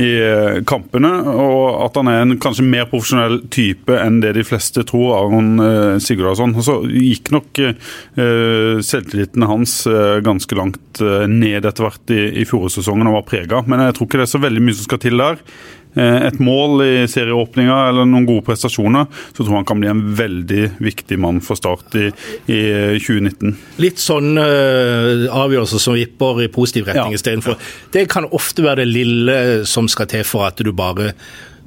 i, 0.00 0.08
eh, 0.22 0.60
kampene, 0.68 1.12
og 1.32 1.84
at 1.86 1.98
han 2.00 2.10
er 2.12 2.22
en 2.24 2.36
kanskje 2.42 2.66
mer 2.66 2.88
profesjonell 2.90 3.40
type 3.52 3.96
enn 4.00 4.20
det 4.24 4.34
de 4.38 4.46
fleste 4.46 4.84
tror. 4.88 5.14
Aron 5.18 5.62
eh, 5.62 5.96
Sigurdarsson. 6.02 6.56
Så 6.64 6.80
gikk 6.90 7.32
nok 7.34 7.62
eh, 7.62 8.82
selvtilliten 8.84 9.46
hans 9.48 9.78
eh, 9.90 10.18
ganske 10.26 10.58
langt 10.58 10.82
ned 11.28 11.66
etter 11.68 11.84
hvert 11.84 12.12
i, 12.14 12.22
i 12.40 12.44
fjorårssesongen 12.48 13.10
og 13.10 13.18
var 13.18 13.26
prega. 13.28 13.64
Men 13.68 13.84
jeg 13.84 13.98
tror 13.98 14.08
ikke 14.08 14.22
det 14.22 14.28
er 14.28 14.36
så 14.36 14.44
veldig 14.46 14.62
mye 14.64 14.78
som 14.78 14.88
skal 14.88 15.02
til 15.02 15.20
der. 15.20 15.42
Eh, 15.96 16.26
et 16.28 16.38
mål 16.44 16.82
i 16.84 16.92
serieåpninga 17.08 17.76
eller 17.88 18.08
noen 18.08 18.26
gode 18.28 18.44
prestasjoner, 18.46 19.08
så 19.32 19.40
tror 19.40 19.52
jeg 19.54 19.60
han 19.62 19.68
kan 19.70 19.80
bli 19.80 19.90
en 19.92 20.02
veldig 20.18 20.64
viktig 20.84 21.18
mann 21.22 21.40
for 21.44 21.56
Start 21.56 21.96
i, 21.96 22.10
i 22.52 22.60
2019. 23.00 23.54
Eh, 23.54 23.80
Litt 23.80 24.02
sånn 24.02 24.36
uh, 24.36 25.26
avgjørelser 25.32 25.80
som 25.80 25.96
vipper 25.96 26.44
i 26.44 26.50
positiv 26.52 26.90
retning 26.90 27.16
ja. 27.16 27.20
istedenfor. 27.20 27.56
Det 27.94 28.06
kan 28.12 28.28
ofte 28.36 28.64
være 28.66 28.84
det 28.84 28.90
lille 28.92 29.36
som 29.68 29.88
skal 29.88 30.10
til 30.12 30.24
for 30.28 30.48
at 30.50 30.60
du 30.60 30.72
bare 30.76 31.14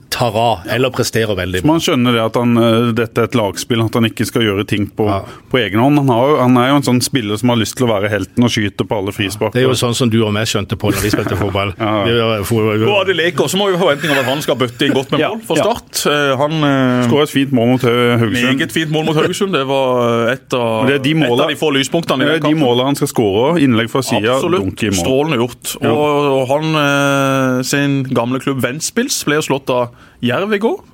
tar 0.10 0.38
av 0.38 0.60
eller 0.70 0.90
presterer 0.90 1.36
veldig 1.36 1.62
bra. 1.62 1.72
Man 1.72 1.84
skjønner 1.84 2.16
det 2.16 2.22
at 2.24 2.38
han, 2.40 2.58
eh, 2.58 2.90
dette 2.98 3.22
er 3.22 3.30
et 3.30 3.38
lagspill, 3.38 3.82
at 3.86 3.96
han 3.98 4.08
ikke 4.10 4.26
skal 4.28 4.46
gjøre 4.46 4.66
ting 4.70 4.88
på, 4.90 5.08
ja. 5.10 5.22
på 5.52 5.60
egen 5.62 5.82
hånd. 5.82 6.02
Han, 6.02 6.12
har, 6.14 6.36
han, 6.44 6.58
er 6.60 6.72
jo 6.72 6.80
en 6.80 6.88
sånn 6.90 7.02
spiller 7.06 7.40
som 7.40 7.54
har 7.54 7.60
lyst 7.62 7.78
til 7.80 7.88
å 7.88 7.92
være 7.94 8.12
helten 8.12 8.46
og 8.46 8.54
skyte 8.54 8.88
på 8.88 9.00
alle 9.00 9.14
frispark. 9.16 9.54
Det 9.56 9.64
er 9.64 9.70
jo 9.70 9.78
sånn 9.80 9.96
som 9.98 10.12
du 10.12 10.20
og 10.24 10.34
meg 10.36 10.50
skjønte 10.50 10.78
på 10.80 10.92
når 10.92 11.06
vi 11.06 11.14
spilte 11.14 11.38
fotball. 11.44 11.76
ja. 11.80 13.00
Det 13.10 13.18
leker, 13.18 13.50
så 13.50 13.60
må 13.60 13.70
vi 13.70 13.78
ha 13.78 13.82
forventning 13.82 14.14
om 14.14 14.22
at 14.24 14.30
han 14.30 14.44
skal 14.46 14.60
bøtte 14.60 14.88
inn 14.88 14.96
godt 14.98 15.14
med 15.16 15.24
mål 15.26 15.44
for 15.48 15.60
Start. 15.60 16.04
Eh, 16.10 16.34
han 16.40 16.58
uh, 16.64 17.06
skåra 17.08 17.26
et 17.28 17.34
fint 17.34 17.56
mål 17.56 17.74
mot 17.74 17.86
Haugesund. 17.88 18.36
Meget 18.60 18.76
fint 18.76 18.94
mål 18.94 19.08
mot 19.10 19.20
Haugesund. 19.20 19.56
Det 19.56 19.66
var 19.70 20.34
et 20.34 20.58
av, 20.58 20.90
det 20.90 21.00
de, 21.06 21.16
målet, 21.18 21.36
et 21.36 21.46
av 21.46 21.54
de 21.54 21.60
få 21.60 21.72
lyspunktene 21.76 22.28
Det 22.28 22.38
er. 22.40 22.44
De 22.50 22.54
målene 22.58 22.92
han 22.92 23.00
skal 23.00 23.12
skåre, 23.12 23.56
innlegg 23.64 23.92
fra 23.92 24.04
sida, 24.06 24.40
dunk 24.44 24.84
i 24.86 24.92
mål. 24.94 25.02
Strålende 25.02 25.42
gjort. 25.42 25.74
Og, 25.80 26.30
og 26.40 26.44
han 26.54 26.78
uh, 26.80 27.64
sin 27.68 28.02
gamle 28.10 28.42
klubb 28.44 28.62
Ventspils 28.64 29.22
ble 29.28 29.40
jo 29.40 29.48
slått 29.52 29.72
av 29.74 29.99
Jerv 30.22 30.54
i 30.54 30.60
går. 30.60 30.86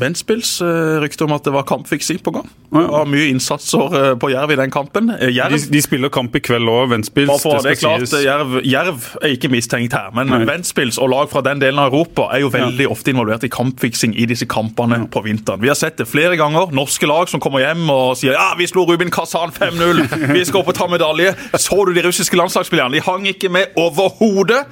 Ventspils 0.00 0.56
uh, 0.64 0.98
rykte 1.02 1.26
om 1.26 1.34
at 1.36 1.44
det 1.46 1.52
var 1.54 1.66
kampfiksing 1.68 2.18
på 2.24 2.32
gang. 2.34 2.48
Det 2.74 2.82
var 2.90 3.06
mye 3.06 3.28
innsatser 3.30 3.92
uh, 3.94 4.08
på 4.18 4.30
Jerv 4.32 4.50
i 4.50 4.56
den 4.58 4.72
kampen. 4.74 5.12
Jerv, 5.20 5.54
de, 5.54 5.60
de, 5.70 5.82
spiller 5.84 6.10
kamp 6.14 6.34
i 6.34 6.42
kveld 6.42 6.66
òg, 6.70 6.88
Ventspils. 6.90 7.30
Det, 7.30 7.52
det 7.62 7.74
er 7.74 7.78
klart, 7.78 8.16
Jerv, 8.24 8.56
Jerv, 8.66 9.06
er 9.22 9.36
ikke 9.36 9.50
mistenkt 9.52 9.94
her, 9.94 10.10
men 10.16 10.32
Nei. 10.32 10.40
Ventspils 10.48 10.98
og 10.98 11.12
lag 11.12 11.30
fra 11.30 11.44
den 11.46 11.62
delen 11.62 11.78
av 11.78 11.92
Europa 11.92 12.26
er 12.34 12.42
jo 12.42 12.50
veldig 12.54 12.88
ja. 12.88 12.90
ofte 12.90 13.14
involvert 13.14 13.46
i 13.46 13.52
kampfiksing 13.54 14.16
i 14.18 14.26
disse 14.30 14.48
kampene 14.50 15.04
ja. 15.04 15.08
på 15.10 15.22
vinteren. 15.26 15.62
Vi 15.62 15.70
har 15.70 15.78
sett 15.78 16.00
det 16.00 16.08
flere 16.10 16.38
ganger. 16.40 16.74
Norske 16.74 17.06
lag 17.08 17.30
som 17.30 17.42
kommer 17.42 17.62
hjem 17.62 17.86
og 17.92 18.16
sier 18.18 18.34
ja, 18.34 18.50
vi 18.58 18.66
slo 18.70 18.86
Rubin 18.88 19.12
Kazan 19.14 19.54
5-0, 19.54 20.02
vi 20.34 20.42
skal 20.48 20.62
opp 20.64 20.72
og 20.74 20.78
ta 20.78 20.90
medalje. 20.90 21.36
Så 21.54 21.78
du 21.86 21.94
de 21.94 22.02
russiske 22.08 22.38
landslagsspillerne? 22.38 22.98
De 22.98 23.04
hang 23.04 23.28
ikke 23.30 23.52
med 23.52 23.78
overhodet. 23.78 24.64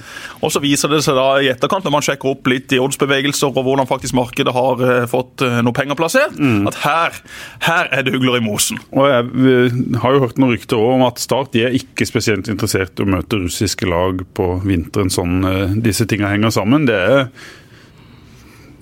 Og 0.43 0.51
så 0.51 0.63
viser 0.63 0.91
det 0.91 1.03
seg 1.07 1.15
da 1.19 1.29
i 1.39 1.51
etterkant, 1.53 1.87
når 1.87 1.95
man 1.95 2.05
sjekker 2.05 2.35
opp 2.35 2.51
litt 2.51 2.75
i 2.75 2.81
oddsbevegelser 2.83 3.53
og 3.53 3.63
hvordan 3.63 3.89
faktisk 3.91 4.17
markedet 4.19 4.55
har 4.55 4.83
fått 5.13 5.45
eh, 5.45 5.61
noe 5.65 5.77
penger 5.77 5.99
plassert, 5.99 6.37
mm. 6.39 6.67
at 6.71 6.81
her, 6.83 7.21
her, 7.67 7.91
er 7.93 8.07
det 8.07 8.15
hugler 8.17 8.41
i 8.41 8.45
mosen. 8.45 8.81
Og 8.97 9.09
Jeg 9.09 9.99
har 10.03 10.17
jo 10.17 10.25
hørt 10.25 10.41
noen 10.41 10.57
rykter 10.57 10.81
om 10.81 11.07
at 11.07 11.23
Start 11.23 11.53
de 11.55 11.67
er 11.67 11.77
ikke 11.77 12.09
spesielt 12.09 12.51
interessert 12.51 12.99
i 12.99 13.07
å 13.07 13.11
møte 13.15 13.41
russiske 13.41 13.89
lag 13.89 14.25
på 14.37 14.49
vinteren 14.67 15.13
sånn 15.13 15.43
eh, 15.49 15.81
disse 15.85 16.09
tingene 16.11 16.35
henger 16.35 16.55
sammen. 16.55 16.89
Det 16.89 16.99
er, 16.99 17.27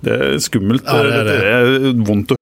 det 0.07 0.19
er 0.19 0.37
skummelt. 0.43 0.87
Ja, 0.87 1.03
det, 1.05 1.16
er 1.21 1.29
det. 1.29 1.40
det 1.40 1.57
er 1.57 2.05
vondt 2.07 2.35
å 2.35 2.40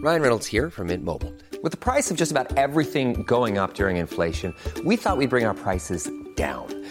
Ryan 0.00 0.22
Reynolds 0.22 0.46
here 0.46 0.70
from 0.70 0.86
Mint 0.86 1.04
Mobile. 1.04 1.34
With 1.62 1.72
the 1.72 1.76
price 1.76 2.10
of 2.10 2.16
just 2.16 2.30
about 2.30 2.56
everything 2.56 3.22
going 3.24 3.58
up 3.58 3.74
during 3.74 3.98
inflation, 3.98 4.54
we 4.82 4.96
thought 4.96 5.18
we'd 5.18 5.28
bring 5.28 5.44
our 5.44 5.52
prices 5.52 6.10
down. 6.36 6.79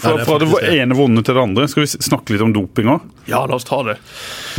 Fra, 0.00 0.14
fra 0.24 0.36
det 0.40 0.72
ene 0.72 0.96
vonde 0.96 1.22
til 1.26 1.36
det 1.36 1.42
andre. 1.42 1.66
Skal 1.70 1.84
vi 1.84 1.90
snakke 1.92 2.34
litt 2.34 2.44
om 2.44 2.52
doping 2.54 2.88
òg? 2.94 3.08
Ja, 3.30 3.42
la 3.46 3.58
oss 3.58 3.66
ta 3.68 3.82
det. 3.86 3.96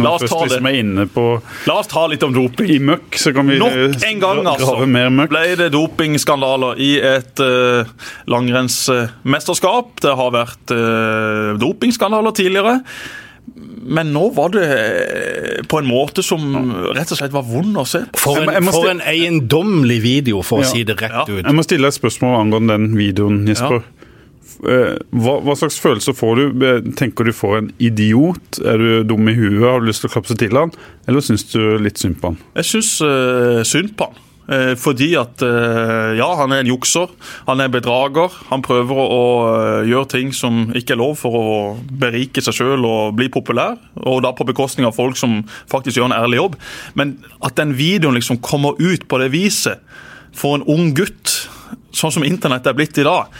La 0.01 0.13
oss, 0.15 0.25
ta 0.29 0.43
liksom 0.45 0.67
det. 0.99 1.07
På, 1.15 1.25
la 1.67 1.77
oss 1.81 1.89
ta 1.91 2.05
litt 2.11 2.23
om 2.27 2.35
doping. 2.35 2.69
I 2.71 2.79
møkk, 2.91 3.17
så 3.19 3.33
kan 3.35 3.49
vi 3.49 3.57
Nok 3.61 4.05
en 4.07 4.21
gang 4.21 4.43
altså, 4.47 4.77
ble 4.85 5.41
det 5.59 5.71
dopingskandaler 5.73 6.79
i 6.81 6.91
et 7.01 7.41
uh, 7.43 7.89
langrennsmesterskap. 8.31 9.97
Det 10.05 10.13
har 10.19 10.31
vært 10.37 10.75
uh, 10.75 11.57
dopingskandaler 11.61 12.37
tidligere. 12.37 12.79
Men 13.81 14.11
nå 14.13 14.27
var 14.35 14.51
det 14.53 14.65
eh, 14.69 15.63
på 15.67 15.79
en 15.81 15.87
måte 15.89 16.23
som 16.23 16.43
rett 16.93 17.11
og 17.11 17.17
slett 17.17 17.33
var 17.33 17.43
vond 17.47 17.79
å 17.81 17.85
se 17.89 18.03
på. 18.11 18.19
For 18.21 18.43
en, 18.45 18.69
for 18.69 18.91
en 18.91 19.01
eiendommelig 19.03 19.97
video, 20.03 20.43
for 20.45 20.61
ja. 20.61 20.69
å 20.69 20.71
si 20.71 20.83
det 20.87 20.95
rett 21.01 21.17
ja. 21.17 21.25
ut. 21.25 21.41
Jeg 21.41 21.57
må 21.57 21.65
stille 21.65 21.89
et 21.89 21.97
spørsmål 21.97 22.37
angående 22.43 22.77
den 22.77 22.93
videoen, 22.99 23.41
Jesper. 23.49 23.81
Ja. 23.81 24.00
Eh, 24.61 24.97
hva, 25.17 25.39
hva, 25.41 25.55
slags 25.57 25.79
følelse 25.81 26.13
får 26.13 26.37
du? 26.37 26.65
Tenker 26.97 27.25
du 27.25 27.33
får 27.33 27.57
en 27.57 27.69
idiot? 27.81 28.59
Er 28.61 28.81
du 28.81 28.89
dum 29.09 29.29
i 29.29 29.37
huet? 29.37 29.61
Har 29.65 29.81
du 29.81 29.87
lyst 29.89 30.05
til 30.05 30.11
å 30.11 30.15
klapse 30.17 30.37
til 30.37 30.57
han? 30.57 30.73
Eller 31.09 31.23
syns 31.25 31.47
du 31.49 31.79
litt 31.81 32.01
synd 32.01 32.19
på 32.21 32.31
han? 32.31 32.43
Jeg 32.59 32.69
syns 32.69 32.91
uh, 33.01 33.61
synd 33.67 33.95
på 33.97 34.09
han. 34.09 34.27
Uh, 34.51 34.73
fordi 34.75 35.13
at 35.15 35.41
ja, 36.17 36.27
han 36.35 36.51
er 36.53 36.61
en 36.61 36.69
jukser. 36.69 37.09
Han 37.47 37.63
er 37.63 37.71
bedrager. 37.73 38.33
Han 38.51 38.61
prøver 38.65 38.99
å 39.01 39.23
gjøre 39.87 40.11
ting 40.13 40.33
som 40.35 40.67
ikke 40.77 40.93
er 40.93 41.01
lov 41.01 41.15
for 41.23 41.37
å 41.39 41.47
berike 42.03 42.43
seg 42.43 42.59
sjøl 42.59 42.85
og 42.85 43.15
bli 43.17 43.31
populær. 43.33 43.79
Og 44.03 44.21
da 44.25 44.33
på 44.35 44.45
bekostning 44.49 44.85
av 44.89 44.97
folk 44.97 45.17
som 45.17 45.39
faktisk 45.71 45.97
gjør 45.97 46.11
en 46.11 46.19
ærlig 46.19 46.41
jobb. 46.41 46.59
Men 46.99 47.15
at 47.41 47.57
den 47.57 47.73
videoen 47.79 48.19
liksom 48.19 48.43
kommer 48.45 48.77
ut 48.77 49.07
på 49.09 49.21
det 49.23 49.31
viset 49.33 49.81
for 50.37 50.59
en 50.59 50.67
ung 50.69 50.93
gutt, 50.95 51.33
sånn 51.95 52.13
som 52.13 52.23
internett 52.23 52.69
er 52.69 52.77
blitt 52.77 53.01
i 53.01 53.07
dag 53.07 53.31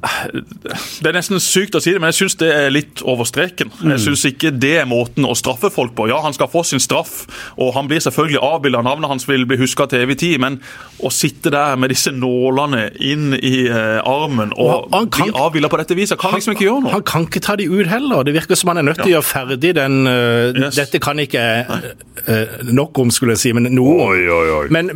det 0.00 1.08
er 1.10 1.16
nesten 1.16 1.40
sykt 1.42 1.76
å 1.76 1.80
si 1.82 1.92
det, 1.92 2.00
men 2.00 2.08
jeg 2.08 2.22
syns 2.22 2.38
det 2.40 2.48
er 2.54 2.70
litt 2.72 3.02
over 3.04 3.28
streken. 3.28 3.68
Jeg 3.82 3.98
mm. 3.98 4.02
syns 4.06 4.24
ikke 4.30 4.52
det 4.56 4.72
er 4.80 4.88
måten 4.88 5.26
å 5.28 5.34
straffe 5.36 5.68
folk 5.72 5.92
på. 5.96 6.06
Ja, 6.08 6.22
han 6.24 6.36
skal 6.36 6.48
få 6.52 6.62
sin 6.64 6.80
straff, 6.80 7.26
og 7.60 7.74
han 7.76 7.90
blir 7.90 8.00
selvfølgelig 8.00 8.40
avbilda. 8.40 8.80
Navnet 8.86 9.12
hans 9.12 9.28
vil 9.28 9.44
bli 9.48 9.58
huska 9.60 9.90
til 9.90 10.06
evig 10.06 10.16
tid, 10.22 10.38
men 10.40 10.56
å 11.04 11.12
sitte 11.12 11.52
der 11.52 11.76
med 11.80 11.92
disse 11.92 12.12
nålene 12.16 12.86
inn 12.96 13.36
i 13.36 13.66
uh, 13.68 14.00
armen 14.08 14.54
og 14.56 14.88
bli 15.12 15.28
avbilda 15.36 15.68
på 15.72 15.80
dette 15.82 15.98
viset, 15.98 16.16
kan 16.20 16.32
han, 16.32 16.40
liksom 16.40 16.56
ikke 16.56 16.66
gjøre 16.66 16.86
noe. 16.86 16.94
Han 16.96 17.04
kan 17.10 17.28
ikke 17.28 17.44
ta 17.44 17.58
de 17.60 17.68
ut 17.68 17.90
heller. 17.90 18.24
Det 18.24 18.36
virker 18.36 18.60
som 18.60 18.72
han 18.72 18.80
er 18.80 18.88
nødt 18.88 19.02
til 19.02 19.12
ja. 19.12 19.18
å 19.18 19.20
gjøre 19.20 19.28
ferdig 19.28 19.74
den 19.76 20.00
uh, 20.08 20.48
yes. 20.56 20.80
Dette 20.80 21.02
kan 21.02 21.20
ikke 21.20 21.44
uh, 21.68 22.56
nok 22.72 23.02
om, 23.04 23.12
skulle 23.12 23.36
jeg 23.36 23.44
si, 23.44 23.54
men 23.56 23.68
noe 23.76 23.98
oi, 24.08 24.24
oi, 24.24 24.48
oi. 24.62 24.64
Men, 24.72 24.94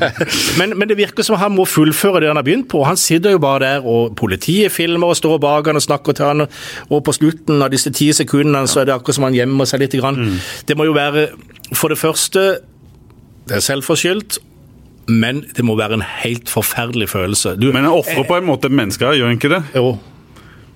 men, 0.60 0.78
men, 0.78 0.86
det 0.90 1.00
virker 1.00 1.26
som 1.26 1.40
han 1.42 1.56
må 1.56 1.66
fullføre 1.66 2.22
det 2.22 2.30
han 2.30 2.38
har 2.38 2.46
begynt 2.46 2.70
på. 2.70 2.86
Han 2.86 3.00
sitter 3.00 3.34
jo 3.34 3.42
bare 3.42 3.64
der 3.64 3.90
og 3.90 4.14
politiet 4.18 4.43
politiet 4.44 4.72
filmer 4.72 5.12
og 5.12 5.16
står 5.16 5.38
bak 5.40 5.66
han 5.66 5.76
og 5.76 5.82
snakker 5.82 6.12
til 6.12 6.26
han, 6.26 6.46
og 6.90 7.04
på 7.04 7.12
slutten 7.12 7.62
av 7.62 7.70
disse 7.72 7.90
ti 7.92 8.12
sekundene 8.12 8.66
så 8.68 8.82
er 8.82 8.86
det 8.86 8.94
akkurat 8.94 9.16
som 9.16 9.24
han 9.24 9.34
gjemmer 9.34 9.64
seg 9.64 9.80
litt. 9.80 9.94
Mm. 9.94 10.38
Det 10.66 10.76
må 10.76 10.84
jo 10.84 10.94
være, 10.94 11.28
for 11.74 11.88
det 11.88 11.98
første, 11.98 12.58
det 13.48 13.56
er 13.56 13.64
selvforskyldt. 13.64 14.40
Men 15.06 15.42
det 15.52 15.60
må 15.60 15.74
være 15.76 15.98
en 15.98 16.04
helt 16.24 16.48
forferdelig 16.48 17.10
følelse. 17.10 17.58
Du, 17.60 17.66
men 17.72 17.84
jeg 17.84 17.92
ofrer 17.92 18.24
på 18.24 18.38
en 18.38 18.46
måte 18.48 18.70
mennesker, 18.72 19.12
gjør 19.12 19.28
en 19.28 19.36
ikke 19.36 19.50
det? 19.52 19.60
Jo. 19.76 19.98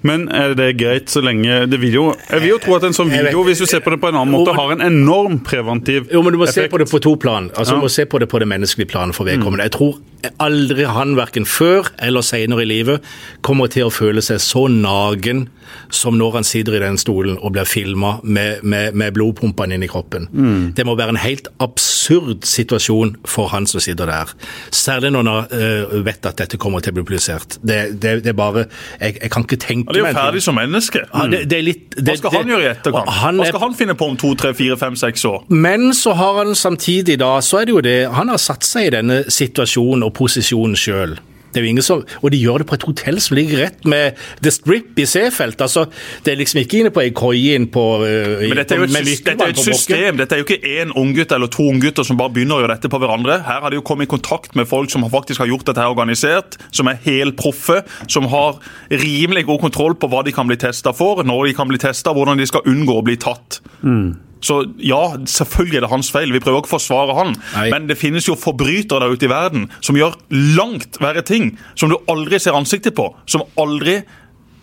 Men 0.04 0.28
er 0.28 0.52
det 0.54 0.76
greit 0.78 1.08
så 1.10 1.18
lenge 1.24 1.64
det 1.66 1.80
video 1.82 2.12
Jeg 2.28 2.44
vil 2.44 2.52
jo 2.52 2.58
tro 2.62 2.76
at 2.76 2.84
en 2.86 2.94
sånn 2.94 3.08
video, 3.10 3.40
hvis 3.42 3.58
du 3.58 3.66
ser 3.66 3.80
på 3.82 3.90
det 3.90 3.98
på 3.98 4.12
en 4.12 4.18
annen 4.20 4.30
måte, 4.36 4.52
har 4.54 4.74
en 4.76 4.84
enorm 4.84 5.40
preventiv 5.42 6.04
effekt. 6.04 6.12
Jo, 6.14 6.22
men 6.22 6.36
du 6.36 6.38
må 6.38 6.44
effekt. 6.46 6.68
se 6.68 6.74
på 6.74 6.78
det 6.78 6.90
på 6.92 7.00
to 7.02 7.16
plan. 7.18 7.48
Altså, 7.56 7.72
ja. 7.72 7.80
Du 7.80 7.88
må 7.88 7.90
se 7.90 8.04
på 8.06 8.20
det 8.20 8.28
på 8.30 8.38
det 8.38 8.50
menneskelige 8.52 8.92
planet 8.92 9.16
for 9.16 9.26
vedkommende. 9.26 9.64
Jeg 9.66 9.74
tror 9.74 9.96
aldri 10.42 10.86
han, 10.88 11.16
verken 11.18 11.46
før 11.48 11.88
eller 12.02 12.24
senere 12.26 12.64
i 12.64 12.68
livet, 12.68 13.04
kommer 13.46 13.70
til 13.72 13.88
å 13.88 13.94
føle 13.94 14.22
seg 14.24 14.42
så 14.42 14.66
nagen 14.72 15.46
som 15.92 16.16
når 16.18 16.38
han 16.38 16.46
sitter 16.46 16.78
i 16.78 16.82
den 16.82 16.98
stolen 17.00 17.38
og 17.38 17.52
blir 17.54 17.68
filma 17.68 18.16
med, 18.22 18.62
med, 18.62 18.96
med 18.98 19.14
blodpumpene 19.16 19.76
inn 19.76 19.84
i 19.84 19.90
kroppen. 19.90 20.28
Mm. 20.32 20.62
Det 20.76 20.86
må 20.88 20.96
være 20.98 21.14
en 21.14 21.20
helt 21.20 21.48
absurd 21.62 22.46
situasjon 22.48 23.16
for 23.28 23.52
han 23.52 23.68
som 23.68 23.82
sitter 23.84 24.08
der. 24.08 24.32
Særlig 24.74 25.12
når 25.14 25.28
han 25.28 25.52
uh, 25.52 25.98
vet 26.06 26.28
at 26.28 26.40
dette 26.40 26.60
kommer 26.60 26.84
til 26.84 26.94
å 26.94 26.98
bli 26.98 27.06
publisert. 27.08 27.58
Det, 27.62 27.78
det, 28.00 28.18
det 28.24 28.32
er 28.32 28.38
bare 28.38 28.66
jeg, 29.00 29.18
jeg, 29.20 29.30
kan 29.32 29.46
ikke 29.46 29.60
tenke 29.60 29.88
meg 29.88 29.96
Det 29.96 30.02
er 30.02 30.08
jo 30.12 30.18
ferdig 30.18 30.42
som 30.44 30.58
menneske. 30.58 31.04
Ja, 31.04 31.26
det, 31.30 31.42
det, 31.50 31.60
er 31.60 31.66
litt, 31.66 31.98
Hva 32.00 32.16
skal 32.20 32.36
han 32.38 32.52
gjøre 32.54 32.66
i 32.66 32.70
etterkant? 32.72 33.12
Hva 33.12 33.48
skal 33.52 33.64
han 33.64 33.76
finne 33.78 33.96
på 33.98 34.10
om 34.12 34.18
to, 34.20 34.32
tre, 34.38 34.52
fire, 34.56 34.78
fem, 34.80 34.96
seks 34.98 35.24
år? 35.28 35.46
Men 35.52 35.92
så 35.96 36.14
har 36.18 36.42
han 36.42 36.54
samtidig 36.58 37.18
da, 37.22 37.34
så 37.44 37.62
er 37.62 37.68
det 37.68 37.76
jo 37.76 37.84
det 37.84 37.96
Han 38.14 38.32
har 38.32 38.40
satt 38.42 38.66
seg 38.66 38.88
i 38.88 38.92
denne 38.98 39.20
situasjonen 39.32 40.04
og 40.08 40.16
posisjonen 40.18 40.78
sjøl. 40.78 41.18
Det 41.48 41.62
er 41.62 41.64
jo 41.64 41.70
ingen 41.72 41.84
som, 41.84 42.02
Og 42.22 42.32
de 42.32 42.38
gjør 42.40 42.62
det 42.62 42.68
på 42.68 42.76
et 42.76 42.84
hotell 42.84 43.20
som 43.24 43.36
ligger 43.38 43.62
rett 43.62 43.86
med 43.88 44.18
The 44.44 44.52
Strip 44.52 44.98
i 45.00 45.06
Seefeld. 45.08 45.56
Altså, 45.64 45.86
det 46.24 46.32
er 46.32 46.40
liksom 46.42 46.60
ikke 46.60 46.82
inne 46.82 46.92
på 46.92 47.02
ei 47.02 47.12
koie 47.16 47.56
inn 47.56 47.68
på 47.72 47.84
uh, 48.02 48.44
Men 48.44 48.60
dette 48.60 48.76
er 48.76 48.82
jo 48.82 48.88
et, 48.88 49.24
dette 49.24 49.46
er 49.46 49.54
et 49.54 49.62
system. 49.62 50.20
Dette 50.20 50.36
er 50.36 50.42
jo 50.42 50.46
ikke 50.46 50.60
én 50.60 50.92
unggutt 50.92 51.32
eller 51.32 51.50
to 51.52 51.70
unggutter 51.72 52.06
som 52.06 52.20
bare 52.20 52.34
begynner 52.36 52.58
å 52.58 52.64
gjøre 52.64 52.76
dette 52.76 52.92
på 52.92 53.00
hverandre. 53.00 53.40
Her 53.48 53.64
har 53.64 53.72
de 53.72 53.80
jo 53.80 53.86
kommet 53.90 54.10
i 54.10 54.12
kontakt 54.12 54.54
med 54.58 54.68
folk 54.68 54.92
som 54.92 55.06
faktisk 55.08 55.42
har 55.44 55.50
gjort 55.50 55.66
dette 55.70 55.82
her 55.82 55.94
organisert, 55.94 56.60
som 56.70 56.90
er 56.92 57.00
helproffe, 57.06 57.80
som 58.06 58.28
har 58.28 58.60
rimelig 58.92 59.46
god 59.48 59.64
kontroll 59.64 59.96
på 59.96 60.12
hva 60.12 60.22
de 60.26 60.36
kan 60.36 60.48
bli 60.48 60.60
testa 60.60 60.92
for, 60.96 61.24
når 61.24 61.48
de 61.48 61.58
kan 61.58 61.70
bli 61.70 61.80
testa, 61.80 62.12
hvordan 62.12 62.40
de 62.40 62.48
skal 62.48 62.68
unngå 62.68 63.00
å 63.00 63.04
bli 63.06 63.16
tatt. 63.20 63.62
Mm. 63.80 64.27
Så 64.44 64.60
ja, 64.84 65.00
selvfølgelig 65.26 65.80
er 65.80 65.86
det 65.86 65.92
hans 65.92 66.12
feil. 66.14 66.32
Vi 66.34 66.42
prøver 66.42 66.62
ikke 66.62 66.72
å 66.72 66.76
forsvare 66.76 67.16
han. 67.18 67.34
Nei. 67.56 67.66
Men 67.74 67.88
det 67.90 67.98
finnes 68.00 68.28
jo 68.28 68.38
forbrytere 68.38 69.04
der 69.04 69.14
ute 69.16 69.28
i 69.28 69.32
verden 69.32 69.66
som 69.84 69.98
gjør 69.98 70.16
langt 70.58 71.00
verre 71.02 71.24
ting. 71.26 71.52
Som 71.78 71.92
du 71.92 71.98
aldri 72.10 72.40
ser 72.42 72.58
ansiktet 72.58 72.96
på. 72.98 73.10
Som 73.30 73.46
aldri 73.60 74.00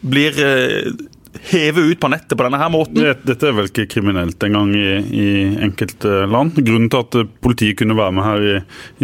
blir 0.05 0.37
eh, 0.41 0.91
heve 1.45 1.83
ut 1.91 1.99
på 2.01 2.09
nettet 2.11 2.33
på 2.37 2.45
denne 2.45 2.59
her 2.59 2.71
måten. 2.73 3.01
Dette 3.25 3.49
er 3.49 3.55
vel 3.57 3.69
ikke 3.69 3.87
kriminelt 3.91 4.41
engang 4.47 4.71
i, 4.77 4.87
i 5.01 5.27
enkelte 5.65 6.23
land. 6.31 6.57
Grunnen 6.57 6.89
til 6.91 7.03
at 7.05 7.35
politiet 7.45 7.79
kunne 7.81 7.97
være 7.97 8.15
med 8.17 8.27
her 8.27 8.45
i, 8.45 8.55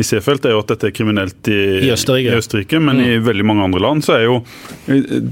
i 0.01 0.05
Seefeld, 0.05 0.45
er 0.45 0.55
jo 0.55 0.63
at 0.63 0.73
dette 0.73 0.89
er 0.89 0.95
kriminelt 0.95 1.51
i, 1.51 1.59
I, 1.85 1.91
Østerrike. 1.93 2.33
i 2.33 2.41
Østerrike. 2.41 2.81
Men 2.81 3.01
mm. 3.01 3.05
i 3.05 3.21
veldig 3.27 3.47
mange 3.47 3.67
andre 3.69 3.83
land 3.83 4.05
så 4.07 4.17
er 4.17 4.25
jo 4.27 4.41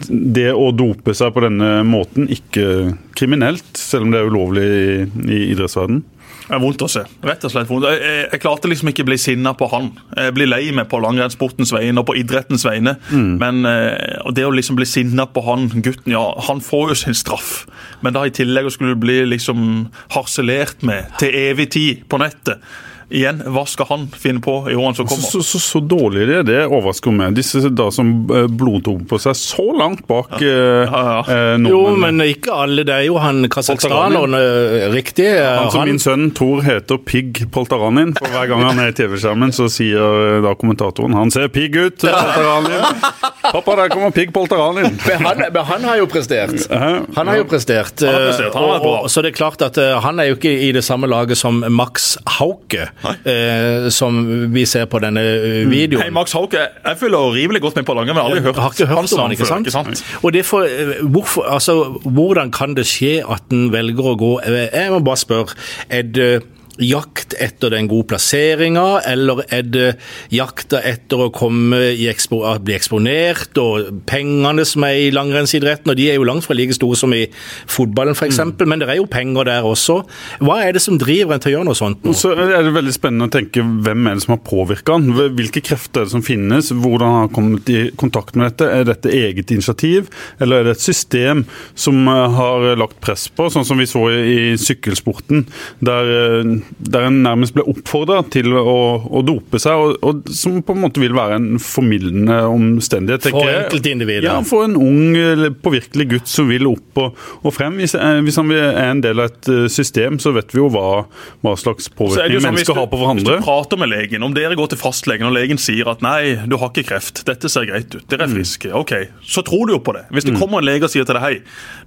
det 0.10 0.50
å 0.54 0.70
dope 0.76 1.16
seg 1.18 1.34
på 1.36 1.46
denne 1.48 1.80
måten 1.88 2.30
ikke 2.32 2.94
kriminelt, 3.20 3.70
selv 3.78 4.08
om 4.08 4.14
det 4.14 4.22
er 4.22 4.32
ulovlig 4.32 4.70
i, 4.70 4.88
i 5.26 5.44
idrettsverdenen. 5.50 6.06
Det 6.50 6.56
er 6.58 6.62
vondt 6.64 6.82
å 6.82 6.90
se. 6.90 7.04
Rett 7.26 7.44
og 7.46 7.54
slett 7.54 7.70
vondt. 7.70 7.86
Jeg, 7.92 8.02
jeg, 8.02 8.26
jeg 8.34 8.42
klarte 8.42 8.70
liksom 8.72 8.90
ikke 8.92 9.06
å 9.06 9.10
bli 9.12 9.18
sinna 9.22 9.54
på 9.58 9.68
han. 9.70 9.92
Jeg 10.18 10.36
blir 10.38 10.50
lei 10.50 10.64
meg 10.76 10.90
på 10.90 11.02
langrennssportens 11.04 11.74
vegne 11.76 12.02
og 12.02 12.08
på 12.10 12.18
idrettens 12.18 12.66
vegne. 12.66 12.96
Mm. 13.14 13.32
Men 13.42 13.70
eh, 13.70 14.34
det 14.34 14.48
å 14.48 14.54
liksom 14.56 14.80
bli 14.80 14.88
sinna 14.90 15.28
på 15.30 15.44
han 15.46 15.70
gutten, 15.76 16.14
ja, 16.16 16.26
han 16.50 16.64
får 16.66 16.94
jo 16.94 17.00
sin 17.04 17.18
straff. 17.18 17.54
Men 18.02 18.18
da 18.18 18.26
i 18.26 18.34
tillegg 18.34 18.72
skulle 18.74 18.98
du 18.98 19.04
bli 19.04 19.22
liksom 19.30 19.90
harselert 20.16 20.82
med 20.86 21.12
til 21.22 21.38
evig 21.38 21.70
tid 21.76 22.06
på 22.10 22.22
nettet 22.22 22.64
igjen, 23.10 23.42
hva 23.50 23.64
skal 23.70 23.88
han 23.90 24.06
finne 24.14 24.42
på 24.44 24.54
i 24.70 24.76
årene 24.78 24.98
som 25.00 25.08
kommer? 25.10 25.26
Så, 25.26 25.42
så, 25.46 25.60
så 25.62 25.82
dårlig 25.82 26.28
det 26.30 26.36
er, 26.42 26.46
det 26.46 26.60
overrasker 26.68 27.14
meg. 27.16 27.34
Disse 27.38 27.72
da 27.74 27.90
som 27.94 28.12
eh, 28.34 28.46
blodtok 28.46 29.02
på 29.10 29.20
seg 29.22 29.38
så 29.38 29.66
langt 29.76 30.06
bak 30.10 30.38
ja. 30.38 30.50
Eh, 30.50 30.84
ja, 30.86 31.02
ja. 31.10 31.38
Eh, 31.56 31.68
Jo, 31.70 31.82
men 32.00 32.22
ikke 32.26 32.54
alle. 32.54 32.86
Det 32.88 32.96
er 32.96 33.08
jo 33.08 33.18
han 33.22 33.44
kasakhstaneren, 33.52 34.38
eh, 34.38 34.88
riktig. 34.94 35.28
Han 35.42 35.72
som 35.74 35.84
han... 35.84 35.92
min 35.92 36.02
sønn 36.02 36.30
Tor 36.38 36.62
heter 36.66 37.02
Pigg 37.06 37.44
Poltaranin. 37.54 38.14
For 38.20 38.30
hver 38.34 38.52
gang 38.52 38.66
han 38.68 38.82
er 38.84 38.94
i 38.94 38.98
TV-skjermen, 38.98 39.54
så 39.56 39.70
sier 39.74 40.44
da 40.46 40.54
kommentatoren 40.60 41.18
han 41.18 41.34
ser 41.34 41.50
pigg 41.54 41.76
ut, 41.78 42.06
Poltaranin. 42.06 43.04
Pappa, 43.50 43.76
der 43.80 43.94
kommer 43.94 44.14
Pigg 44.14 44.34
Poltaranin. 44.36 45.00
Men 45.08 45.26
han, 45.26 45.44
men 45.50 45.66
han 45.66 45.90
har 45.90 46.02
jo 46.04 46.10
prestert. 46.12 46.54
Han 46.70 47.32
har 47.32 47.42
jo 47.42 47.48
prestert. 47.50 48.04
Han 48.06 48.14
har 48.14 48.28
prestert. 48.30 48.54
Han 48.54 48.70
og, 48.70 48.86
og, 48.86 49.10
så 49.10 49.24
det 49.26 49.34
er 49.34 49.40
klart 49.40 49.64
at 49.66 49.80
han 50.06 50.22
er 50.22 50.30
jo 50.30 50.38
ikke 50.38 50.54
i 50.68 50.70
det 50.76 50.84
samme 50.86 51.10
laget 51.10 51.40
som 51.40 51.64
Max 51.74 52.14
Hauke 52.38 52.90
eh, 53.26 53.90
som 53.94 54.20
vi 54.54 54.66
ser 54.70 54.86
på 54.92 55.02
denne 55.04 55.24
eh, 55.24 55.64
videoen. 55.70 56.04
Hei, 56.04 56.12
Max 56.14 56.36
Hauke, 56.38 56.66
jeg 56.86 57.00
føler 57.00 57.34
rimelig 57.38 57.62
godt 57.62 57.80
med 57.80 57.88
på 57.88 57.96
lange, 57.98 58.14
men 58.14 58.24
aldri 58.24 58.44
hørt, 58.44 58.56
jeg 58.56 58.64
har 58.64 58.78
ikke 58.78 58.90
hørt 58.92 59.14
om 59.14 59.24
han, 59.24 59.36
ikke 59.36 59.50
sant? 59.50 59.68
Ikke 59.70 59.78
sant? 59.78 60.06
Og 60.24 60.34
det 60.36 60.46
for, 60.46 60.68
eh, 60.68 61.00
hvorfor, 61.04 61.48
altså, 61.50 61.78
Hvordan 62.04 62.52
kan 62.52 62.76
det 62.76 62.86
skje 62.90 63.20
at 63.30 63.52
en 63.56 63.70
velger 63.74 64.14
å 64.14 64.16
gå 64.20 64.32
eh, 64.44 64.68
Jeg 64.74 64.92
må 64.94 65.00
bare 65.06 65.18
spørre. 65.22 65.56
er 65.90 66.02
det 66.04 66.32
jakt 66.80 67.36
etter 67.40 67.74
den 67.74 67.90
gode 67.92 68.08
plasseringa, 68.14 69.02
eller 69.08 69.44
er 69.54 69.66
det 69.68 69.88
jakta 70.34 70.82
etter 70.86 71.26
å 71.26 71.30
ekspo, 71.30 72.42
bli 72.64 72.76
eksponert, 72.76 73.58
og 73.62 74.04
pengene 74.10 74.66
som 74.68 74.86
er 74.88 75.06
i 75.06 75.12
langrennsidretten, 75.14 75.92
og 75.92 76.00
de 76.00 76.10
er 76.12 76.20
jo 76.20 76.28
langt 76.28 76.48
fra 76.48 76.58
like 76.58 76.76
store 76.76 76.98
som 77.00 77.14
i 77.16 77.26
fotballen 77.70 78.18
f.eks., 78.18 78.40
mm. 78.40 78.66
men 78.66 78.82
det 78.82 78.90
er 78.90 79.00
jo 79.02 79.10
penger 79.12 79.50
der 79.50 79.68
også. 79.68 80.02
Hva 80.44 80.60
er 80.66 80.76
det 80.76 80.84
som 80.84 81.00
driver 81.02 81.36
en 81.36 81.44
til 81.44 81.54
å 81.54 81.56
gjøre 81.58 81.70
noe 81.70 81.80
sånt? 81.80 82.04
Nå? 82.06 82.16
Så 82.18 82.34
er 82.36 82.64
det 82.66 82.76
veldig 82.76 82.96
spennende 82.96 83.30
å 83.30 83.34
tenke 83.34 83.64
hvem 83.64 84.10
er 84.10 84.18
det 84.18 84.26
som 84.26 84.36
har 84.36 84.44
påvirka 84.46 84.98
han? 84.98 85.12
Hvilke 85.38 85.64
krefter 85.66 86.04
er 86.04 86.10
det 86.10 86.16
som 86.16 86.26
finnes? 86.26 86.72
Hvordan 86.74 87.16
har 87.16 87.26
han 87.26 87.34
kommet 87.36 87.72
i 87.74 87.80
kontakt 88.00 88.38
med 88.38 88.52
dette? 88.52 88.70
Er 88.80 88.88
dette 88.88 89.14
eget 89.14 89.52
initiativ, 89.54 90.10
eller 90.40 90.62
er 90.62 90.70
det 90.70 90.78
et 90.78 90.86
system 90.86 91.46
som 91.80 92.08
eh, 92.08 92.40
har 92.40 92.70
lagt 92.80 93.00
press 93.04 93.28
på, 93.34 93.50
sånn 93.52 93.68
som 93.68 93.80
vi 93.80 93.88
så 93.90 94.06
i 94.10 94.40
sykkelsporten, 94.60 95.46
der 95.86 96.14
eh, 96.16 96.54
der 96.78 97.08
en 97.10 97.22
nærmest 97.26 97.56
ble 97.56 97.66
oppfordra 97.70 98.22
til 98.32 98.54
å, 98.56 98.76
å, 99.10 99.22
dope 99.26 99.60
seg, 99.62 99.80
og, 99.80 99.98
og, 100.06 100.30
som 100.36 100.60
på 100.66 100.76
en 100.76 100.84
måte 100.86 101.02
vil 101.02 101.16
være 101.18 101.40
en 101.40 101.48
formildende 101.62 102.38
omstendighet. 102.50 103.30
For 103.34 103.50
enkeltindividet? 103.50 104.28
Ja, 104.30 104.38
for 104.48 104.68
en 104.68 104.78
ung, 104.80 105.18
påvirkelig 105.64 106.08
gutt 106.14 106.32
som 106.32 106.50
vil 106.52 106.68
opp 106.70 107.02
og, 107.02 107.20
og 107.44 107.56
frem. 107.56 107.80
Hvis, 107.82 107.96
eh, 107.98 108.22
hvis, 108.26 108.40
han 108.40 108.54
er 108.56 108.80
en 108.86 109.04
del 109.04 109.24
av 109.24 109.32
et 109.32 109.52
eh, 109.52 109.66
system, 109.72 110.20
så 110.22 110.34
vet 110.36 110.54
vi 110.54 110.62
jo 110.62 110.70
hva, 110.74 111.04
hva 111.46 111.56
slags 111.60 111.90
påvirkning 111.92 112.40
sånn, 112.40 112.50
mennesker 112.50 112.78
du, 112.78 112.82
har 112.82 112.90
på 112.92 113.02
hverandre. 113.02 113.38
Hvis 113.38 113.44
du 113.44 113.48
prater 113.48 113.82
med 113.82 113.92
legen, 113.94 114.26
om 114.26 114.36
dere 114.36 114.58
går 114.60 114.74
til 114.74 114.82
fastlegen 114.82 115.30
og 115.30 115.36
legen 115.36 115.62
sier 115.62 115.90
at 115.92 116.04
nei, 116.06 116.36
du 116.50 116.58
har 116.60 116.74
ikke 116.74 116.88
kreft, 116.94 117.24
dette 117.30 117.52
ser 117.52 117.68
greit 117.70 117.92
ut, 117.96 118.06
dere 118.12 118.28
er 118.28 118.32
mm. 118.32 118.38
friske, 118.38 118.74
ok, 118.76 118.96
så 119.26 119.44
tror 119.48 119.68
du 119.68 119.76
jo 119.78 119.82
på 119.84 119.96
det. 119.98 120.06
Hvis 120.14 120.28
det 120.28 120.36
mm. 120.36 120.42
kommer 120.42 120.62
en 120.62 120.70
lege 120.70 120.88
og 120.88 120.94
sier 120.94 121.08
til 121.08 121.18
deg 121.18 121.26
hei, 121.26 121.36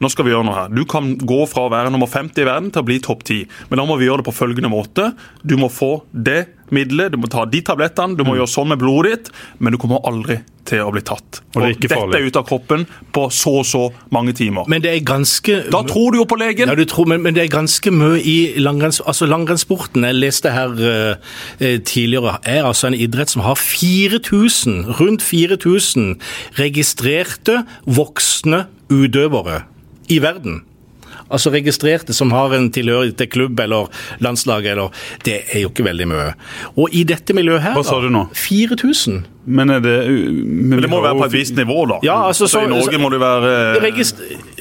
nå 0.03 0.11
skal 0.13 0.27
vi 0.27 0.35
gjøre 0.35 0.49
noe 0.49 0.59
her. 0.59 0.73
Du 0.73 0.85
kan 0.89 1.15
gå 1.19 1.43
fra 1.51 1.67
å 1.69 1.73
være 1.73 1.93
nummer 1.95 2.11
50 2.11 2.43
i 2.43 2.49
verden 2.49 2.73
til 2.73 2.85
å 2.85 2.89
bli 2.89 2.99
topp 3.05 3.25
10, 3.29 3.47
men 3.71 3.81
da 3.81 3.87
må 3.89 3.99
vi 4.01 4.09
gjøre 4.09 4.23
det 4.23 4.29
på 4.31 4.37
følgende 4.37 4.72
måte. 4.73 5.13
Du 5.45 5.59
må 5.61 5.71
få 5.73 6.01
det 6.13 6.47
middelet, 6.73 7.13
du 7.13 7.21
må 7.21 7.29
ta 7.31 7.45
de 7.49 7.61
tablettene, 7.65 8.17
du 8.17 8.25
må 8.25 8.33
mm. 8.33 8.41
gjøre 8.41 8.53
sånn 8.55 8.73
med 8.73 8.81
blodet 8.81 9.13
ditt, 9.13 9.31
men 9.61 9.75
du 9.75 9.79
kommer 9.81 10.03
aldri 10.09 10.39
til 10.69 10.85
å 10.85 10.93
bli 10.95 11.03
tatt. 11.05 11.41
Og, 11.53 11.59
det 11.61 11.69
er. 11.69 11.79
Dette 11.83 12.19
er 12.21 12.27
ute 12.29 12.41
av 12.41 12.47
kroppen 12.49 12.87
på 13.15 13.27
så 13.35 13.55
og 13.61 13.67
så 13.69 13.83
mange 14.15 14.35
timer. 14.39 14.69
Men 14.71 14.85
det 14.85 14.93
er 14.95 15.05
ganske... 15.07 15.59
Da 15.75 15.83
tror 15.89 16.15
du 16.15 16.21
jo 16.23 16.27
på 16.31 16.39
legen! 16.41 16.71
Ja, 16.71 16.79
du 16.79 16.87
tror, 16.89 17.11
men, 17.11 17.23
men 17.25 17.37
det 17.37 17.45
er 17.45 17.53
ganske 17.53 17.93
mye 17.93 18.23
i 18.23 18.37
langrenns, 18.63 19.03
altså 19.05 19.29
langrennssporten. 19.29 20.07
Jeg 20.09 20.21
leste 20.23 20.55
her 20.55 20.73
uh, 20.79 21.37
tidligere, 21.61 22.39
er 22.49 22.65
altså 22.69 22.89
en 22.89 22.99
idrett 22.99 23.35
som 23.35 23.45
har 23.45 23.59
4000, 23.61 24.85
rundt 25.03 25.25
4000 25.27 26.15
registrerte 26.61 27.63
voksne 27.85 28.67
utøvere 28.93 29.65
i 30.13 30.23
verden 30.23 30.63
altså 31.33 31.53
registrerte 31.55 32.15
som 32.17 32.33
har 32.35 32.55
en 32.57 32.71
tilhørighet 32.73 33.19
til 33.21 33.31
klubb 33.33 33.61
eller 33.61 33.91
landslag, 34.25 34.67
eller 34.67 34.91
Det 35.25 35.43
er 35.55 35.65
jo 35.65 35.73
ikke 35.73 35.87
veldig 35.89 36.09
mye. 36.09 36.33
Og 36.77 36.93
i 36.93 37.05
dette 37.09 37.35
miljøet 37.35 37.63
her 37.63 37.77
Hva 37.77 37.85
sa 37.87 38.01
du 38.01 38.11
nå? 38.13 38.27
4000. 38.37 39.25
Men, 39.45 39.71
er 39.75 39.81
det, 39.83 39.95
men, 40.47 40.79
det 40.83 40.89
må 40.91 41.01
være 41.03 41.19
på 41.19 41.25
et 41.27 41.33
visst 41.35 41.57
nivå, 41.59 41.81
da. 41.91 41.97
Ja, 42.07 42.19
altså, 42.29 42.45
altså, 42.47 42.61
I 42.63 42.71
Norge 42.71 42.99
må 43.03 43.09
det 43.11 43.19
være 43.19 43.49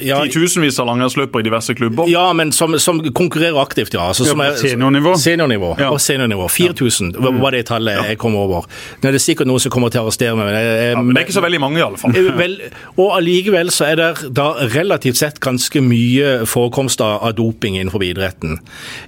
ja, 0.01 0.17
titusenvis 0.25 0.79
av 0.81 0.87
langrennsløpere 0.89 1.43
i 1.43 1.45
diverse 1.45 1.75
klubber. 1.77 2.09
Ja, 2.09 2.23
men 2.33 2.49
som, 2.55 2.73
som 2.81 3.01
konkurrerer 3.13 3.59
aktivt, 3.61 3.93
ja. 3.93 4.07
Altså, 4.09 4.25
ja 4.25 4.37
er, 4.47 4.57
seniornivå? 4.57 5.13
Seniornivå. 5.21 5.75
Ja. 5.77 5.91
Og 5.93 6.01
seniornivå. 6.01 6.47
4000 6.49 7.13
ja. 7.13 7.33
var 7.43 7.53
det 7.53 7.67
tallet 7.69 7.99
jeg 8.09 8.17
kom 8.21 8.37
over. 8.39 8.65
Nå 9.03 9.11
er 9.11 9.17
det 9.17 9.21
sikkert 9.21 9.51
noen 9.51 9.61
som 9.61 9.73
kommer 9.73 9.93
til 9.93 10.01
å 10.01 10.07
arrestere 10.07 10.33
meg. 10.39 10.49
Men, 10.49 10.57
jeg, 10.57 10.89
ja, 10.95 11.03
men 11.03 11.13
det 11.13 11.21
er 11.21 11.27
ikke 11.27 11.37
så 11.37 11.45
veldig 11.45 11.61
mange, 11.61 11.77
i 11.77 11.85
alle 11.85 12.01
fall. 12.01 12.17
Vel, 12.41 12.57
og 12.95 13.13
allikevel 13.19 13.69
så 13.75 13.91
er 13.91 14.01
det 14.01 14.33
da 14.41 14.47
relativt 14.73 15.21
sett 15.21 15.37
ganske 15.43 15.85
mye 15.85 16.33
forekomst 16.49 17.05
av 17.05 17.29
doping 17.37 17.77
innenfor 17.77 18.07
idretten. 18.07 18.57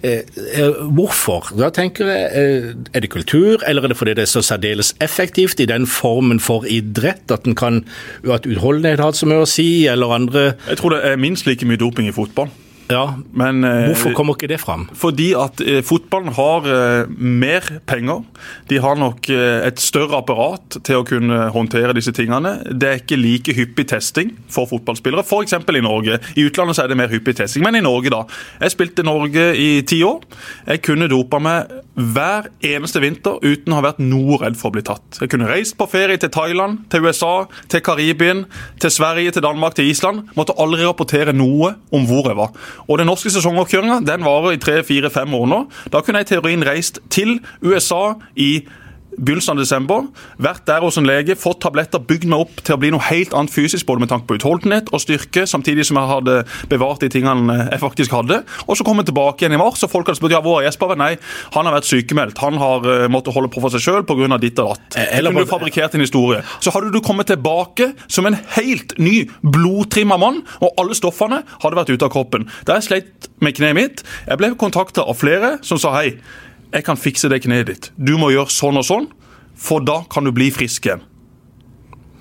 Eh, 0.06 0.22
eh, 0.54 0.86
hvorfor? 0.94 1.50
Da 1.58 1.74
tenker 1.74 2.14
jeg, 2.14 2.30
eh, 2.38 2.72
Er 2.94 3.02
det 3.02 3.10
kultur, 3.10 3.64
eller 3.66 3.84
er 3.84 3.94
det 3.94 3.98
fordi 3.98 4.14
det 4.14 4.28
er 4.28 4.32
så 4.32 4.46
særdeles 4.46 4.94
effektivt? 5.02 5.63
I 5.64 5.70
den 5.70 5.88
formen 5.90 6.42
for 6.44 6.68
idrett? 6.70 7.32
At 7.34 7.48
kan 7.60 7.84
at 8.24 8.48
utholdenhet 8.50 9.04
har 9.04 9.16
så 9.18 9.30
mye 9.30 9.46
å 9.46 9.50
si, 9.50 9.86
eller 9.92 10.14
andre 10.16 10.46
Jeg 10.68 10.80
tror 10.80 10.96
det 10.96 11.04
er 11.08 11.22
minst 11.22 11.48
like 11.50 11.66
mye 11.68 11.80
doping 11.82 12.10
i 12.10 12.16
fotball. 12.16 12.52
Ja, 12.92 13.16
Men 13.32 13.64
eh, 13.64 13.88
Hvorfor 13.92 14.14
kommer 14.18 14.36
ikke 14.36 14.50
det 14.52 14.60
fram? 14.62 14.88
Fordi 14.98 15.32
at 15.40 15.62
eh, 15.64 15.80
fotballen 15.86 16.34
har 16.36 16.68
eh, 16.68 17.12
mer 17.16 17.68
penger. 17.88 18.24
De 18.70 18.80
har 18.84 18.98
nok 19.00 19.30
et 19.30 19.80
større 19.80 20.20
apparat 20.20 20.78
til 20.84 21.00
å 21.00 21.06
kunne 21.08 21.48
håndtere 21.54 21.96
disse 21.96 22.12
tingene. 22.16 22.58
Det 22.68 22.90
er 22.90 23.00
ikke 23.00 23.20
like 23.20 23.56
hyppig 23.56 23.88
testing 23.92 24.34
for 24.52 24.68
fotballspillere. 24.70 25.24
F.eks. 25.24 25.56
i 25.56 25.84
Norge. 25.84 26.20
I 26.36 26.46
utlandet 26.48 26.78
så 26.78 26.84
er 26.84 26.92
det 26.92 27.00
mer 27.00 27.12
hyppig 27.14 27.38
testing, 27.40 27.64
men 27.66 27.80
i 27.80 27.84
Norge, 27.84 28.12
da. 28.14 28.24
Jeg 28.62 28.76
spilte 28.76 29.06
Norge 29.08 29.46
i 29.60 29.70
ti 29.88 30.02
år. 30.06 30.26
Jeg 30.68 30.84
kunne 30.84 31.10
dopa 31.12 31.40
meg 31.44 31.72
hver 31.94 32.50
eneste 32.66 33.02
vinter 33.04 33.40
uten 33.44 33.74
å 33.74 33.80
ha 33.80 33.86
vært 33.86 34.02
noe 34.04 34.40
redd 34.42 34.58
for 34.60 34.72
å 34.72 34.76
bli 34.76 34.84
tatt. 34.86 35.22
Jeg 35.22 35.32
kunne 35.32 35.50
reist 35.50 35.78
på 35.80 35.88
ferie 35.90 36.20
til 36.20 36.32
Thailand, 36.34 36.84
til 36.92 37.06
USA, 37.06 37.46
til 37.72 37.84
Karibien, 37.86 38.46
til 38.82 38.94
Sverige, 38.94 39.36
til 39.36 39.46
Danmark, 39.46 39.78
til 39.78 39.90
Island. 39.92 40.28
Måtte 40.38 40.58
aldri 40.60 40.84
rapportere 40.88 41.36
noe 41.38 41.76
om 41.94 42.08
hvor 42.10 42.32
jeg 42.32 42.40
var. 42.40 42.54
Og 42.88 43.00
Den 43.00 43.08
norske 43.08 43.32
sesongoppkjøringa 43.34 44.02
den 44.08 44.26
varer 44.26 44.56
i 44.56 44.62
tre-fire-fem 44.62 45.30
nå. 45.30 45.60
Da 45.92 46.02
kunne 46.02 46.22
jeg 46.22 46.28
i 46.28 46.32
teorien 46.36 46.66
reist 46.68 47.00
til 47.10 47.40
USA 47.64 48.16
i 48.36 48.66
begynnelsen 49.18 49.56
av 49.56 49.62
desember. 49.62 50.08
Vært 50.42 50.66
der 50.70 50.84
hos 50.86 50.98
en 51.00 51.08
lege, 51.08 51.36
fått 51.40 51.62
tabletter, 51.64 52.02
bygd 52.04 52.28
meg 52.32 52.46
opp 52.46 52.64
til 52.64 52.76
å 52.76 52.80
bli 52.82 52.92
noe 52.94 53.04
helt 53.10 53.34
annet 53.38 53.54
fysisk, 53.54 53.86
både 53.90 54.04
med 54.04 54.12
tanke 54.12 54.28
på 54.30 54.38
utholdenhet 54.40 54.92
og 54.94 55.04
styrke, 55.04 55.46
samtidig 55.50 55.88
som 55.90 56.00
jeg 56.00 56.12
hadde 56.12 56.38
bevart 56.72 57.04
de 57.04 57.12
tingene 57.14 57.58
jeg 57.70 57.82
faktisk 57.82 58.16
hadde. 58.16 58.42
Og 58.68 58.80
så 58.80 58.86
kom 58.88 59.02
jeg 59.02 59.10
tilbake 59.12 59.44
igjen 59.44 59.58
i 59.58 59.62
mars, 59.62 59.84
og 59.86 59.92
folk 59.92 60.10
hadde 60.10 60.20
spurt 60.22 60.36
ja, 60.36 60.42
hvor 60.44 60.62
er 60.62 60.70
Jesper? 60.70 60.96
Nei, 61.00 61.14
han 61.56 61.70
har 61.70 61.78
vært 61.78 61.90
sykemeldt. 61.90 62.42
Han 62.44 62.60
har 62.62 62.88
uh, 62.88 63.08
måttet 63.12 63.36
holde 63.36 63.52
på 63.54 63.64
for 63.64 63.74
seg 63.74 63.84
sjøl 63.86 64.08
pga. 64.08 64.38
ditt 64.42 64.60
og 64.62 64.74
datt. 64.74 64.98
Eh, 64.98 65.18
eller 65.18 65.34
kunne 65.34 65.48
du 65.48 65.52
fabrikkert 65.52 65.98
en 65.98 66.06
historie. 66.06 66.42
Så 66.64 66.74
hadde 66.76 66.94
du 66.94 67.02
kommet 67.04 67.30
tilbake 67.32 67.92
som 68.08 68.28
en 68.30 68.38
helt 68.58 68.96
ny, 69.02 69.28
blodtrimma 69.42 70.18
mann, 70.22 70.42
og 70.62 70.74
alle 70.82 70.98
stoffene 70.98 71.44
hadde 71.64 71.80
vært 71.80 71.94
ute 71.94 72.08
av 72.08 72.14
kroppen. 72.14 72.48
Da 72.68 72.80
jeg 72.80 72.90
sleit 72.90 73.30
med 73.44 73.58
kneet 73.58 73.78
mitt, 73.78 74.08
jeg 74.28 74.40
ble 74.40 74.54
kontakta 74.60 75.06
av 75.06 75.20
flere 75.20 75.58
som 75.66 75.82
sa 75.82 75.94
hei, 75.98 76.18
jeg 76.74 76.86
kan 76.88 76.98
fikse 76.98 77.30
det 77.30 77.44
kneet 77.46 77.70
ditt. 77.70 77.90
Du 77.96 78.16
må 78.18 78.32
gjøre 78.34 78.52
sånn 78.54 78.80
og 78.82 78.88
sånn, 78.88 79.10
for 79.54 79.84
da 79.86 80.02
kan 80.10 80.26
du 80.26 80.34
bli 80.34 80.50
frisk 80.54 80.88
igjen. 80.90 81.04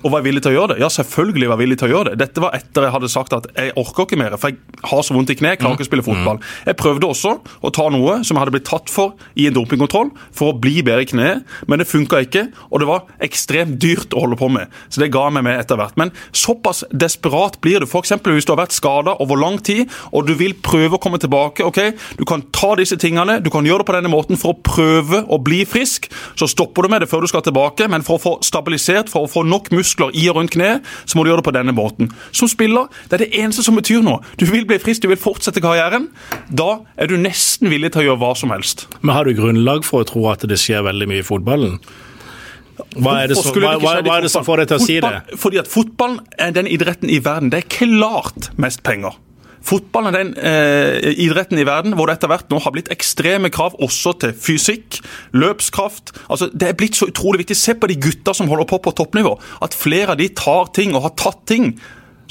Og 0.03 0.11
var 0.11 0.19
jeg 0.19 0.27
villig 0.27 0.43
til 0.43 0.51
å 0.51 0.57
gjøre 0.57 0.73
det? 0.73 0.81
Ja, 0.83 0.89
selvfølgelig 0.91 1.47
var 1.47 1.55
jeg 1.55 1.63
villig 1.63 1.77
til 1.79 1.87
å 1.87 1.93
gjøre 1.93 2.11
det. 2.11 2.19
Dette 2.19 2.43
var 2.43 2.55
etter 2.57 2.87
jeg 2.87 2.93
hadde 2.95 3.09
sagt 3.11 3.35
at 3.37 3.45
jeg 3.55 3.71
orker 3.79 4.07
ikke 4.07 4.19
mer, 4.19 4.35
for 4.39 4.51
jeg 4.51 4.89
har 4.89 5.03
så 5.07 5.15
vondt 5.15 5.31
i 5.31 5.37
kneet, 5.39 5.61
klarer 5.61 5.77
ikke 5.77 5.85
å 5.85 5.89
spille 5.89 6.05
fotball. 6.05 6.41
Jeg 6.67 6.77
prøvde 6.79 7.07
også 7.07 7.31
å 7.63 7.71
ta 7.73 7.85
noe 7.93 8.17
som 8.27 8.35
jeg 8.35 8.43
hadde 8.43 8.55
blitt 8.57 8.67
tatt 8.67 8.91
for 8.91 9.13
i 9.39 9.47
en 9.47 9.55
dopingkontroll, 9.55 10.11
for 10.35 10.51
å 10.51 10.57
bli 10.59 10.81
bedre 10.83 11.05
i 11.05 11.09
kneet, 11.09 11.47
men 11.71 11.79
det 11.79 11.87
funka 11.87 12.19
ikke, 12.25 12.43
og 12.69 12.83
det 12.83 12.89
var 12.89 13.05
ekstremt 13.23 13.79
dyrt 13.83 14.11
å 14.15 14.25
holde 14.25 14.39
på 14.39 14.49
med. 14.51 14.67
Så 14.91 14.99
det 15.03 15.11
ga 15.15 15.29
meg 15.31 15.45
med 15.47 15.61
etter 15.61 15.79
hvert. 15.79 15.95
Men 15.99 16.11
såpass 16.35 16.83
desperat 16.91 17.59
blir 17.63 17.79
du. 17.79 17.87
F.eks. 17.87 18.15
hvis 18.19 18.49
du 18.49 18.53
har 18.53 18.61
vært 18.65 18.75
skada 18.75 19.15
over 19.23 19.39
lang 19.39 19.59
tid, 19.63 19.87
og 20.11 20.27
du 20.27 20.35
vil 20.35 20.55
prøve 20.59 20.99
å 20.99 21.01
komme 21.01 21.21
tilbake. 21.21 21.63
ok, 21.63 21.95
Du 22.19 22.25
kan 22.27 22.43
ta 22.51 22.73
disse 22.75 22.99
tingene, 22.99 23.39
du 23.39 23.49
kan 23.53 23.65
gjøre 23.65 23.85
det 23.85 23.89
på 23.89 23.95
denne 23.95 24.11
måten 24.11 24.39
for 24.39 24.53
å 24.53 24.59
prøve 24.59 25.23
å 25.31 25.39
bli 25.39 25.63
frisk. 25.65 26.09
Så 26.35 26.49
stopper 26.51 26.83
du 26.83 26.91
med 26.91 27.01
det 27.01 27.09
før 27.11 27.23
du 27.23 27.31
skal 27.31 27.45
tilbake, 27.45 27.87
men 27.87 28.03
for 28.03 28.19
å 28.19 28.23
få 28.23 28.33
stabilisert, 28.43 29.09
for 29.09 29.23
å 29.25 29.31
få 29.31 29.45
nok 29.47 29.71
muskler 29.71 29.92
i 30.13 30.27
og 30.29 30.37
rundt 30.37 30.53
kneet, 30.55 30.85
så 31.05 31.17
må 31.17 31.23
du 31.23 31.31
gjøre 31.31 31.41
det 31.43 31.47
på 31.49 31.55
denne 31.55 31.75
måten. 31.75 32.11
Som 32.31 32.49
spiller, 32.51 32.89
det 33.09 33.17
er 33.17 33.25
det 33.25 33.41
eneste 33.43 33.65
som 33.65 33.77
betyr 33.79 34.03
noe. 34.05 34.21
Du 34.37 34.45
vil 34.49 34.65
bli 34.69 34.79
frisk, 34.81 35.03
du 35.03 35.11
vil 35.11 35.21
fortsette 35.21 35.63
karrieren. 35.63 36.09
Da 36.49 36.79
er 36.97 37.11
du 37.11 37.17
nesten 37.21 37.71
villig 37.71 37.93
til 37.93 38.03
å 38.03 38.07
gjøre 38.11 38.21
hva 38.23 38.33
som 38.39 38.53
helst. 38.53 38.87
Men 39.01 39.15
har 39.17 39.27
du 39.27 39.37
grunnlag 39.37 39.85
for 39.87 40.03
å 40.03 40.09
tro 40.09 40.25
at 40.31 40.45
det 40.49 40.59
skjer 40.61 40.85
veldig 40.85 41.09
mye 41.11 41.23
i 41.23 41.27
fotballen? 41.27 41.77
Hva 42.97 43.19
er 43.21 43.29
det 43.29 43.37
som, 43.37 43.53
hva, 43.53 43.75
hva, 43.81 43.99
hva 44.05 44.17
er 44.17 44.25
det 44.25 44.31
som 44.33 44.45
får 44.45 44.63
deg 44.63 44.71
til 44.71 44.79
å 44.79 44.85
si 44.85 44.95
det? 45.03 45.37
Fordi 45.39 45.59
at 45.61 45.69
fotballen 45.69 46.23
er 46.41 46.55
den 46.55 46.69
idretten 46.69 47.11
i 47.11 47.19
verden. 47.23 47.51
Det 47.53 47.63
er 47.63 47.69
klart 47.69 48.49
mest 48.61 48.81
penger. 48.85 49.15
Fotballen 49.63 50.11
er 50.11 50.17
den 50.19 50.33
eh, 50.37 51.13
idretten 51.23 51.61
i 51.61 51.67
verden 51.67 51.95
hvor 51.97 52.09
det 52.09 52.17
etter 52.17 52.31
hvert 52.31 52.51
nå 52.51 52.59
har 52.63 52.75
blitt 52.75 52.91
ekstreme 52.93 53.51
krav 53.53 53.77
også 53.83 54.15
til 54.19 54.35
fysikk, 54.35 54.99
løpskraft. 55.31 56.15
Altså, 56.27 56.51
Det 56.51 56.69
er 56.69 56.77
blitt 56.79 56.99
så 56.99 57.07
utrolig 57.11 57.45
viktig. 57.45 57.57
Se 57.59 57.75
på 57.77 57.89
de 57.91 57.99
gutta 57.99 58.35
som 58.35 58.51
holder 58.51 58.67
på 58.69 58.81
på 58.83 58.95
toppnivå. 58.97 59.37
At 59.63 59.77
flere 59.77 60.13
av 60.13 60.21
de 60.21 60.29
tar 60.35 60.73
ting 60.75 60.95
og 60.95 61.07
har 61.07 61.15
tatt 61.19 61.45
ting 61.49 61.73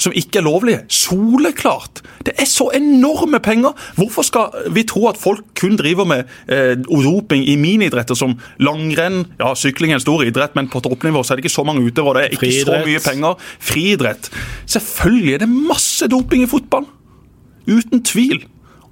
som 0.03 0.15
ikke 0.17 0.41
er 0.41 0.47
lovlige. 0.47 0.81
Soleklart! 0.93 2.03
Det 2.27 2.35
er 2.41 2.49
så 2.49 2.69
enorme 2.75 3.41
penger! 3.45 3.77
Hvorfor 3.99 4.27
skal 4.27 4.73
vi 4.75 4.85
tro 4.89 5.07
at 5.11 5.21
folk 5.21 5.45
kun 5.59 5.77
driver 5.79 6.09
med 6.09 6.33
eh, 6.49 6.75
doping 6.79 7.45
i 7.49 7.57
miniidretter 7.61 8.19
som 8.19 8.39
langrenn? 8.63 9.23
Ja, 9.41 9.53
sykling 9.59 9.93
er 9.93 10.01
en 10.01 10.05
stor 10.05 10.25
idrett, 10.27 10.57
men 10.59 10.71
på 10.73 10.83
toppnivå 10.85 11.23
så 11.23 11.35
er 11.35 11.41
det 11.41 11.47
ikke 11.47 11.57
så 11.59 11.67
mange 11.69 11.85
utøvere. 11.85 12.25
Det 12.25 12.31
er 12.31 12.39
ikke 12.39 12.67
så 12.67 12.81
mye 12.87 13.05
penger. 13.05 13.47
Friidrett. 13.73 14.33
Selvfølgelig 14.67 15.37
er 15.37 15.45
det 15.45 15.53
masse 15.53 16.09
doping 16.11 16.47
i 16.47 16.51
fotball. 16.51 16.89
Uten 17.67 18.03
tvil. 18.07 18.43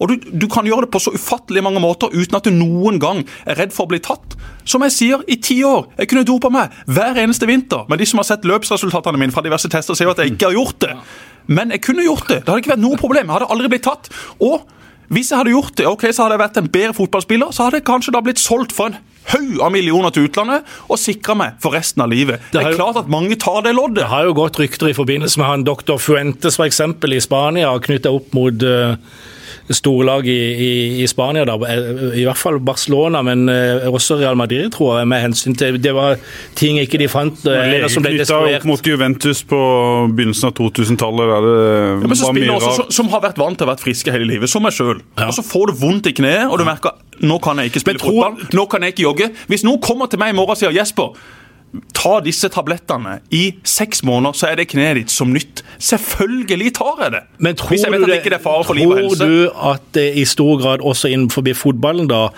Og 0.01 0.09
du, 0.09 0.15
du 0.17 0.47
kan 0.49 0.65
gjøre 0.65 0.87
det 0.87 0.93
på 0.95 1.01
så 1.03 1.13
ufattelig 1.13 1.63
mange 1.65 1.81
måter 1.83 2.13
uten 2.15 2.39
at 2.39 2.47
du 2.49 2.55
noen 2.55 2.97
gang 3.03 3.21
er 3.45 3.59
redd 3.61 3.75
for 3.77 3.85
å 3.85 3.93
bli 3.93 4.01
tatt. 4.03 4.37
Som 4.65 4.85
jeg 4.87 4.95
sier, 4.97 5.25
i 5.29 5.37
ti 5.43 5.59
år. 5.67 5.91
Jeg 6.01 6.09
kunne 6.11 6.25
dopa 6.29 6.49
meg 6.53 6.73
hver 6.89 7.21
eneste 7.21 7.49
vinter. 7.49 7.85
Men 7.91 8.01
de 8.01 8.09
som 8.09 8.23
har 8.23 8.29
sett 8.31 8.49
løpsresultatene 8.49 9.21
mine 9.21 9.35
fra 9.35 9.45
diverse 9.45 9.69
tester, 9.73 9.99
sier 9.99 10.09
jo 10.09 10.15
at 10.15 10.25
jeg 10.25 10.35
ikke 10.35 10.49
har 10.49 10.57
gjort 10.57 10.81
det. 10.87 10.95
Men 11.53 11.75
jeg 11.77 11.85
kunne 11.85 12.07
gjort 12.07 12.29
det. 12.31 12.41
Det 12.41 12.49
hadde 12.49 12.65
ikke 12.65 12.75
vært 12.77 12.87
noe 12.87 13.01
problem. 13.01 13.29
Jeg 13.29 13.37
hadde 13.37 13.51
aldri 13.53 13.73
blitt 13.75 13.87
tatt. 13.89 14.09
Og 14.41 14.65
hvis 15.13 15.33
jeg 15.33 15.43
hadde 15.43 15.53
gjort 15.53 15.77
det, 15.77 15.89
ok, 15.91 16.09
så 16.15 16.25
hadde 16.25 16.39
jeg 16.39 16.45
vært 16.47 16.61
en 16.63 16.73
bedre 16.79 16.97
fotballspiller. 16.97 17.53
Så 17.53 17.67
hadde 17.67 17.81
jeg 17.83 17.89
kanskje 17.91 18.15
da 18.17 18.25
blitt 18.25 18.41
solgt 18.41 18.73
for 18.77 18.89
en 18.89 19.01
haug 19.31 19.61
av 19.61 19.73
millioner 19.73 20.11
til 20.11 20.29
utlandet 20.29 20.65
og 20.89 20.99
sikra 20.99 21.37
meg 21.37 21.59
for 21.63 21.77
resten 21.77 22.03
av 22.03 22.11
livet. 22.11 22.41
Det 22.53 22.63
er 22.63 22.71
jo- 22.73 22.77
klart 22.77 22.97
at 22.97 23.09
mange 23.09 23.37
tar 23.39 23.63
det 23.63 23.75
loddet. 23.75 23.97
Det 24.03 24.09
har 24.09 24.25
jo 24.25 24.33
gått 24.35 24.59
rykter 24.59 24.89
i 24.89 24.97
forbindelse 24.97 25.39
med 25.39 25.47
han 25.47 25.65
doktor 25.65 25.99
Fuentes 25.99 26.59
eksempel 26.59 27.13
i 27.15 27.21
Spania, 27.21 27.79
knyttet 27.79 28.07
opp 28.13 28.33
mot 28.35 28.63
uh, 28.63 28.97
storlag 29.71 30.27
i, 30.27 30.31
i, 30.33 31.03
i 31.03 31.07
Spania, 31.09 31.45
da. 31.45 31.55
Eh, 31.55 32.19
i 32.21 32.25
hvert 32.27 32.39
fall 32.39 32.59
Barcelona, 32.65 33.23
men 33.23 33.49
eh, 33.49 33.87
også 33.91 34.19
Real 34.21 34.39
Madrid, 34.39 34.73
tror 34.75 34.99
jeg, 34.99 35.09
med 35.11 35.23
hensyn 35.23 35.55
til 35.59 35.79
Det 35.83 35.93
var 35.95 36.19
ting 36.59 36.81
ikke 36.83 36.99
de 36.99 37.09
fant, 37.11 37.45
eh, 37.47 37.77
eller 37.77 37.93
som 37.93 38.03
ble 38.03 38.17
Knytta 38.17 38.41
opp 38.57 38.67
mot 38.69 38.83
Juventus 38.91 39.45
på 39.47 39.61
begynnelsen 40.17 40.51
av 40.51 40.57
2000-tallet. 40.59 41.31
der 41.35 41.47
det 41.47 41.61
Ja, 42.03 42.09
men 42.09 42.17
så 42.19 42.27
var 42.27 42.35
mye 42.35 42.43
spiller 42.43 42.57
også 42.57 42.73
rart. 42.73 42.81
som, 42.81 42.91
som 42.99 43.13
har 43.15 43.25
vært 43.29 43.39
vant 43.39 43.59
til 43.61 43.69
å 43.69 43.71
være 43.71 43.85
friske 43.85 44.15
hele 44.15 44.27
livet, 44.27 44.51
som 44.51 44.67
meg 44.67 44.75
sjøl. 44.75 44.99
Og 45.21 45.35
så 45.37 45.47
får 45.47 45.71
du 45.71 45.79
vondt 45.85 46.11
i 46.11 46.17
kneet, 46.19 46.49
og 46.51 46.59
du 46.59 46.67
merker 46.67 46.99
nå 47.21 47.39
kan 47.43 47.59
jeg 47.59 47.73
ikke 47.73 47.85
spille 47.85 48.01
tror- 48.01 48.17
fotball, 48.17 48.49
nå 48.57 48.67
kan 48.71 48.83
jeg 48.83 48.95
ikke 48.95 49.03
jogge. 49.09 49.31
Hvis 49.47 49.65
noen 49.67 49.81
kommer 49.81 50.07
til 50.11 50.19
meg 50.19 50.35
i 50.35 50.37
morgen 50.37 50.57
og 50.57 50.61
sier 50.61 50.75
Jesper, 50.75 51.15
ta 51.95 52.17
disse 52.25 52.49
tablettene 52.51 53.19
i 53.31 53.43
seks 53.67 54.03
måneder, 54.07 54.35
så 54.35 54.49
er 54.51 54.59
det 54.59 54.67
kneet 54.73 54.97
ditt 54.99 55.13
som 55.15 55.31
nytt. 55.31 55.63
Selvfølgelig 55.79 56.73
tar 56.75 57.03
jeg 57.05 57.13
det. 57.15 57.21
Men 57.39 57.55
tror 57.55 57.75
Hvis 57.75 57.85
jeg 57.85 57.93
vet 57.93 58.01
du 58.01 58.05
at 58.05 58.11
det 58.11 58.19
ikke 58.25 58.35
er 58.35 58.43
fare 58.43 58.65
for 58.67 58.75
liv 58.75 58.91
og 58.91 58.99
helse. 58.99 59.19
tror 59.19 59.29
du 59.29 59.71
at 59.71 59.87
det 59.95 60.07
i 60.19 60.25
stor 60.25 60.59
grad 60.63 60.83
også 60.83 61.13
innenfor 61.13 61.47
fotballen 61.55 62.09
da 62.11 62.29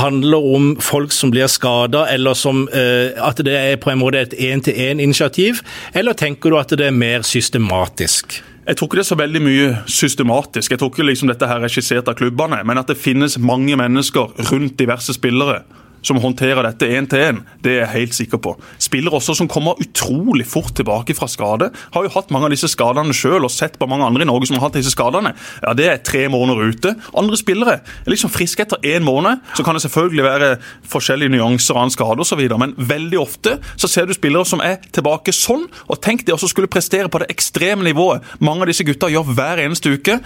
handler 0.00 0.38
om 0.54 0.76
folk 0.80 1.12
som 1.12 1.30
blir 1.30 1.46
skada, 1.46 2.06
eller 2.12 2.34
som 2.34 2.68
uh, 2.72 3.28
at 3.28 3.36
det 3.44 3.56
er 3.56 3.76
på 3.76 3.90
en 3.90 4.00
måte 4.00 4.20
et 4.24 4.34
én-til-én-initiativ, 4.38 5.60
eller 5.94 6.12
tenker 6.12 6.50
du 6.50 6.58
at 6.58 6.70
det 6.70 6.86
er 6.86 6.90
mer 6.90 7.22
systematisk? 7.22 8.42
Jeg 8.68 8.76
tror 8.76 8.88
ikke 8.90 8.98
det 8.98 9.04
er 9.06 9.08
så 9.08 9.16
veldig 9.16 9.40
mye 9.40 9.68
systematisk. 9.88 10.74
Jeg 10.74 10.80
tror 10.80 10.90
ikke 10.92 11.06
liksom 11.08 11.30
dette 11.30 11.46
her 11.48 11.62
er 11.64 11.72
skissert 11.72 12.08
av 12.10 12.18
klubbene, 12.18 12.58
men 12.68 12.76
at 12.76 12.90
det 12.90 12.98
finnes 13.00 13.38
mange 13.40 13.76
mennesker 13.80 14.34
rundt 14.50 14.76
diverse 14.76 15.14
spillere 15.16 15.62
som 16.08 16.20
håndterer 16.22 16.64
dette 16.64 16.88
én 16.88 17.06
til 17.08 17.22
én, 17.22 17.40
det 17.64 17.74
er 17.74 17.82
jeg 17.82 17.92
helt 17.94 18.16
sikker 18.16 18.40
på. 18.42 18.54
Spillere 18.80 19.18
også 19.18 19.36
som 19.36 19.50
kommer 19.50 19.78
utrolig 19.82 20.46
fort 20.48 20.72
tilbake 20.76 21.14
fra 21.16 21.28
skade. 21.30 21.70
Har 21.94 22.06
jo 22.06 22.12
hatt 22.14 22.32
mange 22.34 22.48
av 22.48 22.54
disse 22.54 22.70
skadene 22.72 23.14
sjøl 23.16 23.44
og 23.46 23.52
sett 23.52 23.76
på 23.78 23.88
mange 23.90 24.06
andre 24.06 24.24
i 24.24 24.28
Norge 24.28 24.48
som 24.48 24.58
har 24.58 24.68
hatt 24.68 24.78
disse 24.78 24.94
skadene. 24.94 25.34
Ja, 25.62 25.74
Det 25.78 25.88
er 25.88 26.00
tre 26.02 26.24
måneder 26.32 26.72
ute. 26.72 26.94
Andre 27.14 27.36
spillere 27.38 27.78
er 27.80 28.10
liksom 28.10 28.32
friske 28.32 28.64
etter 28.64 28.80
én 28.82 29.04
måned. 29.06 29.42
Så 29.54 29.64
kan 29.64 29.76
det 29.76 29.84
selvfølgelig 29.84 30.24
være 30.24 30.50
forskjellige 30.88 31.34
nyanser 31.36 31.76
av 31.76 31.86
en 31.86 31.94
skade 31.94 32.24
osv., 32.24 32.42
men 32.58 32.74
veldig 32.74 33.20
ofte 33.20 33.58
så 33.76 33.90
ser 33.90 34.08
du 34.08 34.14
spillere 34.16 34.46
som 34.48 34.62
er 34.64 34.80
tilbake 34.92 35.34
sånn. 35.36 35.68
Og 35.88 36.00
tenk 36.02 36.24
de 36.26 36.34
også 36.34 36.50
skulle 36.50 36.70
prestere 36.70 37.10
på 37.12 37.20
det 37.22 37.30
ekstreme 37.30 37.84
nivået 37.86 38.24
mange 38.40 38.64
av 38.64 38.72
disse 38.72 38.86
gutta 38.86 39.10
gjør 39.12 39.30
hver 39.36 39.62
eneste 39.62 39.92
uke. 39.92 40.18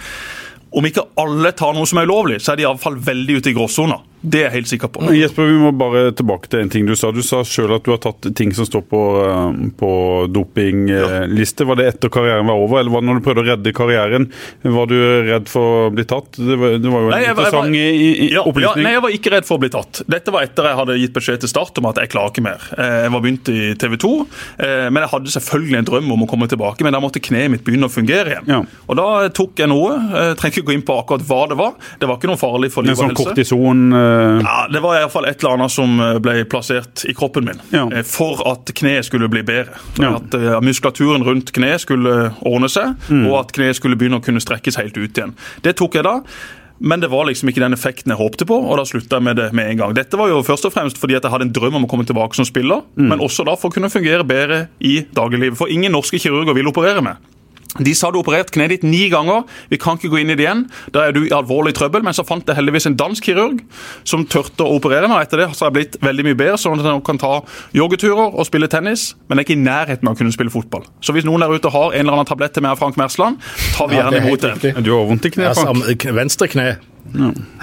Om 0.73 0.87
ikke 0.89 1.05
alle 1.21 1.51
tar 1.53 1.75
noe 1.75 1.85
som 1.89 1.99
er 2.01 2.09
ulovlig, 2.09 2.39
så 2.41 2.53
er 2.53 2.59
de 2.59 2.65
iallfall 2.65 2.97
veldig 2.97 3.41
ute 3.41 3.51
i 3.51 3.55
gråsona. 3.57 3.99
Det 4.23 4.39
er 4.39 4.45
jeg 4.47 4.53
helt 4.53 4.69
sikker 4.71 4.87
på. 4.87 5.03
Jesper, 5.11 5.49
vi 5.51 5.57
må 5.59 5.73
bare 5.75 6.05
tilbake 6.15 6.47
til 6.47 6.61
en 6.63 6.69
ting 6.71 6.85
du 6.87 6.93
sa. 6.95 7.09
Du 7.11 7.19
sa 7.25 7.41
sjøl 7.43 7.73
at 7.75 7.83
du 7.83 7.91
har 7.91 7.99
tatt 7.99 8.29
ting 8.39 8.53
som 8.55 8.63
står 8.67 8.83
på, 8.87 9.01
eh, 9.19 9.57
på 9.79 9.89
dopingliste. 10.31 11.65
Var 11.67 11.75
det 11.79 11.87
etter 11.91 12.11
karrieren 12.13 12.47
var 12.47 12.61
over, 12.63 12.79
eller 12.79 12.93
var 12.93 13.03
det 13.03 13.09
når 13.09 13.19
du 13.19 13.25
prøvde 13.25 13.43
å 13.43 13.47
redde 13.49 13.73
karrieren? 13.75 14.27
Var 14.63 14.87
du 14.87 14.95
redd 15.27 15.49
for 15.51 15.89
å 15.89 15.91
bli 15.93 16.05
tatt? 16.07 16.39
Det 16.39 16.55
var, 16.59 16.77
det 16.79 16.93
var 16.93 17.03
jo 17.03 17.09
en 17.09 17.15
Nei, 17.15 17.21
jeg 17.25 17.35
interessant 17.35 17.75
jeg 17.75 17.83
jeg, 17.83 17.95
i, 17.99 18.07
i, 18.13 18.29
Ja, 18.31 18.39
ja, 18.39 18.45
opplysning. 18.47 18.87
nei, 18.87 18.93
jeg 18.95 19.03
var 19.05 19.17
ikke 19.17 19.33
redd 19.35 19.49
for 19.49 19.59
å 19.59 19.63
bli 19.65 19.71
tatt. 19.73 20.01
Dette 20.15 20.33
var 20.35 20.47
etter 20.47 20.69
jeg 20.71 20.79
hadde 20.79 20.97
gitt 21.01 21.15
beskjed 21.19 21.43
til 21.43 21.51
Start 21.53 21.83
om 21.83 21.89
at 21.91 21.99
jeg 22.01 22.13
klarer 22.13 22.31
ikke 22.33 22.45
mer. 22.47 22.63
Eh, 22.77 22.99
Jeg 23.03 23.11
var 23.13 23.25
begynt 23.27 23.51
i 23.51 23.59
TV 23.75 23.97
2, 23.99 24.13
eh, 24.63 24.87
men 24.89 25.03
jeg 25.03 25.11
hadde 25.17 25.35
selvfølgelig 25.35 25.77
en 25.81 25.89
drøm 25.91 26.11
om 26.15 26.23
å 26.23 26.29
komme 26.31 26.47
tilbake. 26.47 26.85
Men 26.87 26.95
da 26.95 27.01
måtte 27.03 27.19
kneet 27.23 27.51
mitt 27.51 27.65
begynne 27.67 27.91
å 27.91 27.93
fungere 27.93 28.37
igjen. 28.37 28.47
Ja. 28.47 28.61
Og 28.87 28.95
da 28.99 29.27
tok 29.35 29.59
jeg 29.59 29.67
noe. 29.67 29.99
Jeg 30.13 30.39
trenger 30.39 30.55
ikke 30.63 30.67
gå 30.71 30.77
inn 30.77 30.87
på 30.87 30.95
akkurat 30.95 31.27
hva 31.27 31.41
det 31.51 31.59
var. 31.59 31.75
Det 31.99 32.07
var 32.07 32.17
ikke 32.21 32.31
noe 32.31 32.39
farlig 32.39 32.71
for 32.73 32.87
liv 32.87 32.95
og 32.95 33.03
sånn 33.03 33.11
helse. 33.13 33.27
kortison 33.33 33.83
Eh, 33.93 34.12
Ja, 34.43 34.67
Det 34.71 34.81
var 34.83 34.95
iallfall 34.99 35.25
et 35.29 35.43
eller 35.43 35.53
annet 35.57 35.71
som 35.71 35.99
eh, 35.99 36.19
ble 36.23 36.43
plassert 36.45 37.05
i 37.09 37.13
kroppen 37.13 37.45
min 37.45 37.59
Ja. 37.71 37.87
eh, 37.91 38.03
for 38.03 38.41
at 38.51 38.65
kneet 38.73 39.05
skulle 39.05 39.29
bli 39.29 39.41
bedre. 39.43 39.77
Ja. 39.99 40.15
At 40.17 40.33
eh, 40.33 40.59
Muskulaturen 40.61 41.23
rundt 41.23 41.51
kneet 41.53 41.81
skulle 41.85 42.33
ordne 42.41 42.69
seg, 42.69 42.95
Mm. 43.09 43.27
og 43.31 43.39
at 43.39 43.51
kneet 43.53 43.75
skulle 43.75 43.95
begynne 43.97 44.19
å 44.21 44.23
kunne 44.25 44.39
strekkes 44.43 44.75
helt 44.81 44.97
ut 44.97 45.13
igjen. 45.17 45.33
Det 45.61 45.75
tok 45.75 45.95
jeg 45.95 46.03
da. 46.03 46.21
Men 46.83 46.99
det 46.99 47.07
var 47.11 47.23
liksom 47.29 47.47
ikke 47.47 47.61
den 47.61 47.71
effekten 47.73 48.09
jeg 48.11 48.17
håpte 48.17 48.45
på, 48.49 48.55
og 48.57 48.75
da 48.77 48.83
slutta 48.83 49.15
jeg 49.19 49.23
med 49.23 49.35
det 49.37 49.53
med 49.53 49.69
en 49.69 49.77
gang. 49.77 49.93
Dette 49.93 50.17
var 50.17 50.27
jo 50.27 50.41
først 50.43 50.65
og 50.65 50.73
fremst 50.73 50.97
fordi 50.99 51.15
at 51.15 51.21
jeg 51.23 51.31
hadde 51.31 51.45
en 51.45 51.53
drøm 51.53 51.75
om 51.77 51.85
å 51.85 51.87
komme 51.87 52.03
tilbake 52.05 52.35
som 52.35 52.45
spiller, 52.45 52.81
Mm. 52.97 53.07
men 53.09 53.19
også 53.19 53.45
da 53.45 53.55
for 53.55 53.69
å 53.69 53.73
kunne 53.73 53.89
fungere 53.93 54.25
bedre 54.27 54.67
i 54.81 55.05
dagliglivet. 55.15 55.55
For 55.55 55.67
ingen 55.69 55.91
norske 55.93 56.19
kirurger 56.19 56.53
vil 56.55 56.65
operere 56.67 57.01
meg. 57.01 57.15
De 57.81 57.93
sa 57.97 58.11
du 58.13 58.19
operert 58.19 58.51
kneet 58.53 58.69
ditt 58.69 58.83
ni 58.85 59.07
ganger, 59.09 59.43
vi 59.71 59.77
kan 59.81 59.97
ikke 59.97 60.11
gå 60.13 60.19
inn 60.21 60.29
i 60.29 60.35
det 60.37 60.45
igjen. 60.45 60.65
Da 60.93 61.07
er 61.07 61.15
du 61.15 61.23
i 61.25 61.31
alvorlig 61.33 61.73
trøbbel. 61.73 62.03
Men 62.05 62.13
så 62.13 62.21
fant 62.27 62.45
jeg 62.45 62.55
heldigvis 62.59 62.85
en 62.91 62.97
dansk 62.99 63.23
kirurg 63.31 63.63
som 64.05 64.25
turte 64.29 64.61
å 64.61 64.75
operere 64.77 65.09
meg. 65.09 65.23
Etter 65.25 65.41
det 65.41 65.47
så 65.57 65.65
har 65.65 65.71
jeg 65.71 65.77
blitt 65.79 65.97
veldig 66.05 66.27
mye 66.27 66.37
bedre, 66.37 66.59
sånn 66.61 66.77
at 66.79 66.85
jeg 66.85 67.03
kan 67.07 67.17
ta 67.17 67.31
joggeturer 67.73 68.37
og 68.37 68.45
spille 68.45 68.69
tennis. 68.69 69.15
Men 69.27 69.39
jeg 69.41 69.45
er 69.45 69.49
ikke 69.49 69.57
i 69.59 69.63
nærheten 69.63 70.07
av 70.07 70.13
å 70.13 70.21
kunne 70.21 70.35
spille 70.35 70.53
fotball. 70.53 70.85
Så 71.01 71.15
hvis 71.17 71.25
noen 71.25 71.41
der 71.41 71.49
ute 71.55 71.71
har 71.73 71.91
en 71.93 71.99
eller 72.05 72.13
annen 72.19 72.29
tablett 72.29 72.53
til 72.53 72.61
meg 72.65 72.75
av 72.75 72.81
Frank 72.83 72.99
Mersland, 73.01 73.41
tar 73.73 73.89
vi 73.89 73.97
gjerne 73.97 74.21
er 74.21 74.27
imot 74.27 74.45
det. 74.45 74.73
du 74.83 74.91
har 74.93 75.05
vondt 75.09 75.25
i 75.25 75.33
kneet, 75.33 75.57
Frank? 75.57 75.73
am- 75.73 76.15
venstre 76.19 76.47
kne. 76.53 76.67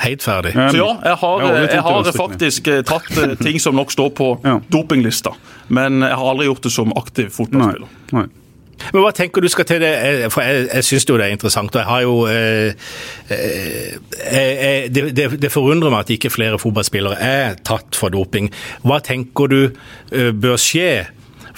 Helt 0.03 0.23
ferdig. 0.23 0.53
Så 0.53 0.77
ja, 0.77 0.91
jeg 1.05 1.17
har, 1.23 1.41
Jeg 1.71 1.81
har 1.87 2.11
faktisk 2.13 2.69
eh, 2.69 2.83
tatt 2.87 3.09
eh, 3.19 3.33
ting 3.41 3.59
som 3.63 3.75
nok 3.79 3.91
står 3.95 4.11
på 4.19 4.29
dopinglista. 4.71 5.33
Men 5.69 6.03
jeg 6.03 6.13
har 6.19 6.27
aldri 6.35 6.47
gjort 6.51 6.63
det 6.67 6.73
som 6.75 6.93
aktiv 6.99 7.31
fotballspiller. 7.35 7.89
Nei. 8.13 8.21
Nei. 8.21 8.27
Men 8.93 9.03
hva 9.05 9.13
tenker 9.17 9.45
du 9.45 9.49
skal 9.53 9.67
til 9.69 9.81
det? 9.83 9.93
Eh, 10.25 10.27
For 10.33 10.43
jeg, 10.47 10.67
jeg 10.73 10.87
syns 10.89 11.07
jo 11.09 11.19
det 11.21 11.27
er 11.29 11.35
interessant. 11.37 11.75
og 11.75 11.81
jeg 11.83 11.89
har 11.91 12.03
jo 12.07 12.17
eh, 12.27 12.73
eh, 13.31 13.95
eh, 14.25 14.89
det, 14.93 15.07
det, 15.17 15.29
det 15.43 15.53
forundrer 15.53 15.93
meg 15.93 16.05
at 16.07 16.13
ikke 16.17 16.33
flere 16.33 16.59
fotballspillere 16.61 17.19
er 17.21 17.57
tatt 17.67 17.97
for 17.99 18.13
doping. 18.15 18.51
Hva 18.87 19.01
tenker 19.05 19.51
du 19.53 19.61
eh, 19.69 20.31
bør 20.33 20.61
skje? 20.61 20.91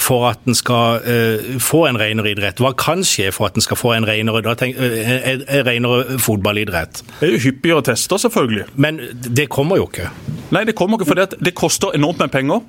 For 0.02 0.24
at 0.30 0.40
den 0.48 0.56
skal 0.56 1.02
eh, 1.06 1.42
få 1.62 1.82
en 1.86 1.98
renere 2.00 2.30
idrett. 2.32 2.58
Hva 2.64 2.70
kan 2.80 3.02
skje 3.06 3.26
for 3.36 3.46
at 3.50 3.54
den 3.58 3.62
skal 3.62 3.76
få 3.78 3.90
en 3.92 4.06
renere, 4.08 4.40
tenk, 4.58 4.78
eh, 4.80 5.10
en, 5.34 5.42
en 5.44 5.66
renere 5.68 6.16
fotballidrett? 6.18 7.02
Det 7.20 7.28
er 7.28 7.34
jo 7.36 7.42
hyppigere 7.44 7.84
tester, 7.86 8.18
selvfølgelig. 8.24 8.64
Men 8.80 8.98
det 9.12 9.50
kommer 9.52 9.78
jo 9.78 9.84
ikke. 9.90 10.08
Nei, 10.56 10.64
det 10.66 10.74
kommer 10.80 10.98
ikke 10.98 11.18
at 11.22 11.36
det 11.44 11.52
koster 11.60 11.92
enormt 11.94 12.24
med 12.24 12.32
penger. 12.32 12.64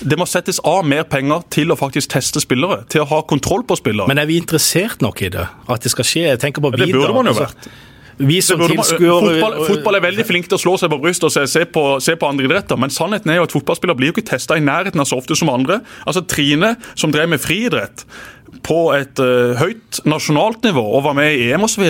Det 0.00 0.18
må 0.18 0.26
settes 0.30 0.60
av 0.66 0.86
mer 0.86 1.02
penger 1.10 1.42
til 1.50 1.72
å 1.74 1.76
faktisk 1.78 2.12
teste 2.14 2.42
spillere, 2.42 2.84
til 2.90 3.02
å 3.02 3.08
ha 3.10 3.20
kontroll 3.26 3.64
på 3.66 3.78
spillere. 3.80 4.06
Men 4.10 4.20
er 4.22 4.28
vi 4.30 4.38
interessert 4.38 5.02
nok 5.04 5.22
i 5.26 5.30
det? 5.34 5.46
At 5.68 5.82
det 5.82 5.90
skal 5.94 6.06
skje? 6.06 6.26
Jeg 6.28 6.42
tenker 6.42 6.62
på 6.64 6.70
det 6.76 6.86
burde 6.92 7.14
man 7.16 7.30
jo 7.30 7.34
altså. 7.34 7.48
vært. 7.48 7.70
Vi 8.18 8.40
som 8.42 8.58
burde 8.58 8.74
man- 8.74 8.84
fotball, 8.84 9.66
fotball 9.66 9.94
er 9.94 10.00
veldig 10.00 10.26
flink 10.26 10.48
til 10.48 10.58
å 10.58 10.60
slå 10.60 10.76
seg 10.78 10.90
på 10.90 10.98
brystet 11.02 11.28
og 11.28 11.32
se, 11.32 11.46
se, 11.46 11.64
på, 11.64 12.00
se 12.02 12.16
på 12.18 12.26
andre 12.26 12.48
idretter, 12.48 12.78
men 12.78 12.90
sannheten 12.90 13.30
er 13.30 13.38
jo 13.38 13.46
at 13.46 13.54
fotballspillere 13.54 13.96
blir 13.96 14.10
jo 14.10 14.16
ikke 14.16 14.30
testa 14.32 14.56
i 14.58 14.64
nærheten 14.64 14.98
av 14.98 15.06
så 15.06 15.18
ofte 15.18 15.36
som 15.38 15.50
andre. 15.50 15.80
Altså 16.04 16.24
Trine, 16.26 16.76
som 16.98 17.12
drev 17.14 17.28
med 17.30 17.38
friidrett 17.42 18.02
på 18.66 18.78
et 18.96 19.20
uh, 19.22 19.56
høyt 19.60 20.00
nasjonalt 20.08 20.64
nivå 20.66 20.82
og 20.98 21.04
var 21.08 21.16
med 21.18 21.34
i 21.38 21.50
EM 21.52 21.66
osv., 21.66 21.84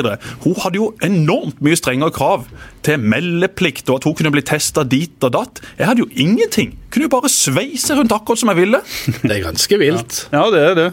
hun 0.44 0.58
hadde 0.62 0.78
jo 0.80 0.92
enormt 1.04 1.60
mye 1.64 1.78
strengere 1.78 2.14
krav 2.14 2.46
til 2.86 3.00
meldeplikt 3.02 3.88
og 3.90 3.98
at 3.98 4.04
hun 4.06 4.14
kunne 4.14 4.30
bli 4.32 4.42
testa 4.46 4.84
dit 4.86 5.24
og 5.26 5.32
datt. 5.34 5.58
Jeg 5.78 5.88
hadde 5.90 6.04
jo 6.04 6.08
ingenting. 6.14 6.76
Kunne 6.94 7.08
jo 7.08 7.10
bare 7.12 7.28
sveise 7.28 7.96
rundt 7.98 8.12
akkurat 8.14 8.40
som 8.40 8.48
jeg 8.52 8.60
ville. 8.62 8.78
Det 9.26 9.32
er 9.34 9.42
ganske 9.44 9.78
vilt. 9.80 10.20
Ja, 10.32 10.44
det 10.54 10.60
er 10.62 10.76
det. 10.78 10.86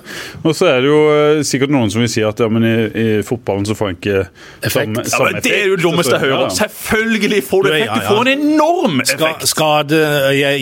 Og 0.43 0.55
så 0.57 0.67
er 0.73 0.81
det 0.83 0.89
jo 0.89 0.97
uh, 1.07 1.43
sikkert 1.47 1.71
noen 1.71 1.93
som 1.93 2.01
vil 2.03 2.09
si 2.11 2.23
at 2.25 2.41
ja, 2.41 2.49
men 2.51 2.65
i, 2.67 2.73
i 2.89 3.05
fotballen 3.25 3.67
så 3.69 3.77
får 3.77 3.93
en 3.93 3.99
ikke 3.99 4.17
Effekt. 4.65 4.73
samme, 4.73 5.05
Ja, 5.05 5.13
samme 5.13 5.31
men 5.37 5.45
Det 5.45 5.53
er 5.59 5.69
jo 5.69 5.77
det 5.77 5.85
dummeste 5.85 6.17
jeg 6.17 6.25
hører. 6.25 6.47
ja. 6.47 6.55
Selvfølgelig 6.65 7.43
får 7.47 7.63
du 7.63 7.69
effekt. 7.71 7.93
Du 7.95 8.09
får 8.09 8.21
en 8.33 8.33
enorm 8.49 8.99
effekt. 9.05 9.47
skade, 9.53 10.01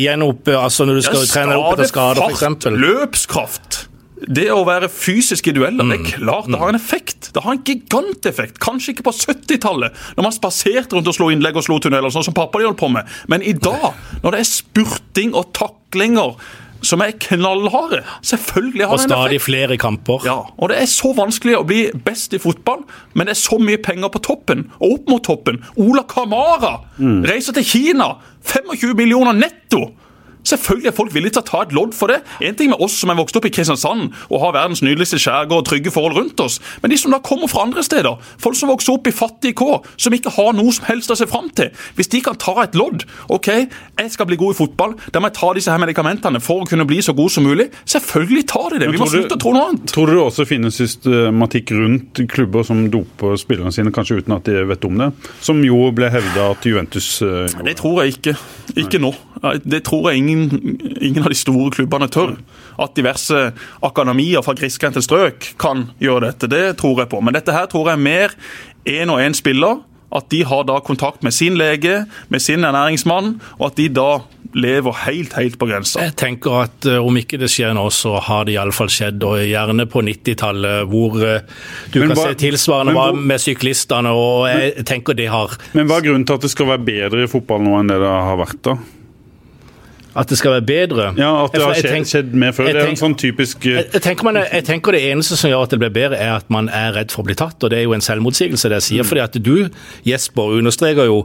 gjenopp, 0.03 0.53
altså 0.59 0.85
når 0.89 0.99
du 0.99 1.07
skal 1.07 1.25
trene 1.31 1.57
opp 1.57 1.73
etter 1.79 1.89
skade, 1.93 2.29
f.eks. 2.29 2.69
løpskraft. 2.83 3.81
Det 4.27 4.47
å 4.53 4.63
være 4.67 4.87
fysisk 4.91 5.47
i 5.49 5.53
dueller, 5.55 5.83
det 5.89 5.99
er 5.99 6.09
klart 6.15 6.47
det 6.51 6.59
har 6.61 6.71
en 6.71 6.79
effekt. 6.79 7.31
Det 7.35 7.43
har 7.43 7.57
en 7.57 7.63
giganteffekt. 7.67 8.59
Kanskje 8.63 8.93
ikke 8.93 9.07
på 9.09 9.13
70-tallet, 9.17 9.95
når 10.17 10.27
man 10.29 10.35
spaserte 10.35 10.95
rundt 10.95 11.09
og 11.11 11.17
slo 11.17 11.29
innlegg 11.33 11.57
og 11.59 11.65
slo 11.65 11.79
tunneler, 11.83 12.13
sånn 12.13 12.25
som 12.25 12.35
pappa 12.37 12.61
de 12.61 12.69
holdt 12.69 12.79
på 12.79 12.91
med. 12.93 13.09
Men 13.31 13.43
i 13.43 13.55
dag, 13.57 13.91
når 14.23 14.35
det 14.37 14.43
er 14.43 14.51
spurting 14.51 15.33
og 15.35 15.51
taklinger 15.57 16.37
som 16.83 16.99
er 16.99 17.13
knallharde, 17.15 18.01
selvfølgelig 18.27 18.87
har 18.87 18.97
det 18.97 19.05
en 19.05 19.07
effekt. 19.07 19.13
Og 19.15 19.23
stadig 19.23 19.41
flere 19.41 19.77
kamper. 19.79 20.25
Ja, 20.27 20.37
og 20.57 20.69
Det 20.69 20.81
er 20.81 20.89
så 20.91 21.13
vanskelig 21.15 21.57
å 21.59 21.65
bli 21.67 21.85
best 22.05 22.35
i 22.35 22.41
fotball, 22.43 22.83
men 23.15 23.27
det 23.27 23.37
er 23.37 23.39
så 23.39 23.59
mye 23.59 23.79
penger 23.79 24.11
på 24.11 24.19
toppen 24.23 24.65
og 24.79 24.97
opp 24.97 25.11
mot 25.13 25.23
toppen. 25.23 25.61
Ola 25.79 26.03
Kamara 26.03 26.77
reiser 26.99 27.55
til 27.55 27.63
Kina. 27.63 28.13
25 28.43 28.95
millioner 28.99 29.31
netto. 29.31 29.93
Selvfølgelig 30.47 30.89
er 30.91 30.95
folk 30.97 31.13
villige 31.15 31.37
til 31.37 31.43
å 31.43 31.47
ta 31.47 31.61
et 31.63 31.75
lodd 31.75 31.95
for 31.97 32.11
det. 32.11 32.19
En 32.43 32.57
ting 32.59 32.71
med 32.73 32.81
oss 32.83 32.97
som 32.99 33.11
er 33.13 33.19
vokst 33.19 33.37
opp 33.39 33.47
i 33.47 33.53
Kristiansand 33.53 34.11
og 34.29 34.41
har 34.43 34.55
verdens 34.57 34.83
nydeligste 34.83 35.19
skjærgård 35.21 35.63
og 35.63 35.69
trygge 35.69 35.93
forhold 35.93 36.17
rundt 36.17 36.43
oss, 36.43 36.59
men 36.83 36.91
de 36.91 36.99
som 36.99 37.13
da 37.13 37.21
kommer 37.23 37.49
fra 37.51 37.63
andre 37.67 37.83
steder, 37.85 38.19
folk 38.41 38.57
som 38.59 38.71
vokser 38.71 38.95
opp 38.95 39.07
i 39.07 39.15
fattige 39.15 39.57
kår, 39.59 39.81
som 39.97 40.15
ikke 40.15 40.33
har 40.35 40.51
noe 40.57 40.73
som 40.75 40.87
helst 40.89 41.13
å 41.13 41.17
se 41.17 41.27
fram 41.29 41.49
til, 41.55 41.71
hvis 41.97 42.11
de 42.11 42.21
kan 42.25 42.37
ta 42.39 42.55
et 42.63 42.75
lodd 42.77 43.05
OK, 43.33 43.49
jeg 43.53 44.13
skal 44.13 44.27
bli 44.29 44.37
god 44.39 44.55
i 44.55 44.57
fotball, 44.57 44.95
da 45.13 45.21
må 45.21 45.29
jeg 45.31 45.37
ta 45.39 45.51
disse 45.55 45.73
her 45.73 45.81
medikamentene 45.81 46.41
for 46.43 46.63
å 46.63 46.69
kunne 46.69 46.87
bli 46.89 46.99
så 47.05 47.15
god 47.17 47.31
som 47.33 47.45
mulig. 47.47 47.69
Selvfølgelig 47.89 48.45
tar 48.51 48.73
de 48.73 48.81
det. 48.83 48.91
Vi 48.93 49.01
må 49.01 49.07
slutte 49.09 49.37
å 49.37 49.41
tro 49.41 49.53
noe 49.55 49.69
annet. 49.69 49.85
Tror 49.93 50.09
du 50.09 50.15
det 50.15 50.23
også 50.23 50.47
finnes 50.49 50.77
systematikk 50.79 51.73
rundt 51.77 52.23
klubber 52.31 52.65
som 52.67 52.85
doper 52.93 53.37
spillerne 53.39 53.73
sine, 53.75 53.93
kanskje 53.95 54.21
uten 54.21 54.35
at 54.37 54.47
de 54.49 54.63
vet 54.69 54.87
om 54.87 54.99
det? 55.01 55.09
Som 55.43 55.61
jo 55.65 55.79
ble 55.95 56.09
hevda 56.13 56.49
at 56.53 56.67
Juventus 56.67 57.09
eh, 57.23 57.45
gjorde. 57.47 57.67
Det 57.69 57.77
tror 57.79 58.01
jeg 58.03 58.17
ikke. 58.17 58.35
Ikke 58.83 59.01
nå. 59.03 59.13
Det 59.67 59.81
tror 59.85 60.09
jeg 60.09 60.21
ingen, 60.23 60.32
ingen 60.33 61.23
av 61.23 61.29
de 61.33 61.37
store 61.39 61.71
klubbene 61.75 62.09
tør. 62.13 62.35
At 62.81 62.95
diverse 62.97 63.51
akademier 63.85 64.43
fra 64.45 64.55
grisgrendte 64.57 65.03
strøk 65.05 65.51
kan 65.61 65.87
gjøre 66.03 66.31
dette, 66.31 66.49
det 66.51 66.65
tror 66.81 67.03
jeg 67.03 67.11
på. 67.13 67.21
Men 67.23 67.33
dette 67.37 67.55
her 67.55 67.69
tror 67.71 67.89
jeg 67.91 67.99
er 67.99 68.05
mer 68.09 68.37
én 68.89 69.11
og 69.13 69.21
én 69.23 69.35
spiller. 69.37 69.81
At 70.13 70.27
de 70.29 70.43
har 70.45 70.61
da 70.69 70.75
kontakt 70.85 71.23
med 71.25 71.33
sin 71.33 71.55
lege, 71.57 72.03
med 72.29 72.41
sin 72.43 72.61
ernæringsmann, 72.61 73.39
og 73.57 73.63
at 73.71 73.79
de 73.79 73.87
da 73.89 74.19
lever 74.53 74.93
helt, 75.07 75.31
helt 75.33 75.55
på 75.57 75.65
grensa. 75.65 76.03
Jeg 76.05 76.13
tenker 76.21 76.59
at 76.67 76.85
eh, 76.85 76.99
om 77.01 77.15
ikke 77.17 77.39
det 77.41 77.47
skjer 77.49 77.73
nå, 77.73 77.87
så 77.89 78.19
har 78.21 78.45
det 78.45 78.53
iallfall 78.53 78.91
skjedd, 78.93 79.23
og 79.25 79.39
gjerne 79.41 79.87
på 79.89 80.03
90-tallet, 80.05 80.83
hvor 80.91 81.17
eh, 81.25 81.41
du 81.95 81.97
Men 82.03 82.11
kan 82.13 82.19
hva- 82.19 82.27
se 82.29 82.37
tilsvarende 82.43 82.93
men 82.93 82.99
hvor- 83.01 83.25
med 83.33 83.41
syklistene, 83.41 84.13
og 84.13 84.45
jeg 84.53 84.85
tenker 84.85 85.17
det 85.17 85.31
har 85.33 85.57
Men 85.73 85.89
hva 85.89 85.97
er 85.97 86.05
grunnen 86.05 86.27
til 86.29 86.37
at 86.37 86.45
det 86.45 86.51
skal 86.53 86.69
være 86.75 86.85
bedre 86.85 87.23
i 87.25 87.31
fotball 87.33 87.65
nå 87.65 87.79
enn 87.79 87.89
det 87.89 87.97
det 88.05 88.13
har 88.29 88.37
vært? 88.43 88.61
da? 88.69 88.77
At 90.15 90.29
det 90.29 90.37
skal 90.37 90.51
være 90.57 90.65
bedre. 90.67 91.05
Ja, 91.17 91.31
At 91.45 91.55
det 91.55 91.63
har 91.63 91.79
skjedd, 91.79 92.05
skjedd 92.09 92.35
mer 92.37 92.53
før? 92.53 92.67
Tenk, 92.67 92.77
Det 92.77 92.83
er 92.83 92.91
en 92.91 92.99
sånn 92.99 93.15
typisk 93.17 93.65
eh, 93.65 93.79
Jeg, 93.79 93.87
jeg, 93.95 94.03
tenker 94.05 94.27
man, 94.27 94.37
jeg 94.43 94.65
tenker 94.67 94.93
det 94.93 95.01
eneste 95.09 95.37
som 95.39 95.49
gjør 95.49 95.65
at 95.65 95.73
det 95.73 95.79
blir 95.81 95.93
bedre, 95.95 96.19
er 96.21 96.35
at 96.37 96.51
man 96.53 96.69
er 96.69 96.93
redd 96.99 97.13
for 97.15 97.25
å 97.25 97.29
bli 97.31 97.37
tatt. 97.39 97.57
Og 97.63 97.73
det 97.73 97.81
er 97.81 97.87
jo 97.87 97.95
en 97.97 98.05
selvmotsigelse, 98.05 98.69
det 98.69 98.81
jeg 98.83 98.87
sier. 98.89 99.09
fordi 99.09 99.23
at 99.25 99.39
du, 99.41 99.55
Jesper, 100.05 100.53
understreker 100.59 101.09
jo 101.09 101.23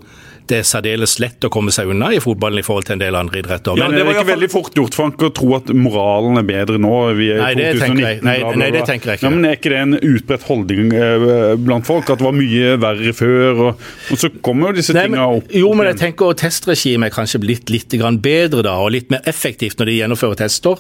det 0.49 0.59
er 0.63 0.67
særdeles 0.69 1.19
lett 1.23 1.45
å 1.45 1.51
komme 1.53 1.73
seg 1.75 1.91
unna 1.93 2.11
i 2.17 2.21
fotballen 2.25 2.59
i 2.61 2.65
forhold 2.67 2.87
til 2.89 2.97
en 2.97 3.03
del 3.03 3.17
andre 3.19 3.43
idretter. 3.43 3.77
Men 3.79 3.91
det 3.93 3.99
det 3.99 4.07
var 4.09 4.15
ikke 4.19 4.31
veldig 4.33 4.51
fort 4.53 4.75
gjort 4.79 4.95
Frank, 4.97 5.23
å 5.27 5.31
tro 5.35 5.55
at 5.59 5.69
moralen 5.75 6.39
er 6.41 6.47
bedre 6.49 6.79
nå. 6.81 6.93
Vi 7.19 7.31
er 7.35 7.43
Nei, 7.43 7.55
det 7.59 7.73
2019, 7.77 7.83
tenker 7.85 8.09
jeg- 8.09 8.23
nei, 8.23 8.57
nei, 8.63 8.71
det 8.75 8.85
tenker 8.89 9.11
jeg 9.13 9.19
ikke. 9.19 9.27
Ja, 9.29 9.31
men 9.31 9.45
Er 9.49 9.57
ikke 9.57 9.71
det 9.71 9.79
en 9.83 9.95
utbredt 9.99 10.43
holdning 10.49 10.93
eh, 10.93 11.57
blant 11.57 11.87
folk? 11.87 12.09
At 12.11 12.19
det 12.19 12.25
var 12.27 12.33
mye 12.37 12.77
verre 12.81 13.13
før? 13.17 13.61
Og, 13.69 13.81
og 14.13 14.19
så 14.19 14.31
kommer 14.43 14.69
jo 14.73 14.79
disse 14.81 14.95
Nei, 14.95 15.07
tinga 15.09 15.27
opp. 15.39 15.51
jo, 15.53 15.73
men 15.75 15.87
jeg 15.93 15.97
tenker 16.03 16.33
testregimet 16.35 17.11
er 17.11 17.15
kanskje 17.15 17.41
blitt 17.43 17.71
litt 17.71 17.89
grann 18.01 18.19
bedre 18.25 18.63
da, 18.63 18.77
og 18.81 18.93
litt 18.93 19.11
mer 19.11 19.21
effektivt 19.27 19.79
når 19.79 19.87
de 19.93 19.97
gjennomfører 20.01 20.37
tester. 20.41 20.77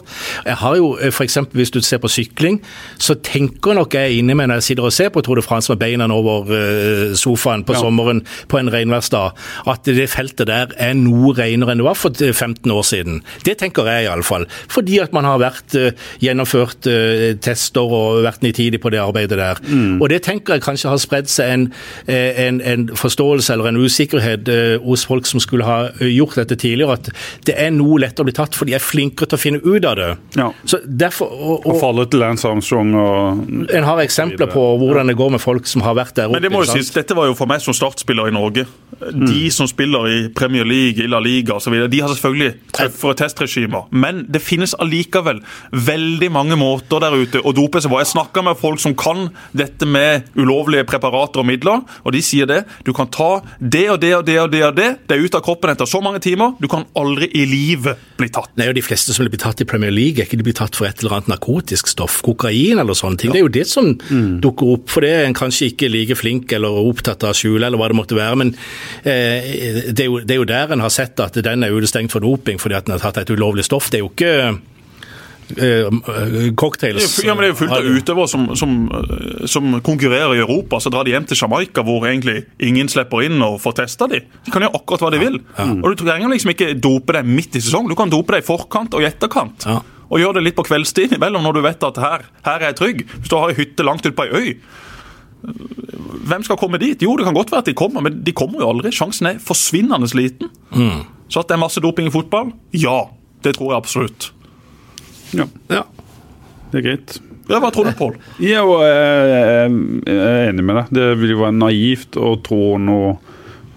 Jeg 0.46 0.56
har 0.62 0.76
jo, 0.76 0.94
f.eks. 0.96 1.14
for 1.16 1.24
eksempel 1.24 1.58
Hvis 1.58 1.70
du 1.74 1.80
ser 1.82 1.98
på 1.98 2.08
sykling, 2.08 2.60
så 2.98 3.14
tenker 3.20 3.74
nok 3.74 3.92
jeg 3.94 4.18
inni 4.18 4.34
meg 4.34 4.48
når 4.48 4.60
jeg 4.62 4.68
sitter 4.70 4.84
og 4.88 4.92
ser 4.92 5.10
på 5.10 5.22
Tour 5.26 5.36
de 5.36 5.42
France 5.42 5.68
med 5.72 5.78
beina 5.80 6.06
over 6.12 6.48
eh, 6.54 7.14
sofaen 7.18 7.64
på 7.64 7.74
Ja. 7.74 7.80
sommeren 7.82 8.22
på 8.48 8.58
en 8.58 8.68
regnværsdag, 8.70 9.32
at 9.66 9.88
det 9.88 10.08
feltet 10.12 10.50
der 10.50 10.74
er 10.78 10.94
noe 10.98 11.34
renere 11.36 11.74
enn 11.74 11.82
det 11.82 11.88
var 11.88 11.98
for 11.98 12.14
eh, 12.22 12.34
15 12.34 12.70
år 12.72 12.84
siden. 12.86 13.22
Det 13.46 13.56
tenker 13.60 13.88
jeg 13.88 14.08
iallfall. 14.08 14.46
Fordi 14.70 15.00
at 15.02 15.14
man 15.16 15.26
har 15.28 15.40
vært 15.42 15.76
eh, 15.78 15.96
gjennomført 16.22 16.88
eh, 16.90 17.32
tester 17.42 17.88
og 17.88 18.22
vært 18.26 18.44
nitidig 18.44 18.80
på 18.82 18.92
det 18.94 19.00
arbeidet 19.02 19.40
der. 19.40 19.62
Mm. 19.66 19.98
Og 20.02 20.08
det 20.12 20.22
tenker 20.26 20.58
jeg 20.58 20.66
kanskje 20.66 20.92
har 20.92 21.02
spredd 21.02 21.30
seg 21.32 21.54
en, 21.54 21.66
eh, 22.06 22.42
en, 22.46 22.60
en 22.60 22.86
forståelse 22.98 23.54
eller 23.54 23.72
en 23.72 23.80
usikkerhet 23.82 24.50
hos 24.84 25.04
folk 25.08 25.26
som 25.28 25.40
skulle 25.42 25.66
ha 25.66 25.78
gjort 26.04 26.38
dette 26.38 26.56
tidligere, 26.60 26.98
at 26.98 27.10
det 27.48 27.54
er 27.58 27.72
noe 27.74 27.98
lettere 28.00 28.24
å 28.24 28.28
bli 28.28 28.34
tatt, 28.36 28.56
for 28.56 28.68
de 28.68 28.74
er 28.76 28.82
flinkere 28.82 29.28
til 29.28 29.38
å 29.38 29.40
finne 29.40 29.60
ut 29.64 29.86
av 29.88 29.96
det. 29.98 30.08
Ja. 30.38 30.48
Så 30.68 30.80
derfor, 30.84 31.32
og, 31.32 31.66
Og 31.66 31.78
og, 31.78 31.82
fallet 31.82 32.10
til 32.12 32.22
Lance 32.22 32.48
Armstrong 32.48 32.94
og 32.98 33.42
En 33.74 33.86
har 33.86 34.02
eksempler 34.02 34.50
på 34.50 34.64
hvordan 34.80 35.10
det 35.10 35.16
går 35.18 35.34
med 35.36 35.42
folk 35.42 35.68
som 35.70 35.84
har 35.86 35.96
vært 35.98 36.16
der 36.18 36.28
oppe. 36.28 36.38
Men 36.38 36.46
det 36.46 36.52
må 36.52 36.64
jo 36.64 36.70
sies, 36.72 36.90
dette 36.94 37.16
var 37.16 37.30
jo 37.30 37.36
for 37.38 37.50
meg 37.50 37.62
som 37.64 37.76
startspiller 37.76 38.30
i 38.30 38.34
Norge. 38.34 38.66
De 38.98 39.44
de 39.48 39.54
som 39.54 39.68
spiller 39.68 40.08
i 40.08 40.18
Premier 40.34 40.66
League, 40.68 41.02
i 41.02 41.08
La 41.08 41.20
Liga 41.22 41.56
osv., 41.56 41.74
de 41.88 42.00
har 42.02 42.12
selvfølgelig 42.12 42.54
tøffere 42.76 43.16
testregimer. 43.22 43.88
Men 43.90 44.24
det 44.28 44.42
finnes 44.44 44.74
allikevel 44.80 45.40
veldig 45.72 46.30
mange 46.34 46.58
måter 46.60 47.02
der 47.02 47.16
ute 47.16 47.42
å 47.42 47.54
dope 47.56 47.80
seg 47.82 47.92
på. 47.92 48.00
Jeg 48.02 48.12
snakker 48.12 48.44
med 48.46 48.58
folk 48.60 48.82
som 48.82 48.96
kan 48.98 49.28
dette 49.56 49.88
med 49.88 50.28
ulovlige 50.38 50.86
preparater 50.88 51.42
og 51.42 51.48
midler, 51.48 51.84
og 52.04 52.14
de 52.14 52.22
sier 52.24 52.48
det. 52.50 52.62
Du 52.86 52.92
kan 52.96 53.10
ta 53.12 53.40
det 53.58 53.86
og 53.94 54.00
det 54.02 54.12
og 54.18 54.26
det 54.28 54.38
og 54.42 54.52
det, 54.52 54.62
og 54.68 54.76
det. 54.76 54.88
det 55.08 55.16
er 55.16 55.24
ute 55.24 55.40
av 55.40 55.46
kroppen 55.46 55.72
etter 55.72 55.88
så 55.88 56.02
mange 56.04 56.22
timer. 56.24 56.54
Du 56.60 56.68
kan 56.70 56.86
aldri 56.98 57.30
i 57.38 57.46
livet 57.48 58.00
bli 58.18 58.30
tatt. 58.34 58.52
Nei, 58.58 58.68
og 58.70 58.76
De 58.78 58.84
fleste 58.84 59.14
som 59.14 59.26
blir 59.28 59.40
tatt 59.40 59.62
i 59.64 59.68
Premier 59.68 59.92
League, 59.94 60.20
er 60.20 60.28
ikke 60.28 60.40
de 60.40 60.46
blir 60.46 60.56
tatt 60.58 60.76
for 60.78 60.88
et 60.88 61.02
eller 61.02 61.18
annet 61.18 61.32
narkotisk 61.32 61.90
stoff, 61.90 62.20
kokain 62.26 62.80
eller 62.80 62.96
sånne 62.98 63.20
ting. 63.22 63.32
Det 63.34 63.40
er 63.40 63.46
jo 63.46 63.54
det 63.58 63.66
som 63.70 63.92
mm. 63.96 64.38
dukker 64.44 64.74
opp. 64.76 64.86
For 64.92 65.04
det 65.04 65.14
er 65.14 65.26
en 65.28 65.36
kanskje 65.36 65.72
ikke 65.72 65.90
like 65.92 66.18
flink 66.18 66.52
eller 66.54 66.78
opptatt 66.82 67.26
av 67.26 67.34
å 67.34 67.38
skjule, 67.38 67.64
eller 67.66 67.80
hva 67.80 67.90
det 67.90 67.98
måtte 67.98 68.18
være. 68.18 68.38
Men 68.40 68.54
eh, 69.04 69.37
det, 69.42 70.00
er 70.00 70.08
jo, 70.08 70.18
det, 70.20 70.34
er 70.34 70.40
jo, 70.40 70.48
der 70.48 70.72
en 70.74 70.82
har 70.84 70.92
sett 70.92 71.20
at 71.20 71.38
den 71.44 71.64
er 71.64 71.74
utestengt 71.74 72.14
for 72.14 72.24
doping 72.24 72.60
fordi 72.60 72.78
at 72.78 72.88
den 72.88 72.96
har 72.96 73.02
tatt 73.02 73.22
et 73.22 73.32
ulovlig 73.34 73.66
stoff. 73.66 73.90
Det 73.92 74.00
er 74.00 74.04
jo 74.04 74.10
ikke 74.12 74.32
eh, 75.56 76.52
cocktails. 76.56 77.18
Ja, 77.24 77.34
men 77.34 77.44
Det 77.44 77.50
er 77.50 77.52
jo 77.54 77.58
fullt 77.62 77.76
av 77.76 77.90
utøvere 77.98 78.30
som, 78.30 78.48
som, 78.58 78.78
som, 79.46 79.78
konkurrerer 79.84 80.36
i 80.36 80.42
Europa. 80.42 80.80
Så 80.80 80.92
drar 80.94 81.06
de 81.06 81.14
hjem 81.14 81.28
til 81.28 81.40
Jamaica, 81.40 81.84
hvor 81.86 82.06
egentlig 82.08 82.42
ingen 82.58 82.90
slipper 82.92 83.26
inn 83.26 83.42
og 83.44 83.60
får 83.62 83.78
testa 83.84 84.08
de. 84.10 84.22
De 84.44 84.54
kan 84.54 84.64
gjøre 84.64 84.80
akkurat 84.80 85.06
hva 85.06 85.12
de 85.14 85.22
vil. 85.22 85.38
Ja. 85.58 85.68
Og 85.76 85.92
Du 85.92 86.04
trenger 86.04 86.32
liksom 86.32 86.54
ikke 86.54 86.74
dope 86.78 87.16
deg 87.16 87.28
midt 87.28 87.58
i 87.58 87.64
sesong. 87.64 87.88
Du 87.90 87.98
kan 87.98 88.12
dope 88.12 88.34
deg 88.34 88.44
i 88.44 88.48
forkant 88.48 88.96
og 88.96 89.04
i 89.04 89.08
etterkant. 89.08 89.68
Ja. 89.68 89.80
Og 90.08 90.22
gjøre 90.22 90.38
det 90.38 90.48
litt 90.48 90.58
på 90.58 90.66
kveldstid 90.68 91.14
imellom 91.18 91.44
når 91.44 91.58
du 91.58 91.64
vet 91.68 91.88
at 91.90 92.02
her, 92.02 92.28
her 92.46 92.60
er 92.60 92.70
jeg 92.70 92.80
trygg. 92.82 93.08
Hvis 93.16 93.32
du 93.32 93.38
har 93.38 93.52
ei 93.52 93.58
hytte 93.58 93.86
langt 93.86 94.06
ute 94.06 94.16
på 94.16 94.28
ei 94.28 94.36
øy, 94.42 94.52
hvem 96.28 96.42
skal 96.44 96.58
komme 96.60 96.80
dit? 96.82 97.02
Jo, 97.02 97.14
det 97.18 97.26
kan 97.28 97.36
godt 97.36 97.52
være 97.52 97.64
at 97.64 97.70
de 97.70 97.76
kommer, 97.78 98.04
men 98.04 98.20
de 98.24 98.34
kommer 98.36 98.62
jo 98.62 98.72
aldri. 98.72 98.92
Sjansen 98.94 99.30
er 99.30 99.38
forsvinnende 99.42 100.08
liten. 100.18 100.50
Mm. 100.74 101.06
Så 101.28 101.42
at 101.42 101.48
det 101.50 101.56
er 101.56 101.62
masse 101.62 101.82
doping 101.84 102.08
i 102.10 102.12
fotball? 102.12 102.52
Ja, 102.76 103.06
det 103.44 103.56
tror 103.56 103.72
jeg 103.72 103.82
absolutt. 103.82 104.30
Ja. 105.36 105.46
ja. 105.70 105.84
Det 106.72 106.80
er 106.80 106.86
greit. 106.90 107.18
Ja, 107.48 107.62
Hva 107.62 107.70
tror 107.72 107.88
du, 107.88 107.94
Pål? 107.96 108.18
Jeg 108.44 108.60
er 108.60 109.70
enig 110.50 110.64
med 110.64 110.82
deg. 110.82 110.92
Det 110.98 111.08
vil 111.22 111.32
jo 111.32 111.42
være 111.46 111.56
naivt 111.56 112.18
å 112.20 112.34
tro 112.44 112.76
noe 112.82 113.16
Eh, 113.16 113.27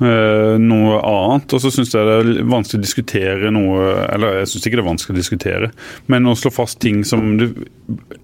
noe 0.01 0.97
annet. 1.05 1.53
Og 1.53 1.61
så 1.61 1.71
syns 1.73 1.93
jeg 1.93 2.07
det 2.07 2.15
er 2.17 2.49
vanskelig 2.49 2.79
å 2.79 2.85
diskutere 2.85 3.51
noe 3.53 3.91
Eller 4.07 4.41
jeg 4.41 4.51
syns 4.51 4.65
ikke 4.65 4.79
det 4.79 4.83
er 4.83 4.89
vanskelig 4.89 5.13
å 5.13 5.19
diskutere, 5.19 5.71
men 6.11 6.29
å 6.29 6.35
slå 6.37 6.51
fast 6.53 6.79
ting 6.81 7.03
som 7.07 7.35
det 7.37 7.51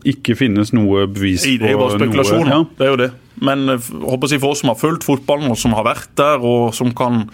ikke 0.07 0.37
finnes 0.39 0.73
noe 0.75 1.05
bevis 1.11 1.45
på. 1.45 1.55
Det 1.61 1.71
er 1.71 1.75
jo 1.75 1.83
bare 1.83 1.99
spekulasjon. 1.99 2.51
Ja. 2.51 2.59
Det 2.77 2.87
er 2.87 2.93
jo 2.93 2.99
det. 3.03 3.09
Men 3.43 3.69
eh, 3.69 3.89
håper 4.07 4.33
jeg, 4.33 4.41
for 4.43 4.55
oss 4.55 4.63
som 4.63 4.71
har 4.73 4.79
fulgt 4.79 5.05
fotballen, 5.07 5.51
og 5.53 5.59
som 5.59 5.75
har 5.77 5.85
vært 5.87 6.13
der, 6.19 6.41
og 6.41 6.73
som 6.77 6.93
kan 6.97 7.27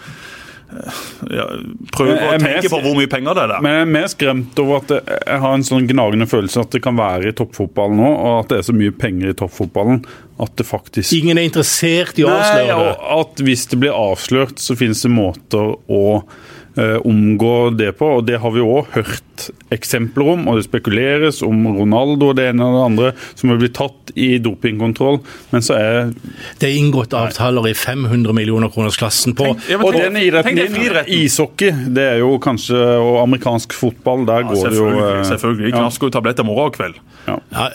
ja, 1.33 1.45
prøve 1.93 2.15
å 2.17 2.37
tenke 2.41 2.71
på 2.71 2.79
hvor 2.83 2.97
mye 2.97 3.09
penger 3.11 3.37
det 3.37 3.45
er 3.45 3.51
der. 3.53 3.63
Men 3.65 3.75
jeg 3.77 3.85
er 3.85 3.91
mer 3.93 4.07
skremt 4.11 4.61
over 4.63 4.81
at 4.81 4.93
jeg 4.95 5.41
har 5.45 5.57
en 5.57 5.65
sånn 5.67 5.87
gnagende 5.89 6.27
følelse 6.29 6.63
at 6.63 6.75
det 6.75 6.83
kan 6.85 6.97
være 6.99 7.31
i 7.31 7.35
toppfotballen 7.37 7.99
nå, 8.01 8.11
og 8.13 8.37
at 8.41 8.53
det 8.53 8.61
er 8.61 8.67
så 8.69 8.77
mye 8.77 8.95
penger 8.95 9.33
i 9.33 9.37
toppfotballen 9.43 10.03
at 10.43 10.55
det 10.57 10.65
faktisk 10.65 11.13
Ingen 11.15 11.37
er 11.37 11.47
interessert 11.47 12.17
i 12.19 12.25
å 12.25 12.31
avsløre 12.33 12.65
det? 12.69 12.79
Nei, 12.79 13.19
at 13.19 13.45
hvis 13.47 13.67
det 13.71 13.79
blir 13.83 13.95
avslørt, 13.95 14.57
så 14.61 14.77
finnes 14.79 15.03
det 15.05 15.13
måter 15.13 15.75
å 15.75 16.03
uh, 16.23 16.99
omgå 17.05 17.57
det 17.77 17.93
på. 17.99 18.17
og 18.17 18.25
Det 18.29 18.39
har 18.41 18.55
vi 18.55 18.65
òg 18.65 18.89
hørt 18.97 19.32
eksempler 19.73 20.33
om, 20.35 20.47
og 20.47 20.59
det 20.59 20.67
spekuleres 20.67 21.41
om 21.45 21.65
Ronaldo 21.77 22.31
og 22.31 22.37
det 22.39 22.49
ene 22.51 22.67
og 22.67 22.77
det 22.77 22.83
andre 22.85 23.11
som 23.33 23.53
har 23.53 23.61
blitt 23.61 23.75
tatt 23.77 24.13
i 24.19 24.37
dopingkontroll, 24.43 25.19
men 25.53 25.65
så 25.65 25.77
er 25.79 26.11
Det 26.59 26.67
er 26.69 26.75
inngått 26.77 27.13
avtaler 27.17 27.69
i 27.71 27.73
500 27.73 28.33
millioner 28.35 28.69
kroners 28.73 28.97
klassen 28.99 29.35
på 29.37 29.47
tenk, 29.55 29.83
Og 29.83 29.95
den 29.95 30.17
idretten 30.21 30.57
din, 30.57 30.99
ishockey, 31.07 31.71
det 31.93 32.03
er 32.15 32.21
jo 32.21 32.35
kanskje 32.43 32.77
Og 32.77 33.21
amerikansk 33.23 33.73
fotball, 33.73 34.25
der 34.27 34.43
ja, 34.43 34.49
går 34.49 34.69
det 34.69 34.77
jo 34.77 34.89
Selvfølgelig. 34.89 35.25
Selvfølgelig. 35.31 35.69
Ja. 35.69 35.77
Knasker 35.77 36.07
jo 36.07 36.13
tabletter 36.13 36.47
morgen 36.47 36.69
og 36.69 36.75
kveld. 36.77 36.99
Ja. 37.27 37.37
Ja, 37.53 37.67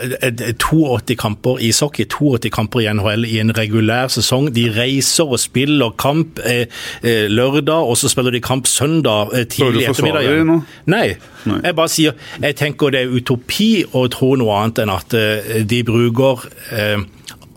82 0.59 1.17
kamper 1.19 1.61
ishockey, 1.65 2.05
82 2.05 2.51
kamper 2.53 2.85
i 2.85 2.89
NHL 2.93 3.25
i 3.29 3.39
en 3.43 3.53
regulær 3.57 4.13
sesong. 4.13 4.51
De 4.55 4.67
reiser 4.75 5.29
og 5.29 5.41
spiller 5.41 5.95
kamp 6.01 6.41
eh, 6.45 6.67
eh 7.03 7.27
lørdag, 7.33 7.89
og 7.89 7.97
så 7.97 8.11
spiller 8.13 8.35
de 8.35 8.43
kamp 8.45 8.67
søndag 8.67 9.33
eh, 9.35 9.47
tidlig 9.49 9.89
ettermiddag. 9.89 10.63
Nei. 10.87 11.17
Nei. 11.49 11.61
Jeg 11.65 11.77
bare 11.79 11.93
sier, 11.93 12.19
jeg 12.43 12.59
tenker 12.59 12.95
det 12.95 13.05
er 13.05 13.15
utopi 13.15 13.71
å 13.97 14.07
tro 14.13 14.35
noe 14.41 14.59
annet 14.63 14.83
enn 14.85 14.93
at 14.95 15.17
eh, 15.17 15.63
de 15.69 15.83
bruker 15.87 16.45
eh, 16.75 16.99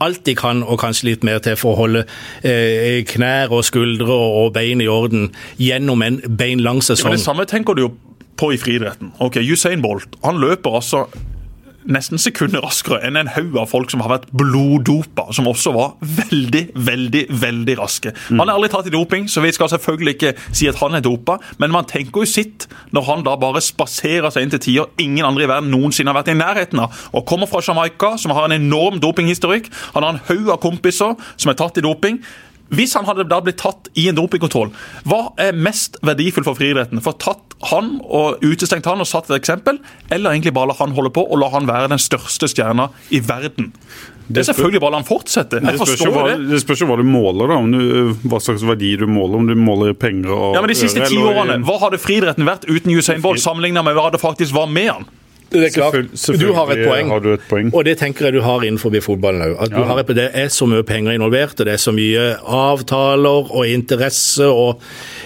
alt 0.01 0.23
de 0.25 0.35
kan, 0.37 0.63
og 0.65 0.79
kanskje 0.81 1.11
litt 1.11 1.25
mer 1.27 1.41
til, 1.45 1.57
for 1.59 1.75
å 1.75 1.83
holde 1.83 2.05
eh, 2.47 3.01
knær 3.07 3.53
og 3.53 3.65
skuldre 3.67 4.15
og 4.15 4.53
bein 4.55 4.81
i 4.81 4.89
orden 4.89 5.29
gjennom 5.61 6.01
en 6.05 6.21
beinlang 6.25 6.81
sesong. 6.81 7.13
Ja, 7.13 7.19
det 7.19 7.25
samme 7.25 7.45
tenker 7.49 7.77
du 7.77 7.85
jo 7.85 7.91
på 8.41 8.49
i 8.55 8.57
friidretten. 8.57 9.13
Ok, 9.21 9.37
Usain 9.45 9.83
Bolt 9.83 10.17
han 10.25 10.41
løper 10.41 10.79
altså 10.81 11.05
nesten 11.89 12.21
sekunder 12.21 12.61
raskere 12.63 12.99
enn 13.07 13.17
en 13.19 13.31
haug 13.35 13.55
av 13.59 13.69
folk 13.71 13.91
som 13.93 14.03
har 14.03 14.11
vært 14.13 14.27
bloddopa, 14.37 15.27
som 15.35 15.49
også 15.49 15.73
var 15.75 15.95
veldig, 16.01 16.63
veldig 16.75 17.23
veldig 17.41 17.77
raske. 17.79 18.13
Mm. 18.29 18.41
Han 18.41 18.49
er 18.49 18.57
aldri 18.57 18.71
tatt 18.73 18.89
i 18.89 18.93
doping, 18.93 19.27
så 19.31 19.43
vi 19.43 19.53
skal 19.55 19.71
selvfølgelig 19.71 20.15
ikke 20.17 20.33
si 20.49 20.69
at 20.69 20.79
han 20.81 20.97
er 20.97 21.05
dopa, 21.05 21.39
men 21.61 21.73
man 21.73 21.89
tenker 21.89 22.23
jo 22.23 22.29
sitt 22.29 22.67
når 22.95 23.07
han 23.09 23.25
da 23.27 23.37
bare 23.41 23.63
spaserer 23.63 24.29
seg 24.33 24.45
inn 24.45 24.53
til 24.55 24.63
tider 24.67 25.01
ingen 25.01 25.25
andre 25.27 25.47
i 25.47 25.51
verden 25.51 25.71
noensinne 25.73 26.13
har 26.13 26.21
vært 26.21 26.33
i 26.33 26.37
nærheten 26.37 26.83
av, 26.83 27.01
og 27.15 27.25
kommer 27.29 27.49
fra 27.49 27.63
Jamaica, 27.65 28.15
som 28.21 28.35
har 28.35 28.47
en 28.47 28.57
enorm 28.57 29.01
dopinghistorikk. 29.01 29.71
Han 29.95 30.05
har 30.05 30.15
en 30.15 30.23
haug 30.29 30.53
av 30.53 30.61
kompiser 30.63 31.17
som 31.35 31.51
er 31.51 31.59
tatt 31.59 31.79
i 31.81 31.85
doping. 31.85 32.21
Hvis 32.71 32.95
han 32.95 33.07
hadde 33.07 33.27
da 33.27 33.41
blitt 33.43 33.59
tatt 33.59 33.89
i 33.99 34.07
en 34.07 34.15
dopingkontroll, 34.15 34.71
hva 35.09 35.21
er 35.41 35.57
mest 35.57 35.97
verdifullt 36.07 36.47
for 36.47 36.55
friidretten? 36.55 37.01
For 37.03 37.17
tatt 37.19 37.57
han 37.69 37.97
og 38.07 38.41
utestengt 38.45 38.87
han 38.89 39.03
og 39.03 39.09
satt 39.09 39.27
et 39.29 39.37
eksempel, 39.41 39.81
eller 40.09 40.31
egentlig 40.31 40.55
bare 40.55 40.71
la 40.71 40.77
han 40.79 40.95
holde 40.95 41.11
på 41.13 41.25
og 41.27 41.41
la 41.41 41.51
han 41.53 41.67
være 41.69 41.91
den 41.91 42.01
største 42.01 42.49
stjerna 42.51 42.89
i 43.11 43.19
verden? 43.27 43.73
Det 44.31 44.45
er 44.45 44.47
selvfølgelig 44.47 44.79
bare 44.79 44.95
la 44.95 45.01
han 45.01 45.07
fortsette. 45.07 45.59
Jeg 45.59 45.67
det 45.67 45.79
spørs, 45.81 46.05
hva, 46.15 46.25
det 46.39 46.59
spørs 46.63 46.83
jo 46.83 46.87
hva 46.87 46.95
du 47.01 47.03
måler, 47.03 47.51
da. 47.51 47.57
Du, 47.73 48.27
hva 48.31 48.39
slags 48.43 48.63
verdi 48.63 48.93
du 49.01 49.07
måler. 49.11 49.41
Om 49.41 49.49
du 49.51 49.55
måler 49.59 49.97
penger 49.97 50.31
og 50.31 50.55
Ja, 50.55 50.61
men 50.63 50.71
De 50.71 50.77
siste 50.79 51.03
ti 51.11 51.19
årene, 51.19 51.59
hva 51.67 51.75
hadde 51.83 51.99
friidretten 52.01 52.47
vært 52.47 52.69
uten 52.69 52.95
Usain 52.95 53.23
Bolt, 53.23 53.43
sammenlignet 53.43 53.83
med 53.83 53.97
hva 53.99 54.07
det 54.13 54.21
faktisk 54.23 54.55
var 54.55 54.71
med 54.71 54.93
han? 54.93 55.09
Det 55.51 55.65
er 55.67 55.73
klart, 55.75 55.95
du 56.39 56.51
har 56.55 56.69
et, 56.71 56.83
poeng, 56.87 57.09
har 57.11 57.23
du 57.23 57.33
et 57.33 57.47
poeng, 57.49 57.71
og 57.75 57.83
det 57.83 57.97
tenker 57.99 58.29
jeg 58.29 58.37
du 58.37 58.41
har 58.45 58.63
innenfor 58.63 58.93
fotballen 59.03 59.43
òg. 59.49 59.73
Ja. 59.75 59.97
Det 60.15 60.27
er 60.37 60.51
så 60.53 60.67
mye 60.69 60.85
penger 60.87 61.17
involvert, 61.17 61.59
og 61.59 61.67
det 61.67 61.75
er 61.75 61.81
så 61.81 61.91
mye 61.95 62.27
avtaler 62.39 63.51
og 63.51 63.67
interesse. 63.67 64.47
og 64.47 64.81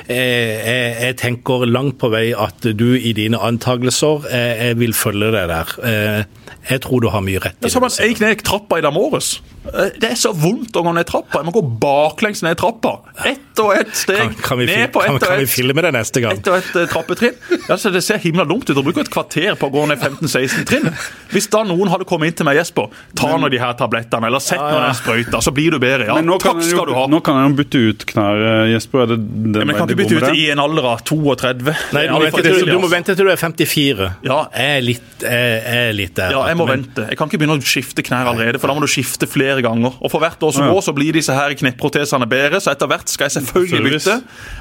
eh, 0.08 0.18
jeg, 0.18 0.96
jeg, 1.02 1.18
tenker 1.22 1.68
langt 1.70 2.00
på 2.02 2.10
vei 2.14 2.32
at 2.34 2.66
du 2.74 2.88
i 2.98 3.14
dine 3.18 3.38
antakelser 3.38 4.26
eh, 4.32 4.66
jeg 4.70 4.80
vil 4.82 4.98
følge 4.98 5.30
deg 5.36 5.52
der. 5.52 5.76
Eh, 5.86 6.46
jeg 6.70 6.82
tror 6.82 7.04
du 7.04 7.12
har 7.14 7.22
mye 7.22 7.42
rett 7.42 7.60
i 7.60 7.68
det. 7.68 7.74
Som 7.74 7.86
at 7.86 8.00
jeg 8.02 8.18
gikk 8.18 8.42
trappa 8.46 8.80
i 8.80 8.86
dag 8.86 8.94
morges. 8.94 9.38
Det 9.66 10.10
er 10.12 10.18
så 10.18 10.32
vondt 10.38 10.78
å 10.78 10.82
gå 10.86 10.92
ned 10.94 11.08
trappa. 11.10 11.42
Jeg 11.42 11.48
må 11.48 11.54
gå 11.56 11.62
baklengs 11.82 12.42
ned 12.46 12.58
trappa. 12.58 12.98
Ett 13.26 13.62
og 13.62 13.74
ett 13.74 13.94
steg 13.98 14.22
kan, 14.22 14.36
kan 14.42 14.60
vi, 14.62 14.68
ned 14.70 14.92
på 14.94 15.02
ett 15.02 15.14
og 15.14 15.20
ett. 15.20 15.28
Kan 15.30 15.42
vi 15.42 15.50
filme 15.50 15.86
det 15.86 15.94
neste 15.96 16.22
gang? 16.22 16.38
Ett 16.38 16.50
og 16.50 16.58
ett 16.60 16.92
trappetrinn. 16.92 17.38
Altså, 17.70 17.92
det 17.94 18.04
ser 18.06 18.22
himla 18.22 18.46
dumt 18.46 18.70
ut 18.70 18.76
Du 18.76 18.82
bruker 18.82 19.06
et 19.06 19.14
kvarter 19.14 19.58
på 19.58 19.70
å 19.70 19.74
gå 19.74 19.86
ned 19.90 20.02
15-16 20.16 20.66
trinn. 20.70 20.90
Hvis 21.32 21.48
da 21.52 21.64
noen 21.68 21.92
hadde 21.92 22.08
kommet 22.08 22.32
inn 22.32 22.38
til 22.40 22.48
meg, 22.48 22.60
Jesper, 22.60 22.92
ta 23.18 23.32
nå 23.40 23.50
de 23.52 23.60
her 23.62 23.76
tablettene, 23.80 24.30
eller 24.30 24.44
sett 24.44 24.62
nå 24.62 24.80
den 24.80 24.98
sprøyta, 24.98 25.42
så 25.44 25.54
blir 25.56 25.76
du 25.76 25.80
bedre. 25.84 26.08
Ja, 26.10 26.18
takk 26.42 26.62
skal 26.64 26.82
jo, 26.82 26.88
du 26.90 26.96
ha. 26.98 27.06
Nå 27.12 27.22
kan 27.26 27.40
jeg 27.40 27.52
jo 27.52 27.58
bytte 27.60 27.84
ut 27.90 28.06
knær, 28.12 28.44
eh, 28.52 28.72
Jesper. 28.74 29.04
Er 29.06 29.12
det, 29.14 29.20
det 29.26 29.64
ja, 29.64 29.70
men 29.70 29.80
kan 29.80 29.92
du 29.92 29.96
bytte 30.00 30.20
ut 30.20 30.40
i 30.40 30.48
en 30.54 30.64
alder 30.64 30.90
av 30.94 31.04
32? 31.08 31.76
Nei, 31.96 32.06
du, 32.10 32.18
vente, 32.26 32.44
til, 32.46 32.60
du 32.70 32.80
må 32.82 32.92
vente 32.92 33.16
til 33.18 33.30
du 33.30 33.34
er 33.34 33.42
54. 33.42 34.10
Ja. 34.26 34.40
Jeg 34.56 34.80
er 34.80 34.86
litt, 34.86 35.08
jeg 35.26 35.62
er 35.76 35.96
litt 35.98 36.16
der. 36.18 36.36
Ja, 36.36 36.44
jeg 36.52 36.60
må 36.60 36.68
men... 36.70 36.86
vente. 36.86 37.08
Jeg 37.12 37.20
kan 37.20 37.32
ikke 37.32 37.42
begynne 37.42 37.60
å 37.60 37.66
skifte 37.66 38.06
knær 38.06 38.32
allerede, 38.34 38.62
for 38.62 38.72
da 38.72 38.78
må 38.78 38.86
du 38.86 38.92
skifte 38.92 39.30
flere 39.30 39.64
ganger. 39.66 39.98
Og 40.02 40.14
for 40.14 40.24
hvert 40.24 40.44
år 40.46 40.56
som 40.56 40.70
går, 40.70 40.84
så 40.86 40.96
blir 40.96 41.16
disse 41.18 41.36
her 41.36 41.56
kneprotesene 41.58 42.30
bedre. 42.30 42.62
Så 42.64 42.74
etter 42.74 42.92
hvert 42.92 43.12
skal 43.12 43.30
jeg 43.30 43.40
selvfølgelig 43.40 43.98
bytte, 43.98 44.20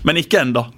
men 0.09 0.23
ikke 0.23 0.43
enda. 0.45 0.69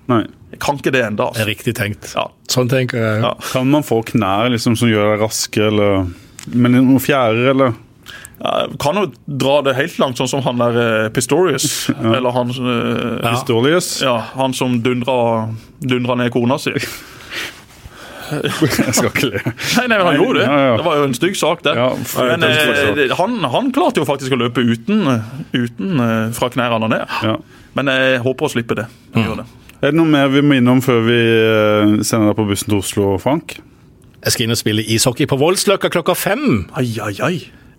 Jeg 0.57 0.61
kan 0.63 0.79
ikke 0.79 0.93
det 0.95 1.03
enda. 1.05 1.29
Altså. 1.31 1.45
Riktig 1.49 1.75
tenkt. 1.77 2.11
Ja. 2.17 2.27
Sånn 2.51 2.71
tenker 2.71 3.01
jeg. 3.03 3.21
Ja. 3.21 3.33
Kan 3.51 3.69
man 3.69 3.85
få 3.87 3.99
knær 4.07 4.49
liksom, 4.55 4.66
som 4.75 4.91
gjør 4.91 5.13
deg 5.13 5.23
raske, 5.23 5.63
eller 5.71 6.09
Men 6.51 6.75
noen 6.75 7.03
fjærer, 7.03 7.53
eller? 7.53 7.75
Ja, 8.37 8.67
kan 8.83 8.99
jo 8.99 9.07
dra 9.27 9.61
det 9.65 9.77
helt 9.79 9.97
langt, 10.03 10.19
sånn 10.19 10.29
som 10.29 10.43
han 10.45 10.59
der 10.61 10.77
uh, 10.77 11.09
Pistorius. 11.15 11.87
Ja. 11.95 12.17
Eller 12.19 12.35
han 12.35 12.51
uh, 12.51 13.23
Pistorius? 13.23 14.01
Ja, 14.03 14.19
han 14.35 14.55
som 14.55 14.81
dundra, 14.83 15.47
dundra 15.79 16.19
ned 16.19 16.35
kona 16.35 16.59
si. 16.59 16.75
Jeg 18.31 18.95
skal 18.95 19.11
ikke 19.11 19.29
le. 19.29 19.43
Nei, 19.45 19.87
nei, 19.87 19.99
men 19.99 20.07
han 20.09 20.17
gjorde 20.19 20.41
det. 20.41 20.47
Det 20.49 20.87
var 20.87 20.99
jo 20.99 21.05
en 21.07 21.15
stygg 21.17 21.37
sak, 21.39 21.63
det. 21.67 21.75
Ja, 21.79 21.91
men 22.27 22.47
eh, 22.47 23.15
han, 23.19 23.37
han, 23.53 23.71
klarte 23.75 24.03
jo 24.03 24.09
faktisk 24.09 24.35
å 24.35 24.41
løpe 24.41 24.65
uten, 24.67 25.05
uten 25.55 26.03
eh, 26.03 26.33
fra 26.37 26.51
knærne 26.53 26.89
og 26.89 26.93
ned. 26.93 27.15
Ja. 27.27 27.37
Men 27.79 27.93
jeg 27.93 28.21
håper 28.25 28.49
å 28.49 28.53
slippe 28.53 28.79
det. 28.79 28.89
Mm. 29.15 29.43
det. 29.43 29.47
Er 29.77 29.93
det 29.93 29.99
noe 29.99 30.11
mer 30.11 30.31
vi 30.33 30.43
må 30.43 30.59
innom 30.59 30.83
før 30.85 31.03
vi 31.07 31.21
eh, 31.21 31.97
sender 32.07 32.33
deg 32.33 32.39
på 32.41 32.49
bussen 32.51 32.73
til 32.73 32.81
Oslo, 32.81 33.15
Frank? 33.23 33.59
Jeg 34.27 34.35
skal 34.35 34.49
inn 34.49 34.57
og 34.57 34.59
spille 34.59 34.83
ishockey 34.83 35.29
på 35.31 35.39
Voldsløkka 35.39 35.93
klokka 35.95 36.17
fem. 36.19 36.65
Ai, 36.75 36.89
ai, 36.99 37.15
ai. 37.23 37.37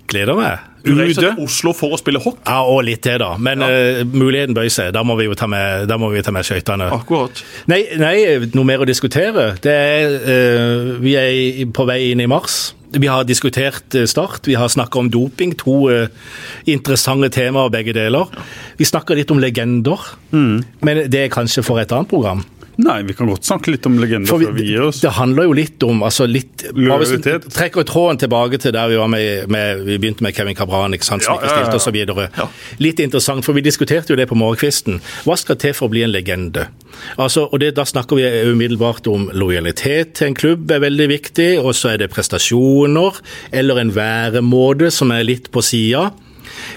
Gleder 0.07 0.37
meg. 0.37 0.61
Du 0.85 0.93
reiser 0.95 1.25
til 1.25 1.41
Oslo 1.43 1.73
for 1.75 1.91
å 1.91 1.97
spille 1.99 2.21
hockey. 2.23 2.39
Ja, 2.47 2.61
og 2.63 2.85
litt 2.87 3.01
til, 3.03 3.17
da. 3.19 3.33
Men 3.43 3.63
eh, 3.65 4.05
muligheten 4.07 4.55
bøyer 4.55 4.71
seg. 4.71 4.93
Da 4.95 5.03
må 5.03 5.17
vi 5.19 5.27
jo 5.27 5.35
ta 5.35 5.49
med, 5.51 5.83
da 5.91 5.97
må 5.99 6.07
vi 6.13 6.23
ta 6.23 6.31
med 6.31 6.47
skøytene. 6.47 6.87
Akkurat. 6.95 7.43
Nei, 7.67 7.81
nei, 7.99 8.15
noe 8.55 8.63
mer 8.67 8.85
å 8.85 8.87
diskutere. 8.87 9.49
Det 9.63 9.75
er, 9.75 10.15
uh, 10.23 10.95
vi 11.03 11.17
er 11.19 11.67
på 11.75 11.87
vei 11.89 11.99
inn 12.13 12.23
i 12.23 12.29
mars. 12.31 12.69
Vi 12.95 13.09
har 13.11 13.27
diskutert 13.27 13.97
eh, 13.99 14.07
Start, 14.07 14.47
vi 14.47 14.55
har 14.55 14.71
snakka 14.71 15.03
om 15.03 15.11
doping. 15.11 15.57
To 15.65 15.81
uh, 15.91 16.07
interessante 16.71 17.33
temaer, 17.35 17.73
begge 17.75 17.97
deler. 17.97 18.31
Vi 18.79 18.87
snakker 18.87 19.19
litt 19.19 19.35
om 19.35 19.43
legender, 19.43 20.13
men 20.31 21.03
det 21.11 21.25
er 21.25 21.33
kanskje 21.33 21.67
for 21.67 21.83
et 21.83 21.91
annet 21.91 22.07
program. 22.07 22.47
Nei, 22.77 22.99
vi 23.07 23.13
kan 23.17 23.25
godt 23.25 23.47
snakke 23.47 23.71
litt 23.73 23.85
om 23.89 23.95
legender 23.97 24.29
For 24.29 24.37
vi, 24.37 24.45
før 24.45 24.53
vi 24.53 24.65
gir 24.67 24.83
oss. 24.85 24.99
det 25.01 25.09
handler 25.17 25.47
jo 25.47 25.53
litt 25.57 25.83
om 25.87 26.03
altså 26.05 26.27
litt, 26.29 26.61
vi 26.75 26.85
Lojalitet. 26.85 27.47
Trekker 27.55 27.87
tråden 27.89 28.19
tilbake 28.21 28.59
til 28.61 28.75
der 28.75 28.91
vi 28.91 28.99
var 28.99 29.09
med, 29.09 29.49
med 29.49 29.81
vi 29.87 29.97
begynte 29.97 30.21
med 30.25 30.35
Kevin 30.37 30.57
Cabran, 30.57 30.93
ikke 30.93 31.07
sant, 31.07 31.25
som 31.25 31.39
Ja, 31.41 31.49
ja, 31.49 31.71
ja, 31.73 31.79
så. 31.81 32.27
Ja. 32.37 32.47
Litt 32.83 33.01
interessant, 33.01 33.45
for 33.45 33.57
vi 33.57 33.63
diskuterte 33.65 34.13
jo 34.13 34.19
det 34.19 34.27
på 34.29 34.37
morgenkvisten. 34.37 35.01
Hva 35.25 35.39
skal 35.41 35.57
til 35.57 35.73
for 35.73 35.89
å 35.89 35.93
bli 35.95 36.05
en 36.05 36.13
legende? 36.13 36.67
Altså, 37.17 37.47
og 37.49 37.59
det, 37.61 37.73
Da 37.77 37.85
snakker 37.85 38.17
vi 38.19 38.29
umiddelbart 38.51 39.09
om 39.09 39.29
lojalitet 39.33 40.13
til 40.19 40.29
en 40.29 40.37
klubb 40.37 40.71
er 40.71 40.85
veldig 40.85 41.09
viktig, 41.09 41.49
og 41.61 41.73
så 41.77 41.95
er 41.95 42.03
det 42.03 42.11
prestasjoner, 42.13 43.17
eller 43.51 43.81
en 43.81 43.95
væremåte 43.97 44.91
som 44.93 45.11
er 45.11 45.25
litt 45.25 45.49
på 45.51 45.65
sida. 45.65 46.11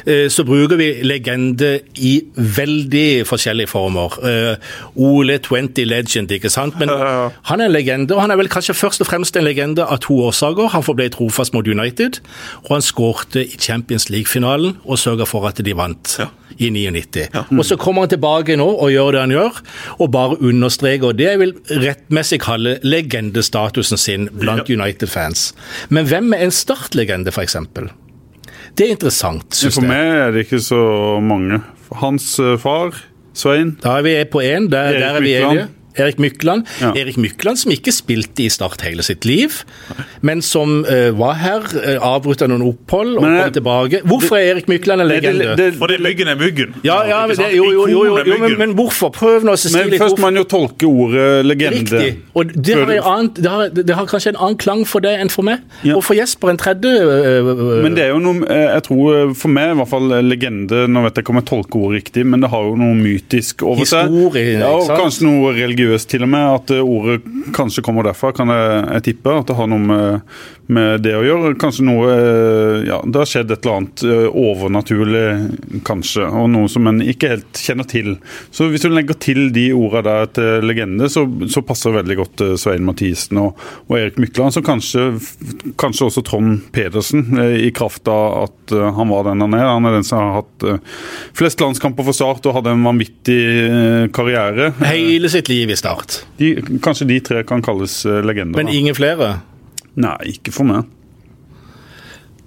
Eh, 0.06 0.28
Så 0.30 0.44
bruker 0.44 0.76
vi 0.76 0.90
legende 1.02 1.80
i 1.96 2.22
veldig 2.36 3.26
forskjellige 3.26 3.68
former. 3.68 4.16
Eh, 4.24 4.56
Ole 4.96 5.38
20 5.38 5.84
Legend, 5.84 6.30
ikke 6.30 6.50
sant? 6.50 6.78
Men 6.78 6.88
han 6.88 7.60
er 7.60 7.64
en 7.66 7.72
legende, 7.72 8.14
og 8.14 8.20
han 8.20 8.30
er 8.30 8.36
vel 8.36 8.48
kanskje 8.48 8.74
først 8.74 9.00
og 9.00 9.06
fremst 9.06 9.36
en 9.36 9.44
legende 9.44 9.84
av 9.84 9.98
to 10.00 10.14
årsaker. 10.28 10.68
Han 10.74 10.82
forble 10.86 11.08
trofast 11.10 11.54
mot 11.54 11.66
United, 11.68 12.20
og 12.64 12.76
han 12.76 12.82
skårte 12.82 13.44
i 13.44 13.56
Champions 13.58 14.08
League-finalen 14.10 14.76
og 14.84 14.98
sørga 14.98 15.26
for 15.26 15.46
at 15.48 15.60
de 15.64 15.72
vant 15.76 16.16
Ja. 16.18 16.26
i 16.58 16.68
99. 16.70 17.28
Og 17.58 17.64
så 17.64 17.76
kommer 17.76 18.02
han 18.02 18.08
tilbake 18.10 18.56
nå 18.56 18.66
og 18.80 18.90
gjør 18.90 19.12
det 19.12 19.20
han 19.20 19.30
gjør, 19.30 19.60
og 20.00 20.10
bare 20.12 20.36
understreker 20.42 21.12
det 21.16 21.26
jeg 21.26 21.38
vil 21.38 21.54
rettmessig 21.70 22.40
kalle 22.40 22.78
legendestatusen 22.82 23.96
sin 23.98 24.28
blant 24.40 24.68
United-fans. 24.70 25.52
Men 25.88 26.06
hvem 26.06 26.32
er 26.34 26.44
en 26.46 26.50
startlegende, 26.50 27.30
f.eks.? 27.32 27.56
Det 28.76 28.86
er 28.86 28.94
interessant, 28.94 29.46
syns 29.56 29.76
For 29.78 29.86
meg 29.88 30.14
er 30.24 30.34
det 30.34 30.46
ikke 30.46 30.60
så 30.62 30.80
mange. 31.24 31.60
Hans 32.00 32.32
eh, 32.42 32.56
far, 32.60 32.94
Svein 33.34 33.76
Da 33.82 33.98
er 33.98 34.06
vi 34.06 34.14
på 34.30 34.42
én, 34.44 34.68
der, 34.70 34.96
der 34.98 35.18
er 35.18 35.24
vi 35.24 35.34
enige. 35.38 35.68
Erik 35.98 36.20
Mykland. 36.22 36.66
Ja. 36.80 36.92
Erik 36.96 37.18
Mykland 37.20 37.58
som 37.58 37.72
ikke 37.74 37.92
spilte 37.94 38.44
i 38.44 38.50
Start 38.52 38.82
hele 38.86 39.02
sitt 39.06 39.26
liv, 39.28 39.60
men 40.26 40.42
som 40.44 40.84
uh, 40.86 41.10
var 41.18 41.38
her, 41.40 41.66
uh, 41.74 42.06
avbrutta 42.14 42.48
noen 42.50 42.64
opphold 42.68 43.16
og 43.18 43.24
Men, 43.24 43.36
eh, 43.36 43.42
kom 43.44 43.54
tilbake. 43.58 44.02
Hvorfor 44.08 44.38
er 44.38 44.54
Erik 44.54 44.68
Mykland 44.70 45.04
en 45.04 45.10
legende? 45.10 45.70
Fordi 45.78 45.98
myggen 46.02 46.28
er 46.28 46.38
myggen. 46.40 46.74
ja, 46.84 47.02
ja, 47.08 47.20
men 47.26 47.36
det, 47.36 47.50
jo, 47.56 47.70
jo, 47.72 47.86
jo, 47.88 48.04
jo, 48.04 48.18
jo 48.24 48.38
men, 48.40 48.56
men 48.58 48.74
hvorfor? 48.78 49.12
Prøv 49.14 49.44
nå 49.46 49.54
å 49.56 49.60
si 49.60 49.72
Men 49.74 49.90
litt 49.92 50.02
først 50.02 50.18
må 50.18 50.28
man 50.28 50.40
jo 50.40 50.44
tolke 50.48 50.88
ordet 50.88 51.28
legende. 51.46 51.80
Riktig. 51.80 52.10
Og 52.34 52.52
det 52.54 52.76
har, 52.76 52.92
annen, 53.12 53.32
det, 53.36 53.50
har, 53.50 53.74
det 53.74 53.96
har 53.96 54.08
kanskje 54.10 54.34
en 54.34 54.40
annen 54.40 54.58
klang 54.60 54.84
for 54.88 55.04
det 55.04 55.16
enn 55.20 55.32
for 55.32 55.46
meg. 55.46 55.64
Ja. 55.86 55.96
Og 55.98 56.04
for 56.06 56.18
Jesper 56.18 56.52
en 56.52 56.60
tredje. 56.60 56.90
Uh, 56.90 57.82
Men 57.84 57.96
det 57.98 58.06
er 58.06 58.14
jo 58.14 58.20
noe, 58.22 58.44
eh, 58.46 58.66
jeg 58.76 58.86
tror 58.88 59.16
eh, 59.16 59.34
for 59.38 59.52
meg 59.52 59.74
i 59.74 59.78
hvert 59.80 59.90
fall 59.90 60.16
eh, 60.16 60.24
legende, 60.24 60.84
nå 60.90 61.04
vet 61.06 61.18
jeg 61.18 61.26
ikke 61.26 61.34
om 61.34 61.40
jeg 61.40 61.48
tolker 61.50 61.84
ordet 61.84 62.00
riktig, 62.00 62.26
men 62.28 62.44
det 62.44 62.52
har 62.52 62.66
jo 62.68 62.76
noe 62.80 62.96
mytisk 62.98 63.64
over 63.66 63.88
seg. 63.88 64.10
Historie, 64.10 64.58
ja, 64.60 64.70
og? 64.70 64.90
Kanskje 65.00 65.26
noe 65.26 65.54
religiøst 65.56 65.79
til 66.10 66.24
og 66.26 66.30
med, 66.32 66.46
at 66.58 66.72
ordet 66.80 67.20
kanskje 67.56 67.84
kommer 67.86 68.06
derfra, 68.06 68.32
kan 68.36 68.52
jeg, 68.52 68.84
jeg 68.96 69.06
tippe. 69.10 69.34
At 69.34 69.50
det 69.50 69.56
har 69.58 69.70
noe 69.70 69.86
med, 69.90 70.36
med 70.70 71.02
det 71.04 71.12
å 71.18 71.22
gjøre. 71.24 71.54
Kanskje 71.60 71.84
noe, 71.86 72.10
eh, 72.14 72.76
ja, 72.88 73.00
det 73.04 73.20
har 73.20 73.28
skjedd 73.28 73.50
et 73.50 73.64
eller 73.64 73.80
annet 73.80 74.04
eh, 74.06 74.26
overnaturlig, 74.28 75.24
kanskje, 75.86 76.26
og 76.26 76.50
noe 76.52 76.70
som 76.70 76.86
en 76.90 77.02
ikke 77.02 77.32
helt 77.34 77.60
kjenner 77.60 77.88
til. 77.90 78.14
Så 78.54 78.70
hvis 78.70 78.84
du 78.84 78.90
legger 78.92 79.18
til 79.20 79.50
de 79.54 79.70
ordene 79.76 80.04
der 80.06 80.30
til 80.36 80.68
legende, 80.68 81.10
så, 81.12 81.26
så 81.50 81.64
passer 81.66 81.96
veldig 81.96 82.18
godt 82.22 82.44
eh, 82.46 82.54
Svein 82.60 82.86
Mathisen 82.86 83.40
og, 83.42 83.58
og 83.88 83.98
Erik 83.98 84.20
Mykland, 84.22 84.54
så 84.54 84.64
kanskje, 84.64 85.08
kanskje 85.80 86.08
også 86.08 86.24
Trond 86.26 86.70
Pedersen, 86.74 87.26
i 87.40 87.70
kraft 87.74 88.08
av 88.10 88.44
at 88.44 88.72
han 88.96 89.10
var 89.10 89.26
den 89.26 89.42
han 89.42 89.54
er. 89.56 89.66
Han 89.66 89.88
er 89.88 89.96
den 89.96 90.06
som 90.06 90.20
har 90.20 90.40
hatt 90.40 90.64
flest 91.36 91.60
landskamper 91.62 92.06
for 92.06 92.16
Start 92.16 92.46
og 92.46 92.54
hadde 92.58 92.74
en 92.76 92.86
vanvittig 92.86 93.40
karriere. 94.14 94.70
Hele 94.84 95.30
sitt 95.32 95.50
liv 95.50 95.72
i 95.72 95.78
Start. 95.78 96.22
De, 96.38 96.52
kanskje 96.84 97.08
de 97.10 97.20
tre 97.26 97.44
kan 97.48 97.64
kalles 97.64 98.02
legender. 98.06 98.60
Men 98.60 98.70
ingen 98.72 98.96
flere. 98.96 99.38
Nei, 99.98 100.16
ikke 100.34 100.52
for 100.54 100.68
meg. 100.68 100.86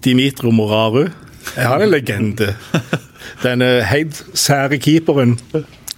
Dimitro 0.04 0.52
Moraru. 0.52 1.08
Er 1.56 1.68
han 1.68 1.84
en 1.84 1.92
legende? 1.92 2.54
Denne 3.44 3.84
helt 3.88 4.20
sære 4.38 4.80
keeperen 4.80 5.38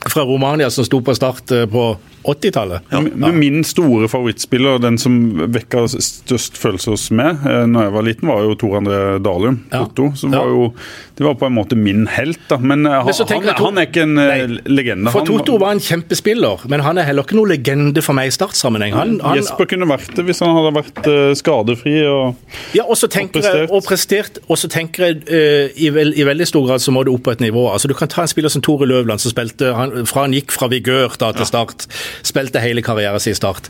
fra 0.05 0.25
Romania 0.25 0.69
som 0.69 0.85
sto 0.85 1.01
på 1.05 1.13
Start 1.17 1.51
øh, 1.51 1.67
på 1.69 1.85
80-tallet. 2.25 2.81
Ja. 2.91 2.99
men 3.01 3.39
min 3.39 3.63
store 3.63 4.07
favorittspiller, 4.09 4.79
den 4.81 4.97
som 4.97 5.17
vekka 5.53 5.85
størst 5.91 6.57
følelse 6.57 6.89
hos 6.95 7.07
meg 7.15 7.43
eh, 7.45 7.65
når 7.69 7.87
jeg 7.87 7.93
var 7.95 8.05
liten, 8.07 8.27
var 8.31 8.43
jo 8.43 8.55
Tor 8.59 8.77
André 8.81 8.99
Dalum. 9.23 9.59
Ja. 9.71 9.83
Otto, 9.85 10.11
som 10.15 10.33
Ja. 10.33 10.39
var 10.43 10.47
jo 10.53 10.73
Det 11.15 11.23
var 11.23 11.35
på 11.39 11.45
en 11.47 11.53
måte 11.55 11.77
min 11.79 12.07
helt, 12.11 12.39
da. 12.49 12.57
Men, 12.57 12.85
eh, 12.85 12.91
han, 12.91 13.05
Men 13.05 13.13
han, 13.47 13.55
to- 13.55 13.65
han 13.65 13.77
er 13.77 13.85
ikke 13.87 14.01
en 14.03 14.17
eh, 14.19 14.47
Nei. 14.47 14.59
legende. 14.67 15.11
For 15.13 15.19
Han- 15.23 15.27
Toto 15.29 15.57
var 15.57 15.71
en 15.71 15.79
kjempespiller, 15.79 16.65
men 16.67 16.81
han 16.81 16.97
er 16.97 17.03
heller 17.07 17.23
ikke 17.23 17.37
noe 17.37 17.47
legende 17.47 18.01
for 18.03 18.13
meg 18.13 18.27
i 18.27 18.31
startsammenheng. 18.35 18.91
Han, 18.93 19.19
han, 19.23 19.37
Jesper 19.37 19.65
kunne 19.65 19.87
vært 19.87 20.11
det 20.17 20.25
hvis 20.27 20.41
han 20.43 20.51
hadde 20.57 20.73
vært 20.75 21.37
skadefri. 21.39 21.95
og 22.05 22.35
ja, 22.75 22.83
og 22.83 22.97
så 22.99 23.07
tenker 23.07 23.39
jeg, 23.41 23.45
prestert. 23.47 23.71
og 23.71 23.83
prestert, 23.85 24.37
og 24.49 24.57
så 24.57 24.67
tenker 24.67 25.05
jeg 25.05 25.23
uh, 25.29 25.69
i, 25.79 25.89
vel, 25.95 26.11
i 26.19 26.23
veldig 26.27 26.47
stor 26.47 26.67
grad 26.67 26.83
så 26.83 26.91
må 26.91 27.05
du 27.05 27.13
opp 27.13 27.23
på 27.23 27.31
et 27.31 27.39
nivå. 27.39 27.63
Altså 27.71 27.87
Du 27.87 27.93
kan 27.93 28.07
ta 28.11 28.21
en 28.25 28.27
spiller 28.27 28.49
som 28.51 28.61
Tore 28.65 28.85
Løvland, 28.85 29.19
som 29.23 29.31
spilte 29.31 29.71
han, 29.75 30.05
fra 30.05 30.25
han 30.27 30.33
gikk 30.35 30.51
fra 30.51 30.67
vigør 30.67 31.15
da 31.21 31.31
til 31.31 31.45
start, 31.47 31.87
spilte 32.23 32.59
hele 32.63 32.81
karrieren 32.85 33.19
sin 33.19 33.31
i 33.31 33.35
Start. 33.35 33.69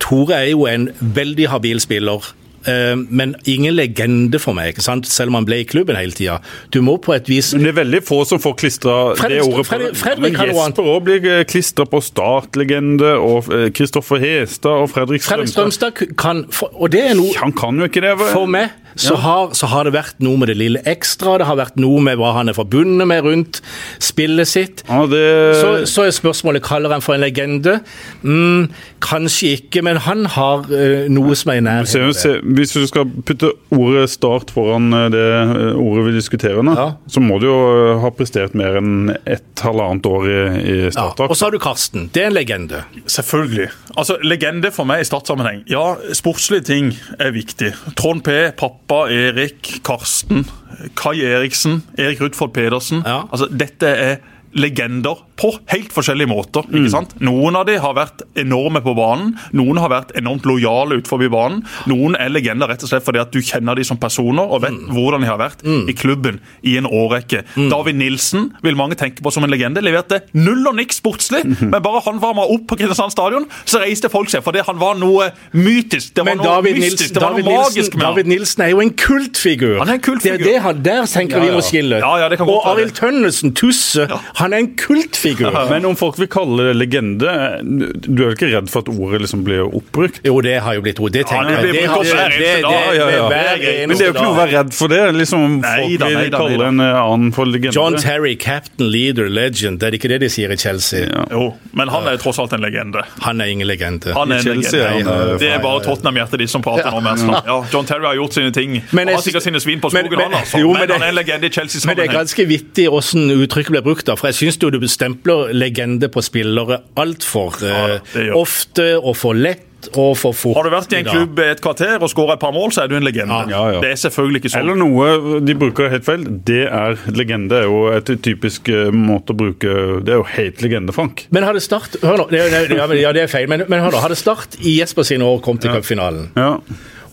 Tore 0.00 0.34
er 0.44 0.50
jo 0.52 0.66
en 0.70 0.90
veldig 1.00 1.48
habil 1.50 1.80
spiller. 1.80 2.20
eh, 2.66 2.94
Men 2.96 3.34
ingen 3.46 3.74
legende 3.74 4.38
for 4.40 4.54
meg, 4.56 4.70
ikke 4.74 4.82
sant? 4.82 5.06
selv 5.06 5.28
om 5.28 5.34
han 5.34 5.44
ble 5.44 5.58
i 5.60 5.64
klubben 5.68 5.96
hele 5.96 6.12
tida. 6.12 6.38
Du 6.72 6.80
må 6.82 6.96
på 6.96 7.12
et 7.14 7.28
vis 7.28 7.52
Men 7.52 7.64
det 7.64 7.72
er 7.74 7.84
veldig 7.84 8.02
få 8.04 8.24
som 8.26 8.38
får 8.40 8.54
klistra 8.56 8.94
det 9.28 9.42
ordet 9.42 9.66
på 9.66 9.74
Fredrik- 9.74 9.96
Fredrik. 10.00 10.38
Jesper 10.38 10.82
òg 10.94 11.02
blir 11.04 11.44
klistra 11.44 11.84
på 11.84 12.00
startlegende, 12.00 13.18
og 13.20 13.52
eh, 13.52 13.68
Kristoffer 13.70 14.16
Hestad 14.22 14.70
og 14.84 14.88
Fredrik 14.90 15.22
Fredrik 15.22 15.48
Strømstad. 15.48 15.92
Strømstad 15.92 16.16
kan 16.16 16.46
Og 16.72 16.90
det 16.90 17.04
er 17.10 17.14
noe 17.14 17.32
Han 17.42 17.52
kan 17.52 17.76
jo 17.78 17.84
ikke 17.84 18.00
det. 18.00 18.14
For 18.32 18.46
meg 18.46 18.70
så, 18.96 19.16
har, 19.20 19.52
så 19.56 19.66
har 19.72 19.84
det 19.88 19.94
vært 19.96 20.20
noe 20.24 20.38
med 20.40 20.48
det 20.52 20.56
lille 20.60 20.82
ekstra, 20.88 21.38
det 21.40 21.46
har 21.48 21.56
vært 21.58 21.76
noe 21.80 22.00
med 22.04 22.18
hva 22.20 22.32
han 22.38 22.48
er 22.52 22.56
forbundet 22.56 23.06
med 23.10 23.24
rundt 23.26 23.60
spillet 24.02 24.48
sitt. 24.48 24.82
Ja, 24.88 25.04
det, 25.10 25.22
Så, 25.60 25.70
så 25.90 26.04
er 26.06 26.14
spørsmålet 26.14 26.62
kaller 26.66 26.92
han 26.94 27.02
for 27.04 27.16
en 27.16 27.24
legende. 27.24 27.78
Mm, 28.22 28.68
kanskje 29.04 29.54
ikke, 29.58 29.82
men 29.84 29.98
han 30.04 30.24
har 30.34 30.64
uh, 30.70 31.06
noe 31.12 31.34
som 31.38 31.52
er 31.54 31.60
i 31.60 31.64
nærheten. 31.64 32.12
se, 32.14 32.36
hvis 32.56 32.72
du 32.76 32.84
skal 32.90 33.08
putte 33.26 33.50
ordet 33.74 34.06
start 34.12 34.52
foran 34.54 34.90
eh, 34.94 35.08
det 35.12 35.24
eh, 35.24 35.78
ordet 35.80 36.04
vi 36.08 36.14
diskuterer 36.18 36.62
nå, 36.64 36.74
Ja. 36.78 36.86
så 37.10 37.20
må 37.24 37.38
du 37.42 37.46
jo 37.48 37.58
ha 38.02 38.10
prestert 38.14 38.54
mer 38.58 38.78
enn 38.80 39.10
et 39.26 39.64
halvannet 39.64 40.06
år 40.06 40.28
i, 40.28 40.38
i 40.60 40.76
Ja, 40.86 40.90
starttak. 40.94 41.30
og 41.30 41.36
så 41.38 41.46
har 41.48 41.54
du 41.54 41.58
Karsten. 41.62 42.08
Det 42.14 42.22
er 42.24 42.30
en 42.30 42.36
legende. 42.36 42.84
Selvfølgelig. 43.10 43.68
Altså, 43.96 44.16
Legende 44.24 44.70
for 44.74 44.84
meg 44.88 45.02
i 45.02 45.08
startsammenheng. 45.08 45.62
Ja, 45.70 45.96
sportslige 46.16 46.64
ting 46.68 46.92
er 47.18 47.30
viktig. 47.34 47.72
Trond 47.98 48.22
P, 48.26 48.30
pappa 48.58 48.83
Erik, 48.90 49.82
Karsten, 49.84 50.46
Kai 50.94 51.20
Eriksen, 51.20 51.82
Erik 51.96 52.20
Rudford 52.20 52.52
Pedersen. 52.52 53.02
Ja. 53.06 53.24
Altså, 53.30 53.46
Dette 53.46 53.86
er 53.86 54.16
legender 54.54 55.18
på 55.36 55.50
helt 55.72 55.90
forskjellige 55.94 56.30
måter. 56.30 56.66
ikke 56.70 56.90
sant? 56.92 57.14
Noen 57.24 57.56
av 57.58 57.66
de 57.66 57.74
har 57.82 57.94
vært 57.96 58.22
enorme 58.38 58.80
på 58.84 58.94
banen, 58.96 59.32
noen 59.52 59.80
har 59.82 59.90
vært 59.90 60.12
enormt 60.18 60.46
lojale 60.46 61.00
utenfor 61.00 61.24
banen. 61.32 61.64
Noen 61.90 62.14
er 62.20 62.30
legender 62.30 62.70
rett 62.70 62.82
og 62.86 62.90
slett 62.90 63.04
fordi 63.06 63.20
at 63.22 63.32
du 63.34 63.40
kjenner 63.42 63.74
de 63.78 63.84
som 63.86 63.98
personer 64.00 64.46
og 64.46 64.62
vet 64.62 64.76
hvordan 64.94 65.24
de 65.24 65.28
har 65.30 65.40
vært 65.40 65.64
i 65.64 65.94
klubben 65.98 66.38
i 66.62 66.76
en 66.78 66.86
årrekke. 66.86 67.42
David 67.70 67.98
Nilsen 67.98 68.52
vil 68.62 68.78
mange 68.78 68.94
tenke 69.00 69.22
på 69.24 69.32
som 69.34 69.44
en 69.46 69.50
legende. 69.52 69.82
Leverte 69.84 70.22
null 70.38 70.62
og 70.70 70.78
niks 70.78 71.00
sportslig, 71.02 71.42
men 71.60 71.80
bare 71.82 72.02
han 72.06 72.20
varma 72.22 72.46
opp 72.46 72.66
på 72.70 72.78
Kristiansand 72.78 73.12
stadion, 73.14 73.48
så 73.66 73.80
reiste 73.82 74.10
folk 74.12 74.30
seg, 74.30 74.44
fordi 74.46 74.62
han 74.66 74.78
var 74.80 74.94
noe 75.00 75.30
mytisk. 75.52 76.14
Det 76.14 76.22
var 76.24 76.30
Men 76.30 76.42
noe 76.42 76.54
David 76.60 76.78
mystisk, 76.78 77.00
Nilsen, 77.00 77.14
det 77.14 77.22
var 77.22 77.34
David, 77.34 77.44
noe 77.44 77.54
Nilsen, 77.54 77.74
magisk 77.74 77.98
med 77.98 78.06
David. 78.06 78.30
Nilsen 78.34 78.64
er 78.64 78.70
jo 78.74 78.80
en 78.84 78.94
kultfigur. 79.04 79.76
Han 79.82 79.88
er 79.92 79.98
en 79.98 80.04
kultfigur. 80.04 80.38
Det 80.38 80.46
er 80.46 80.52
det 80.52 80.62
han, 80.68 80.82
der 80.84 81.06
tenker 81.10 81.36
Ja, 81.38 81.42
vi 81.42 81.50
ja. 81.50 81.58
må 81.58 81.64
skille. 81.66 82.00
Ja, 82.04 82.12
ja, 82.22 82.28
det 82.32 82.38
kan 82.40 82.48
godt 82.48 82.62
og 82.64 82.70
Arild 82.74 82.94
Tønnesen, 82.98 83.54
Tusse, 83.58 84.06
Han 84.44 84.52
er 84.52 84.60
en 84.64 84.70
kultfigur. 84.76 85.50
Men 85.70 85.86
om 85.88 85.96
folk 85.98 86.18
vil 86.20 86.28
kalle 86.32 86.68
det 86.68 86.74
legende 86.76 87.32
Du 87.64 88.20
er 88.20 88.28
jo 88.28 88.34
ikke 88.36 88.50
redd 88.52 88.68
for 88.72 88.84
at 88.84 88.90
ordet 88.92 89.22
liksom 89.24 89.44
blir 89.46 89.64
oppbrukt? 89.64 90.20
Jo, 90.26 90.36
det 90.44 90.58
har 90.64 90.76
jo 90.76 90.82
blitt 90.84 91.00
ord. 91.00 91.14
Det 91.14 91.24
tenker 91.30 91.54
Ja, 91.54 91.62
jeg. 91.64 92.60
Ja, 92.60 93.08
ja. 93.08 93.28
er. 93.32 93.86
Men 93.88 93.96
det 93.96 94.04
er 94.04 94.10
jo 94.10 94.14
ikke 94.14 94.24
noe 94.26 94.34
å 94.34 94.38
være 94.38 94.52
redd 94.58 94.74
for 94.76 94.92
det. 94.92 95.00
liksom 95.16 95.58
Nei 95.62 95.74
folk 95.80 95.98
da, 96.02 96.08
vil 96.12 96.30
kalle 96.34 96.68
en 96.68 96.82
eh, 96.84 96.98
annen 97.00 97.32
for 97.34 97.48
legende. 97.48 97.74
John 97.76 97.96
Terry, 98.00 98.34
captain, 98.40 98.90
leader, 98.92 99.28
legend. 99.32 99.80
Det 99.80 99.88
er 99.88 99.96
ikke 99.98 100.10
det 100.14 100.20
de 100.24 100.30
sier 100.32 100.52
i 100.52 100.58
Chelsea. 100.60 101.06
Ja. 101.08 101.24
Jo, 101.32 101.46
men 101.72 101.92
han 101.94 102.08
er 102.10 102.20
tross 102.22 102.38
alt 102.42 102.52
en 102.56 102.64
legende. 102.64 103.04
Han 103.24 103.40
er 103.40 103.52
ingen 103.54 103.68
legende. 103.70 104.12
Han 104.16 104.32
er 104.34 104.42
en 104.42 104.46
Chelsea 104.48 104.80
er 104.82 104.98
legende. 104.98 105.16
han, 105.16 105.32
eh, 105.34 105.38
Det 105.44 105.50
er 105.54 105.62
bare 105.64 105.82
Tottenham-hjertet 105.86 106.44
de 106.44 106.48
som 106.50 106.62
prater 106.64 106.90
nå. 106.92 107.00
Mest. 107.04 107.24
Ja, 107.48 107.58
John 107.72 107.86
Terry 107.88 108.06
har 108.08 108.14
gjort 108.20 108.36
sine 108.36 108.52
ting. 108.54 108.78
Men 108.92 109.06
Han 109.06 109.14
jeg 109.14 109.16
har 109.20 109.26
sikkert 109.28 109.46
sine 109.48 109.60
svin 109.60 109.80
på 109.80 109.90
skogen, 109.92 110.10
men- 110.10 110.20
han 110.32 110.38
altså. 110.40 110.60
jo, 110.60 110.72
Men 110.72 110.80
men 110.88 110.90
han 110.98 111.02
er 111.02 111.12
en 111.14 111.18
legende 111.20 111.48
i 111.48 111.86
Men 111.86 111.96
det 111.96 112.04
er 112.08 112.12
ganske 112.12 112.46
vittig 112.48 112.86
hvordan 112.88 113.30
uttrykket 113.44 113.70
blir 113.74 113.82
brukt. 113.84 114.04
da, 114.04 114.14
for 114.16 114.28
Jeg 114.34 114.52
syns 114.52 114.58
du 114.58 114.88
stempler 114.90 115.52
legende 115.54 116.10
på 116.10 116.22
spillere 116.24 116.82
altfor 116.98 117.60
Ja, 117.62 118.00
eh, 118.18 118.32
ofte 118.34 118.96
og 118.98 119.14
for 119.16 119.34
lett 119.38 119.70
og 119.92 120.14
for 120.16 120.32
fort. 120.32 120.56
Har 120.56 120.64
du 120.64 120.72
vært 120.72 120.92
i 120.96 121.00
en 121.02 121.08
klubb 121.08 121.40
et 121.44 121.60
kvarter 121.60 122.00
og 122.00 122.08
skåra 122.08 122.38
et 122.38 122.40
par 122.40 122.54
mål, 122.56 122.72
så 122.72 122.84
er 122.84 122.88
du 122.88 122.94
en 122.96 123.04
legende. 123.04 123.36
Ja, 123.52 123.64
ja. 123.74 123.82
Det 123.84 123.90
er 123.92 124.00
selvfølgelig 124.00 124.40
ikke 124.40 124.52
sånn. 124.54 124.62
Eller 124.64 124.78
noe 124.80 125.40
de 125.44 125.56
bruker 125.60 125.90
helt 125.92 126.06
feil. 126.06 126.24
Det 126.48 126.62
er 126.70 126.96
legende. 127.12 127.58
Er 127.60 127.68
jo 127.68 127.82
et 127.92 128.08
typisk 128.24 128.70
eh, 128.72 128.88
måte 128.94 129.34
å 129.34 129.38
bruke 129.42 129.76
Det 130.04 130.14
er 130.14 130.22
jo 130.22 130.26
helt 130.38 130.64
legende, 130.64 130.94
Frank. 130.96 131.26
Men 131.34 131.44
hadde 131.44 131.60
Start 131.64 131.98
hør 132.02 132.24
nå, 132.24 132.28
det, 132.32 132.40
ja, 132.72 132.88
ja, 132.96 133.12
det 133.12 133.26
er 133.26 133.30
feil, 133.30 133.48
men, 133.50 133.66
men 133.68 133.84
hør 133.84 133.92
nå, 133.94 134.00
hadde 134.04 134.16
Start 134.18 134.56
i 134.62 134.78
Jesper 134.78 135.04
sine 135.06 135.28
år 135.28 135.44
kommet 135.44 135.66
til 135.66 135.74
cupfinalen, 135.76 136.30
Ja. 136.38 136.54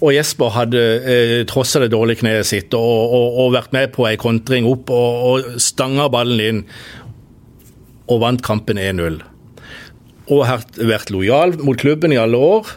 og 0.01 0.15
Jesper 0.15 0.49
hadde 0.55 0.81
eh, 1.03 1.35
trossa 1.49 1.83
det 1.83 1.91
dårlige 1.93 2.23
kneet 2.23 2.47
sitt 2.49 2.73
og, 2.73 3.13
og, 3.13 3.37
og 3.43 3.51
vært 3.53 3.75
med 3.75 3.91
på 3.93 4.07
ei 4.09 4.15
kontring 4.21 4.65
opp 4.69 4.89
og, 4.95 5.27
og 5.27 5.59
stanga 5.61 6.07
ballen 6.13 6.41
inn 6.47 6.63
og 8.11 8.21
vant 8.25 8.43
kampen 8.45 8.79
1-0. 8.81 9.21
Og 10.31 10.45
har 10.47 10.63
vært 10.77 11.11
lojal 11.13 11.57
mot 11.63 11.79
klubben 11.79 12.13
i 12.13 12.19
alle 12.19 12.39
år. 12.39 12.69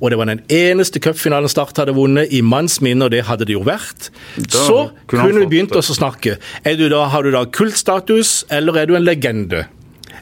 Og 0.00 0.10
det 0.10 0.18
var 0.18 0.28
den 0.28 0.42
eneste 0.52 1.00
cupfinalen 1.02 1.50
Start 1.50 1.78
hadde 1.80 1.94
vunnet 1.96 2.32
i 2.34 2.40
manns 2.44 2.80
minne, 2.84 3.06
og 3.06 3.14
det 3.14 3.24
hadde 3.28 3.46
det 3.48 3.56
jo 3.56 3.64
vært. 3.66 4.10
Så 4.50 4.90
kunne 5.10 5.44
vi 5.44 5.50
begynt 5.56 5.74
å 5.76 5.84
snakke. 5.84 6.38
Er 6.66 6.78
du 6.80 6.86
da, 6.92 7.06
har 7.12 7.24
du 7.24 7.32
da 7.34 7.44
kultstatus, 7.46 8.42
eller 8.52 8.80
er 8.80 8.90
du 8.90 8.96
en 8.98 9.06
legende? 9.06 9.64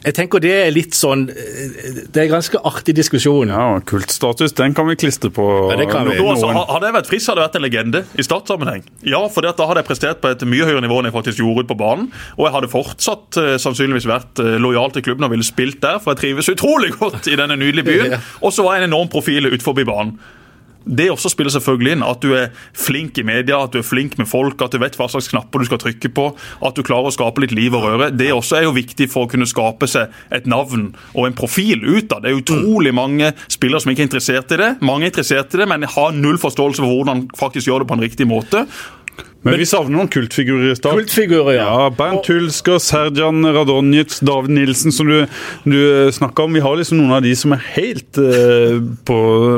Jeg 0.03 0.15
tenker 0.17 0.41
det 0.43 0.51
er 0.65 0.71
litt 0.73 0.95
sånn 0.97 1.27
eh, 1.31 2.01
Det 2.09 2.19
er 2.19 2.25
en 2.25 2.33
ganske 2.35 2.59
artig 2.67 2.95
diskusjon. 2.97 3.51
ja, 3.53 3.79
Kultstatus, 3.87 4.55
den 4.57 4.75
kan 4.77 4.87
vi 4.89 4.97
klistre 4.99 5.31
på 5.33 5.45
Ja, 5.71 5.77
det 5.79 5.87
kan 5.91 6.07
vi. 6.09 6.17
Altså, 6.17 6.49
noen. 6.51 6.67
hadde 6.71 6.89
jeg 6.89 6.97
vært 6.97 7.11
frisk, 7.11 7.29
hadde 7.31 7.43
jeg 7.43 7.49
vært 7.49 7.59
en 7.59 7.65
legende 7.67 8.03
i 8.17 8.27
startsammenheng. 8.27 8.83
Ja, 9.07 9.23
for 9.31 9.45
da 9.45 9.53
hadde 9.53 9.83
jeg 9.83 9.89
prestert 9.89 10.21
på 10.23 10.31
et 10.33 10.45
mye 10.49 10.67
høyere 10.67 10.83
nivå 10.85 10.99
enn 10.99 11.09
jeg 11.11 11.17
faktisk 11.17 11.43
gjorde 11.43 11.63
ute 11.65 11.71
på 11.73 11.79
banen. 11.79 12.11
Og 12.37 12.47
jeg 12.47 12.55
hadde 12.57 12.71
fortsatt 12.73 13.41
eh, 13.41 13.55
sannsynligvis 13.61 14.09
vært 14.09 14.43
eh, 14.43 14.57
lojal 14.61 14.93
til 14.95 15.05
klubben 15.09 15.27
og 15.27 15.35
ville 15.35 15.47
spilt 15.47 15.81
der, 15.83 15.99
for 16.03 16.13
jeg 16.13 16.23
trives 16.23 16.51
utrolig 16.53 16.93
godt 17.01 17.29
i 17.31 17.39
denne 17.39 17.57
nydelige 17.59 17.89
byen. 17.89 18.17
Og 18.41 18.53
så 18.55 18.65
var 18.65 18.77
jeg 18.77 18.85
en 18.87 18.91
enorm 18.91 19.11
profil 19.13 19.51
utenfor 19.53 19.77
banen. 19.83 20.17
Det 20.85 21.09
også 21.11 21.31
spiller 21.31 21.53
selvfølgelig 21.53 21.95
inn. 21.95 22.05
At 22.05 22.23
du 22.23 22.33
er 22.37 22.51
flink 22.77 23.17
i 23.19 23.25
media, 23.27 23.61
at 23.63 23.73
du 23.73 23.79
er 23.79 23.87
flink 23.87 24.17
med 24.19 24.27
folk, 24.29 24.61
at 24.61 24.73
du 24.73 24.81
vet 24.81 24.97
hva 24.99 25.07
slags 25.11 25.29
knapper 25.31 25.63
du 25.63 25.69
skal 25.69 25.81
trykke 25.83 26.11
på. 26.15 26.29
At 26.65 26.77
du 26.77 26.83
klarer 26.85 27.11
å 27.11 27.15
skape 27.15 27.43
litt 27.43 27.55
liv 27.55 27.75
og 27.77 27.87
røre. 27.87 28.09
Det 28.13 28.31
også 28.35 28.59
er 28.59 28.67
jo 28.67 28.75
viktig 28.75 29.09
for 29.11 29.27
å 29.27 29.31
kunne 29.31 29.49
skape 29.49 29.89
seg 29.89 30.13
et 30.33 30.49
navn 30.49 30.91
og 31.13 31.27
en 31.27 31.37
profil 31.37 31.85
ut 31.85 32.11
av. 32.11 32.23
Det 32.23 32.31
er 32.31 32.41
utrolig 32.41 32.93
mange 32.95 33.31
spillere 33.47 33.83
som 33.83 33.93
ikke 33.93 34.05
er 34.05 34.11
interessert 34.11 34.55
i 34.55 34.59
det. 34.63 34.73
Mange 34.83 35.07
er 35.07 35.13
interessert 35.13 35.55
i 35.55 35.63
det, 35.63 35.69
men 35.69 35.87
har 35.95 36.17
null 36.17 36.41
forståelse 36.41 36.83
for 36.83 36.91
hvordan 36.91 37.27
faktisk 37.39 37.69
gjør 37.69 37.83
det 37.83 37.91
på 37.91 37.97
en 37.99 38.05
riktig 38.07 38.29
måte. 38.29 38.67
Men 39.43 39.57
vi 39.59 39.65
savner 39.67 39.97
noen 39.97 40.09
kultfigurer 40.11 40.71
i 40.71 40.75
start. 40.77 40.95
Kultfigurer, 41.01 41.57
ja. 41.57 41.65
Ja, 41.67 41.89
Bernt 41.91 42.27
Hulsker, 42.31 42.79
Serjan 42.79 43.43
Radonjic, 43.43 44.19
David 44.23 44.53
Nilsen, 44.55 44.93
som 44.95 45.09
du, 45.09 45.25
du 45.67 45.79
snakka 46.15 46.45
om. 46.45 46.55
Vi 46.55 46.63
har 46.63 46.77
liksom 46.79 47.01
noen 47.01 47.17
av 47.17 47.25
de 47.25 47.33
som 47.37 47.55
er 47.55 47.63
helt 47.75 48.19
uh, 48.21 48.79
på, 49.07 49.17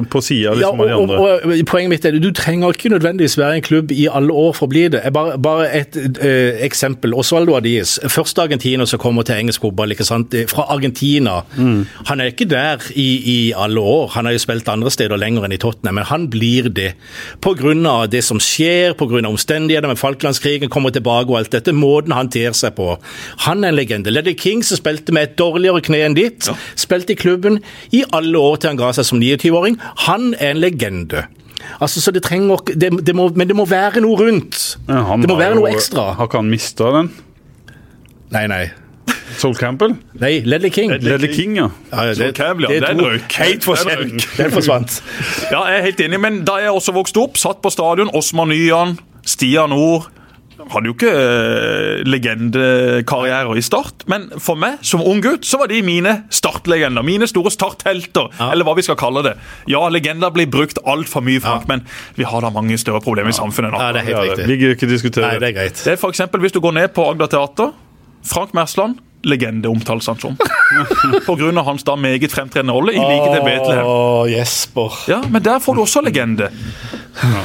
på 0.10 0.24
sida 0.26 0.56
Ja, 0.56 0.56
liksom, 0.58 0.82
av 0.82 0.90
de 0.90 0.98
andre. 0.98 1.20
og, 1.20 1.46
og 1.54 1.64
Poenget 1.70 1.92
mitt 1.92 2.08
er 2.08 2.18
Du 2.22 2.32
trenger 2.36 2.74
ikke 2.76 2.92
nødvendigvis 2.94 3.38
være 3.38 3.58
i 3.58 3.62
en 3.62 3.66
klubb 3.66 3.94
i 3.94 4.08
alle 4.10 4.34
år 4.34 4.56
for 4.58 4.68
å 4.68 4.74
bli 4.74 4.88
det. 4.96 5.04
Bare, 5.16 5.38
bare 5.42 5.70
et 5.82 5.98
uh, 5.98 6.58
eksempel. 6.66 7.14
Osvaldo 7.18 7.58
Adies, 7.60 7.98
første 8.12 8.46
argentiner 8.46 8.90
som 8.90 9.02
kommer 9.02 9.28
til 9.28 9.38
engelsk 9.38 9.64
fotball, 9.68 9.94
ikke 9.94 10.08
sant? 10.08 10.34
Eh, 10.34 10.48
fra 10.50 10.66
Argentina. 10.74 11.38
Han 11.56 12.22
er 12.22 12.32
ikke 12.34 12.48
der 12.50 12.82
i, 12.98 13.08
i 13.30 13.38
alle 13.56 13.82
år. 13.82 14.10
Han 14.16 14.26
har 14.28 14.36
jo 14.36 14.42
spilt 14.42 14.70
andre 14.72 14.92
steder 14.94 15.20
lenger 15.20 15.46
enn 15.46 15.56
i 15.56 15.62
Tottenham, 15.62 16.00
men 16.00 16.10
han 16.10 16.28
blir 16.34 16.70
det. 16.74 16.94
Pga. 17.44 17.96
det 18.12 18.24
som 18.26 18.42
skjer, 18.42 18.96
pga. 18.98 19.22
Med 19.84 19.98
Falklandskrigen, 19.98 20.70
kommer 20.70 20.90
tilbake 20.92 21.28
og 21.30 21.38
alt 21.38 21.52
dette. 21.52 21.72
Måten 21.74 22.12
han 22.14 22.30
ter 22.30 22.52
seg 22.54 22.76
på. 22.76 22.98
Han 23.46 23.64
er 23.64 23.68
en 23.70 23.76
legende. 23.76 24.12
Leddy 24.12 24.34
King, 24.40 24.64
som 24.64 24.78
spilte 24.78 25.12
med 25.12 25.24
et 25.24 25.36
dårligere 25.38 25.82
kne 25.82 25.98
enn 26.06 26.16
ditt, 26.16 26.48
spilte 26.76 27.12
i 27.12 27.16
klubben 27.16 27.60
i 27.92 28.04
alle 28.14 28.38
år 28.38 28.58
til 28.58 28.70
han 28.70 28.78
ga 28.78 28.92
seg 28.94 29.06
som 29.06 29.20
29-åring. 29.20 29.78
Han 30.08 30.34
er 30.40 30.52
en 30.56 30.58
legende. 30.64 31.26
Altså, 31.82 32.00
så 32.02 32.12
det 32.14 32.24
trenger 32.24 32.56
ikke- 32.62 32.80
det, 32.80 33.06
det 33.06 33.16
må, 33.16 33.30
Men 33.36 33.48
det 33.48 33.56
må 33.56 33.66
være 33.66 34.00
noe 34.02 34.16
rundt. 34.18 34.78
Ja, 34.88 35.04
det 35.18 35.28
må 35.30 35.36
være 35.38 35.56
noe 35.56 35.70
jo- 35.72 35.76
ekstra. 35.78 36.14
Har 36.16 36.28
ikke 36.28 36.38
han 36.38 36.50
mista 36.50 36.92
den? 36.92 37.12
Nei, 38.32 38.48
nei. 38.48 38.72
Sol 39.38 39.54
Campbell? 39.56 39.96
Nei, 40.20 40.40
Ledley 40.46 40.70
King. 40.70 40.92
Ledley 41.02 41.34
King, 41.34 41.56
ja. 41.58 41.70
Ja, 41.92 42.14
Sol 42.14 42.32
Campbell, 42.34 42.68
ja, 42.70 42.80
det 42.80 42.84
er 42.90 42.94
den 42.94 43.02
røyk. 43.06 43.32
Helt 43.34 43.64
forsvant. 43.66 45.02
Ja, 45.52 45.64
jeg 45.68 45.80
er 45.80 45.84
helt 45.84 46.00
enig, 46.06 46.20
men 46.22 46.44
da 46.48 46.56
jeg 46.62 46.70
også 46.72 46.94
vokste 46.96 47.18
opp, 47.24 47.38
satt 47.38 47.62
på 47.62 47.72
stadion, 47.74 48.10
Osmar 48.16 48.46
Nyan, 48.50 48.98
Stian 49.26 49.74
Ord 49.76 50.12
hadde 50.72 50.90
jo 50.90 50.94
ikke 50.96 51.12
eh, 51.12 52.04
legendekarrierer 52.08 53.60
i 53.60 53.64
Start, 53.66 54.06
men 54.12 54.28
for 54.42 54.58
meg 54.60 54.80
som 54.86 55.04
ung 55.06 55.22
gutt 55.24 55.46
så 55.48 55.60
var 55.62 55.70
de 55.72 55.82
mine 55.86 56.14
startlegender. 56.34 57.06
Mine 57.06 57.28
store 57.30 57.52
starthelter, 57.54 58.32
eller 58.48 58.68
hva 58.68 58.76
vi 58.78 58.86
skal 58.88 58.98
kalle 59.00 59.24
det. 59.26 59.36
Ja, 59.72 59.84
legender 59.94 60.34
blir 60.36 60.50
brukt 60.52 60.80
altfor 60.88 61.26
mye, 61.26 61.42
Frank, 61.44 61.68
men 61.72 61.84
vi 62.18 62.28
har 62.28 62.46
da 62.46 62.52
mange 62.54 62.78
større 62.82 63.04
problemer 63.04 63.34
i 63.34 63.38
samfunnet 63.38 63.76
nå. 63.76 63.82
Ja, 63.82 63.92
det 63.96 64.06
er 64.06 64.12
helt 64.12 64.24
riktig. 64.24 64.48
vi 64.50 64.60
gidder 64.62 64.78
ikke 64.78 64.92
diskutere 64.92 65.34
Nei, 65.34 65.42
det 65.44 65.52
er 65.52 65.58
greit. 65.60 65.82
Det 65.84 65.96
er 65.96 66.00
for 66.02 66.16
eksempel 66.16 66.46
hvis 66.46 66.56
du 66.56 66.62
går 66.64 66.78
ned 66.80 66.94
på 66.96 67.10
Agder 67.12 67.32
Teater. 67.36 67.76
Frank 68.26 68.56
Mersland, 68.58 68.98
legende 69.26 69.70
omtales 69.70 70.08
han 70.10 70.18
som. 70.22 70.38
På 71.28 71.36
grunn 71.38 71.58
av 71.62 71.68
hans 71.68 71.86
da 71.86 71.94
meget 71.98 72.34
fremtredende 72.34 72.74
rolle 72.74 72.96
i 72.96 73.02
Like 73.02 73.28
til 73.36 73.46
Betlehem. 73.46 73.86
Oh, 73.86 74.24
Jesper. 74.30 74.98
Ja, 75.10 75.20
men 75.30 75.46
der 75.46 75.62
får 75.62 75.78
du 75.78 75.84
også 75.84 76.02
legende. 76.06 76.50
Ja, 77.22 77.44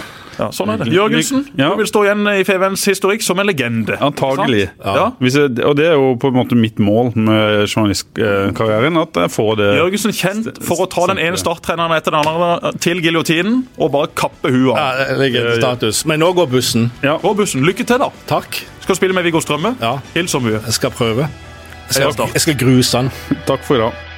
sånn 0.55 0.71
er 0.73 0.79
det. 0.81 0.89
Jørgensen 0.95 1.45
Ja. 1.59 1.75
vil 1.77 1.87
stå 1.87 2.03
igjen 2.07 2.27
i 2.33 2.45
Fevens 2.49 2.85
historikk 2.89 3.23
som 3.23 3.39
en 3.39 3.47
legende. 3.47 3.99
Antagelig. 4.01 4.71
Ja. 4.85 5.11
Hvis 5.21 5.35
jeg, 5.37 5.59
og 5.65 5.77
det 5.77 5.87
er 5.91 5.95
jo 5.99 6.15
på 6.21 6.29
en 6.33 6.39
måte 6.41 6.57
mitt 6.57 6.79
mål 6.81 7.13
med 7.15 7.67
journalistkarrieren, 7.69 8.97
at 9.03 9.21
jeg 9.23 9.31
får 9.31 9.57
det 9.61 9.69
Jørgensen 9.79 10.13
kjent 10.17 10.63
for 10.65 10.85
å 10.85 10.89
ta 10.91 11.07
den 11.13 11.19
ene 11.19 11.37
starttreneren 11.41 11.93
etter 11.97 12.11
den 12.17 12.27
andre 12.27 12.73
til 12.81 13.01
giljotinen 13.05 13.65
og 13.79 13.93
bare 13.93 14.09
kappe 14.15 14.51
huet 14.51 14.77
av. 14.77 15.05
Ja, 15.09 15.17
legendestatus. 15.21 16.05
Men 16.07 16.21
nå 16.21 16.33
går 16.35 16.51
bussen. 16.51 16.91
Gå 17.03 17.35
bussen. 17.37 17.63
Lykke 17.67 17.87
til, 17.87 17.99
da. 17.99 18.11
Takk. 18.27 18.63
Skal 18.81 18.97
spille 18.97 19.15
med 19.15 19.25
Viggo 19.25 19.41
Strømme. 19.41 19.77
Ja. 19.81 19.99
Hils 20.15 20.31
så 20.35 20.41
mye. 20.43 20.61
Jeg 20.65 20.73
skal 20.73 20.91
prøve. 20.91 21.29
Jeg 21.91 22.13
skal, 22.15 22.29
jeg 22.35 22.41
skal 22.41 22.55
gruse 22.55 22.97
han. 22.97 23.11
Takk 23.47 23.65
for 23.67 23.77
i 23.77 23.79
dag. 23.79 24.10